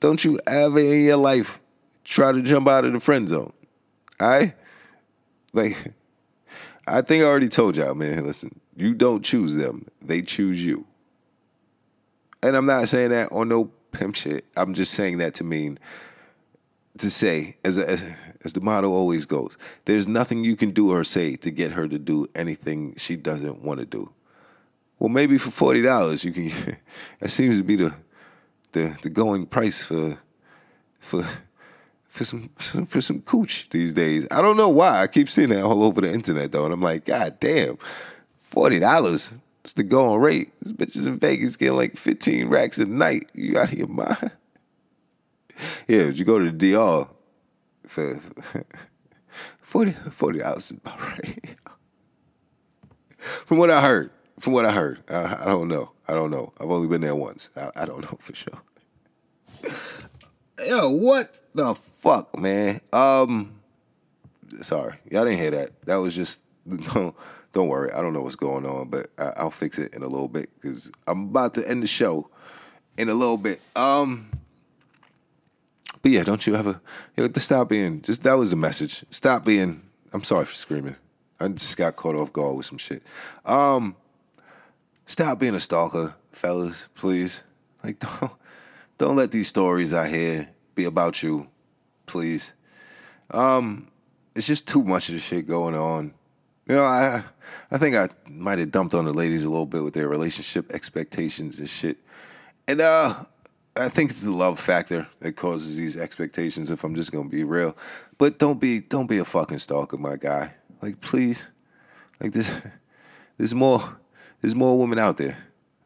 don't 0.00 0.24
you 0.24 0.38
ever 0.46 0.78
in 0.78 1.04
your 1.04 1.16
life 1.16 1.60
try 2.04 2.32
to 2.32 2.42
jump 2.42 2.68
out 2.68 2.84
of 2.84 2.92
the 2.92 3.00
friend 3.00 3.28
zone. 3.28 3.52
All 4.20 4.28
right? 4.30 4.54
Like, 5.52 5.92
I 6.86 7.00
think 7.00 7.22
I 7.22 7.26
already 7.26 7.48
told 7.48 7.76
y'all, 7.76 7.94
man. 7.94 8.24
Listen, 8.24 8.60
you 8.76 8.94
don't 8.94 9.24
choose 9.24 9.56
them, 9.56 9.86
they 10.02 10.22
choose 10.22 10.64
you. 10.64 10.86
And 12.42 12.56
I'm 12.56 12.66
not 12.66 12.88
saying 12.88 13.10
that 13.10 13.32
on 13.32 13.48
no 13.48 13.70
pimp 13.92 14.16
shit. 14.16 14.44
I'm 14.56 14.74
just 14.74 14.92
saying 14.92 15.18
that 15.18 15.34
to 15.34 15.44
mean, 15.44 15.78
to 16.98 17.10
say, 17.10 17.56
as, 17.64 17.78
a, 17.78 17.98
as 18.44 18.52
the 18.52 18.60
motto 18.60 18.90
always 18.90 19.24
goes, 19.24 19.56
there's 19.86 20.06
nothing 20.06 20.44
you 20.44 20.54
can 20.54 20.70
do 20.70 20.90
or 20.92 21.04
say 21.04 21.36
to 21.36 21.50
get 21.50 21.72
her 21.72 21.88
to 21.88 21.98
do 21.98 22.26
anything 22.34 22.94
she 22.96 23.16
doesn't 23.16 23.62
want 23.62 23.80
to 23.80 23.86
do. 23.86 24.12
Well, 24.98 25.08
maybe 25.08 25.38
for 25.38 25.50
forty 25.50 25.82
dollars 25.82 26.24
you 26.24 26.32
can. 26.32 26.50
that 27.20 27.28
seems 27.28 27.58
to 27.58 27.64
be 27.64 27.76
the 27.76 27.94
the 28.72 28.96
the 29.02 29.10
going 29.10 29.46
price 29.46 29.82
for 29.82 30.16
for 31.00 31.24
for 32.14 32.24
some 32.24 32.48
for 32.86 33.00
some 33.00 33.20
cooch 33.22 33.68
these 33.70 33.92
days. 33.92 34.26
I 34.30 34.40
don't 34.40 34.56
know 34.56 34.68
why. 34.68 35.02
I 35.02 35.06
keep 35.08 35.28
seeing 35.28 35.48
that 35.50 35.64
all 35.64 35.82
over 35.82 36.00
the 36.00 36.12
internet 36.12 36.52
though, 36.52 36.64
and 36.64 36.72
I'm 36.72 36.80
like, 36.80 37.04
God 37.04 37.38
damn, 37.40 37.76
forty 38.38 38.78
dollars. 38.78 39.32
It's 39.62 39.72
the 39.72 39.82
going 39.82 40.20
rate. 40.20 40.52
These 40.60 40.74
bitches 40.74 41.06
in 41.06 41.18
Vegas 41.18 41.56
get 41.56 41.72
like 41.72 41.96
15 41.96 42.48
racks 42.48 42.76
a 42.76 42.84
night. 42.84 43.30
You 43.32 43.58
out 43.58 43.72
of 43.72 43.78
your 43.78 43.88
mind? 43.88 44.32
Yeah, 45.86 46.06
you 46.08 46.24
go 46.24 46.40
to 46.40 46.50
the 46.50 46.72
DR 46.72 47.08
for 47.86 48.20
40 49.62 50.38
dollars 50.40 50.72
is 50.72 50.78
about 50.78 51.00
right. 51.00 51.56
From 53.18 53.58
what 53.58 53.70
I 53.70 53.80
heard. 53.80 54.10
From 54.40 54.52
what 54.52 54.64
I 54.64 54.72
heard, 54.72 55.04
I, 55.08 55.42
I 55.42 55.44
don't 55.44 55.68
know. 55.68 55.92
I 56.08 56.12
don't 56.14 56.32
know. 56.32 56.52
I've 56.60 56.68
only 56.72 56.88
been 56.88 57.02
there 57.02 57.14
once. 57.14 57.50
I, 57.56 57.70
I 57.76 57.86
don't 57.86 58.02
know 58.02 58.18
for 58.18 58.34
sure. 58.34 58.60
Yo, 60.66 60.90
what 60.90 61.43
the 61.54 61.74
fuck, 61.74 62.38
man? 62.38 62.80
Um, 62.92 63.54
sorry, 64.60 64.96
y'all 65.10 65.24
didn't 65.24 65.38
hear 65.38 65.50
that. 65.52 65.70
That 65.86 65.96
was 65.96 66.14
just 66.14 66.44
don't 66.94 67.14
don't 67.52 67.68
worry. 67.68 67.90
I 67.92 68.02
don't 68.02 68.12
know 68.12 68.22
what's 68.22 68.36
going 68.36 68.66
on, 68.66 68.90
but 68.90 69.08
I, 69.18 69.42
will 69.42 69.50
fix 69.50 69.78
it 69.78 69.94
in 69.94 70.02
a 70.02 70.08
little 70.08 70.28
bit 70.28 70.48
because 70.60 70.90
I'm 71.06 71.24
about 71.24 71.54
to 71.54 71.68
end 71.68 71.82
the 71.82 71.86
show 71.86 72.28
in 72.98 73.08
a 73.08 73.14
little 73.14 73.38
bit. 73.38 73.60
Um, 73.76 74.30
but 76.02 76.10
yeah, 76.10 76.24
don't 76.24 76.46
you 76.46 76.54
ever 76.54 76.80
you 77.16 77.26
know, 77.26 77.32
stop 77.38 77.68
being 77.68 78.02
just 78.02 78.22
that 78.24 78.34
was 78.34 78.50
the 78.50 78.56
message. 78.56 79.04
Stop 79.10 79.44
being. 79.44 79.82
I'm 80.12 80.22
sorry 80.22 80.44
for 80.44 80.54
screaming. 80.54 80.96
I 81.40 81.48
just 81.48 81.76
got 81.76 81.96
caught 81.96 82.14
off 82.14 82.32
guard 82.32 82.56
with 82.56 82.66
some 82.66 82.78
shit. 82.78 83.02
Um, 83.44 83.96
Stop 85.06 85.38
being 85.38 85.54
a 85.54 85.60
stalker, 85.60 86.14
fellas, 86.32 86.88
please. 86.94 87.42
Like 87.82 87.98
don't 88.20 88.32
don't 88.96 89.16
let 89.16 89.32
these 89.32 89.48
stories 89.48 89.92
I 89.92 90.08
hear 90.08 90.48
be 90.74 90.84
about 90.84 91.22
you, 91.22 91.48
please. 92.06 92.54
Um, 93.30 93.88
it's 94.34 94.46
just 94.46 94.68
too 94.68 94.82
much 94.82 95.08
of 95.08 95.14
the 95.14 95.20
shit 95.20 95.46
going 95.46 95.74
on. 95.74 96.14
You 96.66 96.76
know, 96.76 96.84
I 96.84 97.22
I 97.70 97.78
think 97.78 97.94
I 97.94 98.08
might 98.28 98.58
have 98.58 98.70
dumped 98.70 98.94
on 98.94 99.04
the 99.04 99.12
ladies 99.12 99.44
a 99.44 99.50
little 99.50 99.66
bit 99.66 99.82
with 99.82 99.94
their 99.94 100.08
relationship 100.08 100.72
expectations 100.72 101.58
and 101.58 101.68
shit. 101.68 101.98
And 102.66 102.80
uh 102.80 103.24
I 103.76 103.88
think 103.88 104.10
it's 104.10 104.20
the 104.20 104.30
love 104.30 104.58
factor 104.58 105.06
that 105.20 105.32
causes 105.32 105.76
these 105.76 105.96
expectations 105.96 106.70
if 106.70 106.84
I'm 106.84 106.94
just 106.94 107.12
gonna 107.12 107.28
be 107.28 107.44
real. 107.44 107.76
But 108.16 108.38
don't 108.38 108.60
be 108.60 108.80
don't 108.80 109.08
be 109.08 109.18
a 109.18 109.24
fucking 109.24 109.58
stalker, 109.58 109.98
my 109.98 110.16
guy. 110.16 110.54
Like 110.80 111.00
please. 111.00 111.50
Like 112.20 112.32
this 112.32 112.62
there's 113.36 113.54
more 113.54 113.82
there's 114.40 114.54
more 114.54 114.78
women 114.78 114.98
out 114.98 115.18
there. 115.18 115.36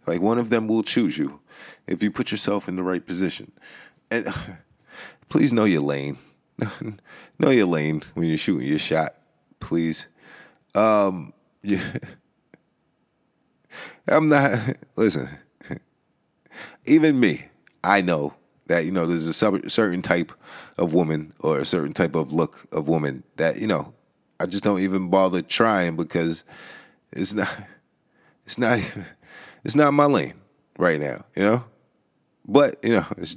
Like 0.07 0.21
one 0.21 0.39
of 0.39 0.49
them 0.49 0.69
will 0.69 0.83
choose 0.85 1.19
you 1.19 1.41
if 1.89 2.03
you 2.03 2.11
put 2.11 2.31
yourself 2.31 2.69
in 2.69 2.77
the 2.77 2.83
right 2.85 3.05
position. 3.05 3.51
And 4.13 4.29
please 5.29 5.53
know 5.53 5.65
your 5.65 5.83
lane. 5.83 6.17
know 7.39 7.51
your 7.51 7.67
lane 7.67 8.03
when 8.15 8.29
you're 8.29 8.39
shooting 8.39 8.69
your 8.69 8.79
shot, 8.79 9.15
please. 9.61 10.09
Um, 10.75 11.33
yeah. 11.63 11.83
I'm 14.07 14.29
not. 14.29 14.59
Listen, 14.97 15.29
even 16.87 17.21
me, 17.21 17.45
I 17.85 18.01
know 18.01 18.35
that 18.67 18.85
you 18.85 18.93
know 18.93 19.07
there's 19.07 19.27
a 19.27 19.33
certain 19.71 20.03
type 20.03 20.33
of 20.77 20.95
woman 20.95 21.33
or 21.41 21.59
a 21.59 21.65
certain 21.65 21.93
type 21.93 22.15
of 22.15 22.33
look 22.33 22.67
of 22.73 22.89
woman 22.89 23.23
that 23.37 23.59
you 23.59 23.67
know 23.67 23.95
I 24.41 24.47
just 24.47 24.65
don't 24.65 24.81
even 24.81 25.11
bother 25.11 25.43
trying 25.43 25.97
because 25.97 26.45
it's 27.13 27.35
not 27.35 27.51
it's 28.47 28.59
not 28.59 28.81
it's 29.65 29.75
not 29.75 29.93
my 29.95 30.07
lane 30.07 30.35
right 30.79 31.01
now, 31.01 31.25
you 31.37 31.43
know. 31.43 31.65
But 32.49 32.79
you 32.83 32.95
know, 32.95 33.07
as, 33.19 33.37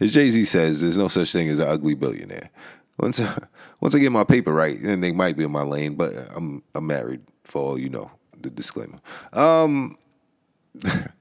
as 0.00 0.12
Jay 0.12 0.30
Z 0.30 0.44
says, 0.46 0.80
there's 0.80 0.96
no 0.96 1.08
such 1.08 1.32
thing 1.32 1.48
as 1.48 1.58
an 1.58 1.68
ugly 1.68 1.94
billionaire. 1.94 2.50
Once 2.98 3.20
once 3.80 3.94
I 3.94 3.98
get 3.98 4.12
my 4.12 4.24
paper 4.24 4.54
right, 4.54 4.78
then 4.80 5.00
they 5.00 5.12
might 5.12 5.36
be 5.36 5.44
in 5.44 5.52
my 5.52 5.62
lane. 5.62 5.94
But 5.94 6.12
I'm 6.34 6.62
I'm 6.74 6.86
married 6.86 7.22
for 7.44 7.62
all 7.62 7.78
you 7.78 7.90
know. 7.90 8.10
The 8.40 8.50
disclaimer. 8.50 8.98
Um, 9.34 9.96
but 10.82 11.12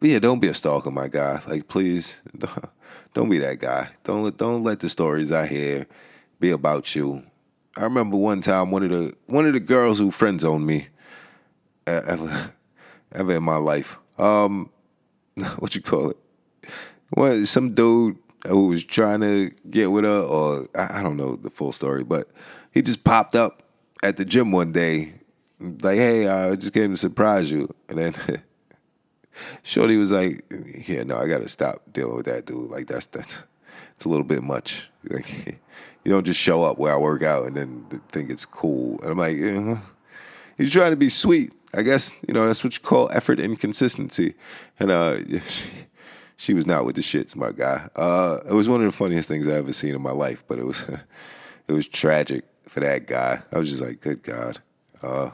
yeah, 0.00 0.20
don't 0.20 0.40
be 0.40 0.46
a 0.46 0.54
stalker, 0.54 0.88
my 0.88 1.08
guy. 1.08 1.40
Like, 1.48 1.66
please, 1.66 2.22
don't, 2.38 2.64
don't 3.12 3.28
be 3.28 3.38
that 3.38 3.58
guy. 3.58 3.88
Don't 4.04 4.22
let 4.22 4.36
don't 4.36 4.62
let 4.62 4.78
the 4.78 4.88
stories 4.88 5.32
I 5.32 5.46
hear 5.46 5.86
be 6.38 6.50
about 6.50 6.94
you. 6.94 7.24
I 7.76 7.82
remember 7.82 8.16
one 8.16 8.40
time 8.40 8.70
one 8.70 8.84
of 8.84 8.90
the 8.90 9.14
one 9.26 9.46
of 9.46 9.52
the 9.52 9.60
girls 9.60 9.98
who 9.98 10.12
friend 10.12 10.40
zoned 10.40 10.64
me 10.64 10.88
ever 11.88 12.52
ever 13.12 13.34
in 13.34 13.42
my 13.42 13.56
life. 13.56 13.98
Um, 14.18 14.70
what 15.58 15.74
you 15.74 15.82
call 15.82 16.10
it? 16.10 16.16
Well, 17.16 17.46
some 17.46 17.74
dude 17.74 18.18
who 18.46 18.68
was 18.68 18.84
trying 18.84 19.20
to 19.20 19.50
get 19.70 19.90
with 19.90 20.04
her, 20.04 20.20
or 20.20 20.66
I, 20.74 21.02
don't 21.02 21.16
know 21.16 21.36
the 21.36 21.50
full 21.50 21.72
story, 21.72 22.04
but 22.04 22.28
he 22.72 22.82
just 22.82 23.04
popped 23.04 23.34
up 23.34 23.62
at 24.02 24.16
the 24.16 24.24
gym 24.24 24.52
one 24.52 24.72
day, 24.72 25.14
like, 25.60 25.96
"Hey, 25.96 26.28
I 26.28 26.54
just 26.54 26.72
came 26.72 26.90
to 26.90 26.96
surprise 26.96 27.50
you," 27.50 27.74
and 27.88 27.98
then. 27.98 28.14
Shorty 29.62 29.96
was 29.96 30.10
like, 30.10 30.44
"Yeah, 30.88 31.04
no, 31.04 31.16
I 31.16 31.28
gotta 31.28 31.48
stop 31.48 31.82
dealing 31.92 32.16
with 32.16 32.26
that 32.26 32.44
dude. 32.44 32.70
Like 32.70 32.86
that's 32.86 33.06
that's 33.06 33.44
it's 33.94 34.04
a 34.04 34.08
little 34.08 34.24
bit 34.24 34.42
much. 34.42 34.90
Like 35.08 35.46
you 36.04 36.12
don't 36.12 36.24
just 36.24 36.40
show 36.40 36.64
up 36.64 36.78
where 36.78 36.92
I 36.92 36.96
work 36.96 37.22
out 37.22 37.46
and 37.46 37.56
then 37.56 37.86
think 38.10 38.30
it's 38.30 38.44
cool." 38.44 38.98
And 39.02 39.12
I'm 39.12 39.18
like, 39.18 39.38
uh, 39.40 39.80
"He's 40.56 40.72
trying 40.72 40.90
to 40.90 40.96
be 40.96 41.08
sweet. 41.08 41.52
I 41.72 41.82
guess 41.82 42.12
you 42.26 42.34
know 42.34 42.46
that's 42.46 42.64
what 42.64 42.74
you 42.76 42.82
call 42.82 43.10
effort 43.12 43.38
and 43.38 43.58
consistency." 43.58 44.34
And 44.80 44.90
uh, 44.90 45.18
she 46.38 46.54
was 46.54 46.66
not 46.66 46.84
with 46.84 46.94
the 46.94 47.02
shits, 47.02 47.34
my 47.34 47.50
guy. 47.50 47.88
Uh, 47.96 48.38
it 48.48 48.54
was 48.54 48.68
one 48.68 48.80
of 48.80 48.86
the 48.86 48.96
funniest 48.96 49.28
things 49.28 49.48
I 49.48 49.54
ever 49.54 49.72
seen 49.72 49.94
in 49.94 50.00
my 50.00 50.12
life, 50.12 50.44
but 50.46 50.58
it 50.60 50.64
was 50.64 50.88
it 51.68 51.72
was 51.72 51.86
tragic 51.86 52.44
for 52.62 52.80
that 52.80 53.06
guy. 53.06 53.40
I 53.52 53.58
was 53.58 53.68
just 53.68 53.82
like, 53.82 54.00
"Good 54.00 54.22
God." 54.22 54.60
Uh, 55.02 55.30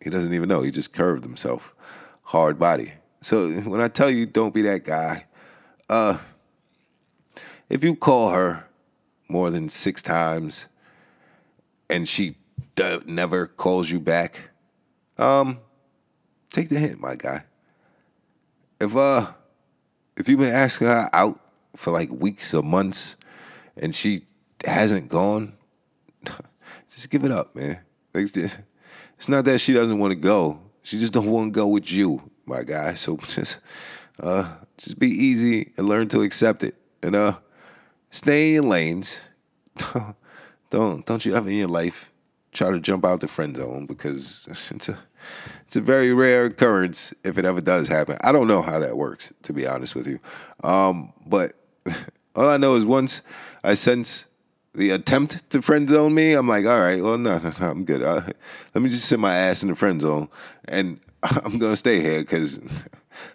he 0.00 0.10
doesn't 0.10 0.32
even 0.32 0.48
know. 0.48 0.62
He 0.62 0.70
just 0.70 0.92
curved 0.92 1.24
himself. 1.24 1.74
Hard 2.22 2.58
body. 2.58 2.92
So 3.20 3.50
when 3.66 3.80
I 3.80 3.88
tell 3.88 4.08
you 4.08 4.26
don't 4.26 4.54
be 4.54 4.62
that 4.62 4.84
guy, 4.84 5.26
uh, 5.88 6.18
if 7.68 7.82
you 7.82 7.96
call 7.96 8.30
her 8.30 8.64
more 9.28 9.50
than 9.50 9.68
six 9.68 10.02
times 10.02 10.68
and 11.90 12.08
she 12.08 12.36
d- 12.76 13.00
never 13.06 13.48
calls 13.48 13.90
you 13.90 13.98
back, 13.98 14.50
um, 15.18 15.58
take 16.52 16.68
the 16.68 16.78
hint, 16.78 17.00
my 17.00 17.16
guy. 17.16 17.44
If 18.80 18.94
uh, 18.94 19.32
if 20.16 20.28
you've 20.28 20.38
been 20.38 20.52
asking 20.52 20.86
her 20.86 21.08
out 21.12 21.40
for 21.76 21.90
like 21.90 22.10
weeks 22.10 22.54
or 22.54 22.62
months 22.62 23.16
and 23.80 23.94
she 23.94 24.22
hasn't 24.64 25.08
gone, 25.08 25.52
just 26.90 27.10
give 27.10 27.24
it 27.24 27.30
up, 27.30 27.54
man. 27.54 27.80
It's 28.14 29.28
not 29.28 29.44
that 29.44 29.60
she 29.60 29.72
doesn't 29.72 29.98
want 29.98 30.12
to 30.12 30.18
go; 30.18 30.60
she 30.82 30.98
just 30.98 31.12
don't 31.12 31.30
want 31.30 31.52
to 31.52 31.58
go 31.58 31.66
with 31.66 31.90
you 31.90 32.30
my 32.46 32.62
guy. 32.62 32.94
So 32.94 33.16
just 33.28 33.60
uh, 34.22 34.56
just 34.78 34.98
be 34.98 35.08
easy 35.08 35.72
and 35.76 35.88
learn 35.88 36.08
to 36.08 36.20
accept 36.20 36.62
it. 36.62 36.74
And 37.02 37.16
uh, 37.16 37.34
stay 38.10 38.48
in 38.48 38.54
your 38.54 38.62
lanes. 38.64 39.28
don't 40.70 41.04
don't 41.04 41.24
you 41.26 41.34
ever 41.34 41.48
in 41.48 41.56
your 41.56 41.68
life 41.68 42.12
try 42.52 42.70
to 42.70 42.78
jump 42.78 43.04
out 43.04 43.20
the 43.20 43.28
friend 43.28 43.56
zone 43.56 43.86
because 43.86 44.46
it's 44.72 44.88
a 44.88 44.96
it's 45.66 45.76
a 45.76 45.80
very 45.80 46.12
rare 46.12 46.46
occurrence 46.46 47.14
if 47.24 47.38
it 47.38 47.44
ever 47.44 47.60
does 47.60 47.88
happen. 47.88 48.16
I 48.22 48.32
don't 48.32 48.46
know 48.46 48.62
how 48.62 48.78
that 48.78 48.96
works, 48.96 49.32
to 49.42 49.52
be 49.52 49.66
honest 49.66 49.94
with 49.94 50.06
you. 50.06 50.20
Um, 50.62 51.12
but 51.26 51.54
all 52.36 52.48
I 52.48 52.56
know 52.56 52.76
is 52.76 52.86
once 52.86 53.22
I 53.62 53.74
sense 53.74 54.26
the 54.74 54.90
attempt 54.90 55.48
to 55.50 55.62
friend 55.62 55.88
zone 55.88 56.14
me, 56.14 56.34
I'm 56.34 56.48
like, 56.48 56.66
all 56.66 56.80
right, 56.80 57.02
well, 57.02 57.18
no, 57.18 57.38
no, 57.38 57.52
no 57.60 57.70
I'm 57.70 57.84
good. 57.84 58.02
Uh, 58.02 58.22
let 58.74 58.82
me 58.82 58.88
just 58.88 59.06
sit 59.06 59.18
my 59.18 59.34
ass 59.34 59.62
in 59.62 59.68
the 59.68 59.74
friend 59.74 60.00
zone, 60.00 60.28
and 60.68 61.00
I'm 61.22 61.58
gonna 61.58 61.76
stay 61.76 62.00
here 62.00 62.20
because 62.20 62.58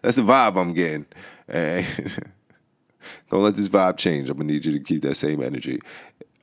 that's 0.02 0.18
the 0.18 0.22
vibe 0.22 0.58
I'm 0.58 0.74
getting. 0.74 1.06
And 1.48 1.86
don't 3.30 3.42
let 3.42 3.56
this 3.56 3.70
vibe 3.70 3.98
change. 3.98 4.30
I'm 4.30 4.38
gonna 4.38 4.52
need 4.52 4.66
you 4.66 4.74
to 4.78 4.84
keep 4.84 5.02
that 5.04 5.16
same 5.16 5.42
energy. 5.42 5.80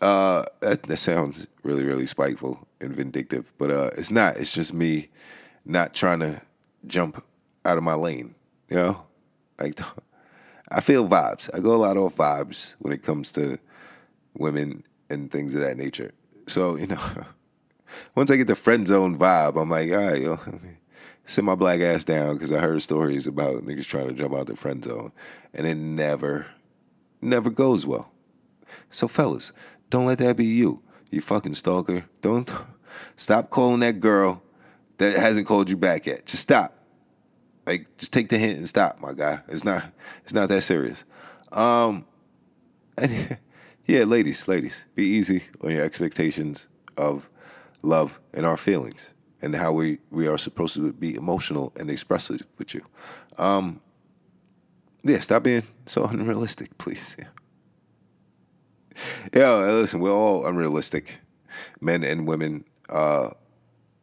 Uh, 0.00 0.44
that 0.60 0.82
that 0.84 0.96
sounds 0.96 1.46
really, 1.62 1.84
really 1.84 2.06
spiteful 2.06 2.66
and 2.80 2.94
vindictive, 2.94 3.52
but 3.58 3.70
uh, 3.70 3.90
it's 3.96 4.10
not. 4.10 4.36
It's 4.36 4.52
just 4.52 4.74
me 4.74 5.08
not 5.66 5.94
trying 5.94 6.20
to 6.20 6.40
jump 6.86 7.22
out 7.64 7.76
of 7.76 7.84
my 7.84 7.94
lane. 7.94 8.34
You 8.70 8.76
know, 8.76 9.06
like 9.60 9.78
I 10.70 10.80
feel 10.80 11.06
vibes. 11.08 11.50
I 11.54 11.60
go 11.60 11.74
a 11.74 11.76
lot 11.76 11.96
off 11.96 12.16
vibes 12.16 12.76
when 12.78 12.92
it 12.92 13.02
comes 13.02 13.30
to 13.32 13.58
women 14.34 14.84
and 15.10 15.30
things 15.30 15.54
of 15.54 15.60
that 15.60 15.76
nature. 15.76 16.12
So 16.46 16.76
you 16.76 16.86
know, 16.86 17.02
once 18.14 18.30
I 18.30 18.36
get 18.36 18.46
the 18.46 18.56
friend 18.56 18.86
zone 18.86 19.18
vibe, 19.18 19.60
I'm 19.60 19.68
like, 19.68 19.90
all 19.90 19.98
right, 19.98 20.22
yo, 20.22 20.38
sit 21.26 21.44
my 21.44 21.54
black 21.54 21.80
ass 21.80 22.04
down 22.04 22.34
because 22.34 22.52
I 22.52 22.60
heard 22.60 22.80
stories 22.82 23.26
about 23.26 23.64
niggas 23.64 23.86
trying 23.86 24.08
to 24.08 24.14
jump 24.14 24.34
out 24.34 24.46
the 24.46 24.56
friend 24.56 24.82
zone, 24.82 25.12
and 25.52 25.66
it 25.66 25.76
never, 25.76 26.46
never 27.20 27.50
goes 27.50 27.86
well. 27.86 28.12
So 28.90 29.08
fellas, 29.08 29.52
don't 29.90 30.06
let 30.06 30.18
that 30.18 30.36
be 30.36 30.44
you, 30.44 30.82
you 31.10 31.20
fucking 31.20 31.54
stalker. 31.54 32.04
Don't 32.20 32.50
stop 33.16 33.50
calling 33.50 33.80
that 33.80 34.00
girl 34.00 34.42
that 34.98 35.16
hasn't 35.16 35.46
called 35.46 35.68
you 35.68 35.76
back 35.76 36.06
yet. 36.06 36.26
Just 36.26 36.42
stop. 36.42 36.72
Like, 37.66 37.96
just 37.98 38.12
take 38.12 38.28
the 38.28 38.38
hint 38.38 38.58
and 38.58 38.68
stop, 38.68 39.00
my 39.00 39.12
guy. 39.12 39.40
It's 39.48 39.64
not, 39.64 39.84
it's 40.22 40.32
not 40.32 40.48
that 40.48 40.62
serious. 40.62 41.04
Um, 41.52 42.06
and 42.96 43.38
yeah, 43.86 44.04
ladies, 44.04 44.46
ladies, 44.46 44.86
be 44.94 45.04
easy 45.04 45.42
on 45.62 45.72
your 45.72 45.84
expectations 45.84 46.68
of 46.96 47.28
love 47.82 48.20
and 48.34 48.46
our 48.46 48.56
feelings 48.56 49.12
and 49.42 49.54
how 49.54 49.72
we, 49.72 49.98
we 50.10 50.28
are 50.28 50.38
supposed 50.38 50.74
to 50.74 50.92
be 50.92 51.14
emotional 51.14 51.72
and 51.78 51.90
expressive 51.90 52.42
with 52.58 52.74
you. 52.74 52.82
Um, 53.38 53.80
yeah, 55.02 55.20
stop 55.20 55.42
being 55.42 55.62
so 55.86 56.04
unrealistic, 56.04 56.76
please. 56.78 57.16
Yeah. 59.34 59.56
listen, 59.56 60.00
we're 60.00 60.10
all 60.10 60.46
unrealistic, 60.46 61.20
men 61.82 62.02
and 62.02 62.26
women. 62.26 62.64
Uh, 62.88 63.28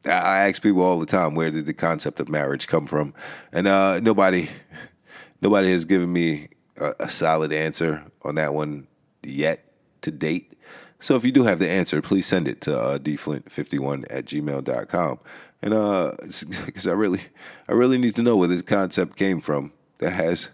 I 0.05 0.49
ask 0.49 0.61
people 0.61 0.81
all 0.81 0.99
the 0.99 1.05
time, 1.05 1.35
where 1.35 1.49
did 1.51 1.65
the 1.65 1.73
concept 1.73 2.19
of 2.19 2.27
marriage 2.27 2.67
come 2.67 2.87
from? 2.87 3.13
And 3.53 3.67
uh, 3.67 3.99
nobody, 4.01 4.49
nobody 5.41 5.71
has 5.71 5.85
given 5.85 6.11
me 6.11 6.49
a, 6.77 6.93
a 7.01 7.09
solid 7.09 7.53
answer 7.53 8.03
on 8.23 8.35
that 8.35 8.53
one 8.53 8.87
yet 9.23 9.63
to 10.01 10.11
date. 10.11 10.53
So 10.99 11.15
if 11.15 11.25
you 11.25 11.31
do 11.31 11.43
have 11.43 11.59
the 11.59 11.69
answer, 11.69 12.01
please 12.01 12.25
send 12.25 12.47
it 12.47 12.61
to 12.61 12.79
uh, 12.79 12.97
dflint51 12.97 14.05
at 14.09 14.25
gmail.com. 14.25 15.19
And 15.61 15.73
uh, 15.73 16.11
because 16.65 16.87
I 16.87 16.93
really, 16.93 17.21
I 17.67 17.73
really 17.73 17.97
need 17.97 18.15
to 18.15 18.23
know 18.23 18.35
where 18.35 18.47
this 18.47 18.61
concept 18.61 19.15
came 19.15 19.39
from 19.39 19.73
that 19.99 20.11
has, 20.11 20.49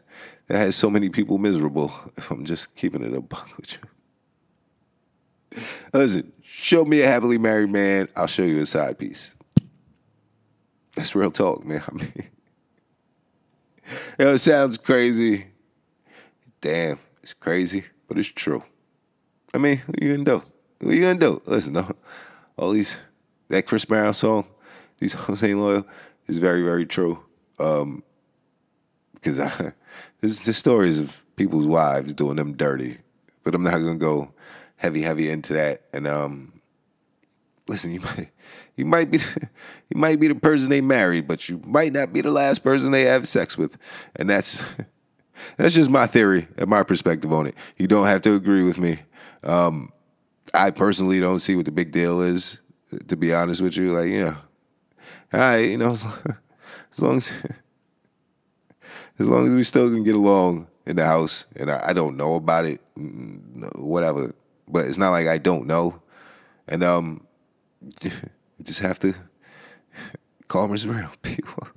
that 0.47 0.57
has 0.57 0.75
so 0.75 0.89
many 0.89 1.09
people 1.09 1.37
miserable. 1.37 1.91
If 2.17 2.31
I'm 2.31 2.45
just 2.45 2.75
keeping 2.75 3.03
it 3.03 3.13
a 3.13 3.21
buck 3.21 3.49
with 3.57 3.73
you. 3.73 5.61
Listen, 5.93 6.31
show 6.43 6.85
me 6.85 7.01
a 7.01 7.07
happily 7.07 7.39
married 7.39 7.69
man, 7.69 8.07
I'll 8.15 8.27
show 8.27 8.43
you 8.43 8.61
a 8.61 8.65
side 8.65 8.99
piece. 8.99 9.35
That's 10.99 11.15
real 11.15 11.31
talk, 11.31 11.65
man. 11.65 11.81
I 11.89 11.93
mean, 11.95 12.29
it 14.19 14.37
sounds 14.39 14.77
crazy. 14.77 15.45
Damn, 16.59 16.99
it's 17.23 17.33
crazy, 17.33 17.85
but 18.09 18.17
it's 18.17 18.27
true. 18.27 18.61
I 19.53 19.59
mean, 19.59 19.77
what 19.85 20.03
you 20.03 20.11
gonna 20.11 20.25
do? 20.25 20.43
What 20.81 20.93
you 20.93 21.01
gonna 21.03 21.17
do? 21.17 21.41
Listen, 21.45 21.71
no, 21.71 21.89
all 22.57 22.71
these 22.71 23.01
that 23.47 23.65
Chris 23.65 23.85
Brown 23.85 24.13
song, 24.13 24.45
these 24.97 25.13
hoes 25.25 25.41
ain't 25.41 25.59
loyal, 25.59 25.87
is 26.27 26.37
very, 26.37 26.63
very 26.63 26.85
true. 26.85 27.23
Um, 27.59 28.03
because 29.13 29.39
I, 29.39 29.71
there's 30.19 30.41
the 30.41 30.51
stories 30.51 30.99
of 30.99 31.23
people's 31.37 31.65
wives 31.65 32.13
doing 32.13 32.35
them 32.35 32.57
dirty, 32.57 32.97
but 33.45 33.55
I'm 33.55 33.63
not 33.63 33.75
gonna 33.75 33.95
go 33.95 34.33
heavy, 34.75 35.03
heavy 35.03 35.29
into 35.29 35.53
that. 35.53 35.83
And 35.93 36.05
um, 36.07 36.59
listen, 37.69 37.93
you 37.93 38.01
might, 38.01 38.31
you 38.79 38.85
might 38.85 39.11
be, 39.11 39.19
you 39.89 39.99
might 39.99 40.19
be 40.19 40.27
the 40.27 40.35
person 40.35 40.69
they 40.69 40.81
marry, 40.81 41.21
but 41.21 41.49
you 41.49 41.61
might 41.65 41.93
not 41.93 42.13
be 42.13 42.21
the 42.21 42.31
last 42.31 42.63
person 42.63 42.91
they 42.91 43.05
have 43.05 43.27
sex 43.27 43.57
with, 43.57 43.77
and 44.15 44.29
that's. 44.29 44.63
That's 45.55 45.73
just 45.73 45.89
my 45.89 46.05
theory 46.05 46.47
and 46.57 46.69
my 46.69 46.83
perspective 46.83 47.31
on 47.31 47.47
it. 47.47 47.55
You 47.77 47.87
don't 47.87 48.07
have 48.07 48.21
to 48.23 48.33
agree 48.33 48.63
with 48.63 48.77
me. 48.77 48.97
Um, 49.43 49.89
I 50.53 50.71
personally 50.71 51.21
don't 51.21 51.39
see 51.39 51.55
what 51.55 51.65
the 51.65 51.71
big 51.71 51.91
deal 51.91 52.21
is, 52.21 52.59
to 53.07 53.15
be 53.15 53.33
honest 53.33 53.61
with 53.61 53.77
you. 53.77 53.93
Like, 53.93 54.09
you 54.09 54.25
know, 54.25 54.35
right, 55.31 55.59
you 55.59 55.77
know, 55.77 55.93
as 56.91 57.01
long 57.01 57.17
as 57.17 57.31
as 59.19 59.29
long 59.29 59.47
as 59.47 59.53
we 59.53 59.63
still 59.63 59.89
can 59.89 60.03
get 60.03 60.15
along 60.15 60.67
in 60.85 60.95
the 60.95 61.05
house, 61.05 61.45
and 61.57 61.71
I, 61.71 61.89
I 61.89 61.93
don't 61.93 62.17
know 62.17 62.35
about 62.35 62.65
it, 62.65 62.81
whatever. 63.75 64.33
But 64.67 64.85
it's 64.85 64.97
not 64.97 65.11
like 65.11 65.27
I 65.27 65.37
don't 65.37 65.67
know, 65.67 66.01
and 66.67 66.83
um, 66.83 67.27
you 68.59 68.65
just 68.65 68.81
have 68.81 68.99
to 68.99 69.13
karma's 70.47 70.85
real, 70.85 71.09
people. 71.21 71.67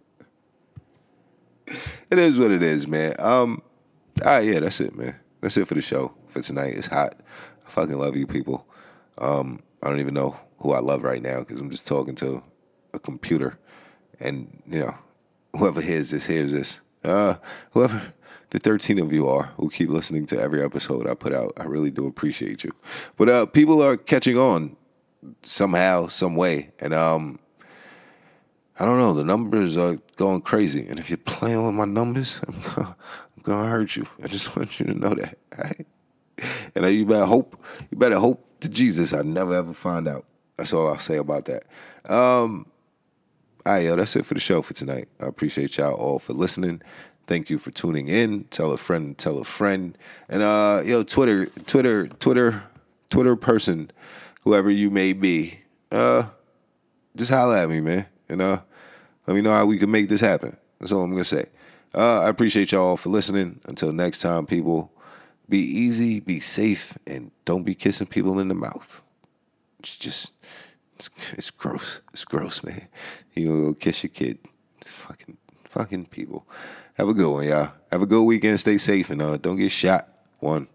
it 1.66 2.18
is 2.18 2.38
what 2.38 2.50
it 2.50 2.62
is, 2.62 2.86
man. 2.86 3.14
Um, 3.18 3.62
all 4.24 4.30
right, 4.30 4.44
yeah, 4.44 4.60
that's 4.60 4.80
it, 4.80 4.94
man. 4.96 5.16
That's 5.40 5.56
it 5.56 5.66
for 5.66 5.74
the 5.74 5.80
show 5.80 6.12
for 6.26 6.40
tonight. 6.40 6.74
It's 6.74 6.86
hot. 6.86 7.20
I 7.66 7.70
fucking 7.70 7.96
love 7.96 8.16
you 8.16 8.26
people. 8.26 8.66
Um, 9.18 9.60
I 9.82 9.88
don't 9.88 10.00
even 10.00 10.14
know 10.14 10.38
who 10.58 10.72
I 10.72 10.80
love 10.80 11.02
right 11.02 11.22
now 11.22 11.40
because 11.40 11.60
I'm 11.60 11.70
just 11.70 11.86
talking 11.86 12.14
to 12.16 12.42
a 12.92 12.98
computer, 12.98 13.58
and 14.20 14.62
you 14.66 14.80
know, 14.80 14.94
whoever 15.56 15.80
hears 15.80 16.10
this 16.10 16.26
hears 16.26 16.52
this. 16.52 16.80
Uh, 17.04 17.34
whoever 17.72 18.00
the 18.50 18.58
13 18.58 18.98
of 18.98 19.12
you 19.12 19.26
are 19.28 19.44
who 19.56 19.70
keep 19.70 19.88
listening 19.88 20.26
to 20.26 20.38
every 20.38 20.62
episode 20.62 21.08
I 21.08 21.14
put 21.14 21.32
out, 21.32 21.52
I 21.56 21.64
really 21.64 21.90
do 21.90 22.06
appreciate 22.06 22.62
you. 22.62 22.70
But 23.16 23.28
uh, 23.28 23.46
people 23.46 23.82
are 23.82 23.96
catching 23.96 24.36
on 24.36 24.76
somehow, 25.42 26.06
some 26.08 26.36
way, 26.36 26.70
and 26.80 26.94
um, 26.94 27.38
I 28.78 28.84
don't 28.84 28.98
know. 28.98 29.12
The 29.12 29.24
numbers 29.24 29.76
are 29.76 29.96
going 30.16 30.40
crazy, 30.40 30.86
and 30.88 30.98
if 30.98 31.10
you're 31.10 31.16
playing 31.18 31.64
with 31.64 31.74
my 31.74 31.84
numbers, 31.84 32.40
I'm 32.48 32.60
gonna, 32.62 32.96
I'm 33.36 33.42
gonna 33.42 33.68
hurt 33.68 33.96
you. 33.96 34.06
I 34.22 34.28
just 34.28 34.56
want 34.56 34.80
you 34.80 34.86
to 34.86 34.94
know 34.94 35.14
that. 35.14 35.38
Right? 35.56 35.86
And 36.74 36.86
you 36.92 37.06
better 37.06 37.26
hope, 37.26 37.62
you 37.90 37.98
better 37.98 38.18
hope 38.18 38.44
to 38.60 38.68
Jesus 38.68 39.12
I 39.12 39.22
never 39.22 39.54
ever 39.54 39.72
find 39.72 40.08
out. 40.08 40.24
That's 40.56 40.72
all 40.72 40.88
I'll 40.88 40.98
say 40.98 41.16
about 41.16 41.46
that. 41.46 41.64
Um, 42.08 42.66
all 43.64 43.74
right, 43.74 43.84
yo, 43.84 43.96
that's 43.96 44.16
it 44.16 44.24
for 44.24 44.34
the 44.34 44.40
show 44.40 44.60
for 44.62 44.74
tonight. 44.74 45.08
I 45.20 45.26
appreciate 45.26 45.76
y'all 45.76 45.94
all 45.94 46.18
for 46.18 46.32
listening. 46.32 46.82
Thank 47.26 47.48
you 47.48 47.58
for 47.58 47.70
tuning 47.70 48.08
in. 48.08 48.44
Tell 48.44 48.72
a 48.72 48.76
friend, 48.76 49.16
tell 49.16 49.38
a 49.38 49.44
friend. 49.44 49.96
And 50.28 50.42
uh, 50.42 50.82
yo, 50.84 51.04
Twitter, 51.04 51.46
Twitter, 51.66 52.08
Twitter, 52.08 52.64
Twitter 53.10 53.36
person, 53.36 53.90
whoever 54.42 54.70
you 54.70 54.90
may 54.90 55.12
be, 55.12 55.58
uh, 55.90 56.24
just 57.16 57.30
holler 57.30 57.56
at 57.56 57.68
me, 57.68 57.80
man. 57.80 58.06
And 58.28 58.42
uh, 58.42 58.58
let 59.26 59.34
me 59.34 59.40
know 59.40 59.52
how 59.52 59.66
we 59.66 59.78
can 59.78 59.90
make 59.90 60.08
this 60.08 60.20
happen. 60.20 60.56
That's 60.78 60.92
all 60.92 61.02
I'm 61.02 61.10
gonna 61.10 61.24
say. 61.24 61.46
Uh, 61.94 62.20
I 62.20 62.28
appreciate 62.28 62.72
y'all 62.72 62.96
for 62.96 63.10
listening. 63.10 63.60
Until 63.66 63.92
next 63.92 64.20
time, 64.20 64.46
people, 64.46 64.92
be 65.48 65.58
easy, 65.58 66.20
be 66.20 66.40
safe, 66.40 66.96
and 67.06 67.30
don't 67.44 67.64
be 67.64 67.74
kissing 67.74 68.06
people 68.06 68.38
in 68.38 68.48
the 68.48 68.54
mouth. 68.54 69.02
It's 69.80 69.96
just, 69.96 70.32
it's, 70.94 71.10
it's 71.34 71.50
gross. 71.50 72.00
It's 72.12 72.24
gross, 72.24 72.64
man. 72.64 72.88
You 73.34 73.48
gonna 73.48 73.62
go 73.64 73.74
kiss 73.74 74.02
your 74.02 74.10
kid. 74.10 74.38
Fucking, 74.80 75.36
fucking 75.64 76.06
people. 76.06 76.46
Have 76.94 77.08
a 77.08 77.14
good 77.14 77.30
one, 77.30 77.46
y'all. 77.46 77.72
Have 77.90 78.02
a 78.02 78.06
good 78.06 78.22
weekend. 78.22 78.60
Stay 78.60 78.78
safe 78.78 79.10
and 79.10 79.20
uh, 79.20 79.36
don't 79.36 79.56
get 79.56 79.70
shot. 79.70 80.08
One. 80.40 80.68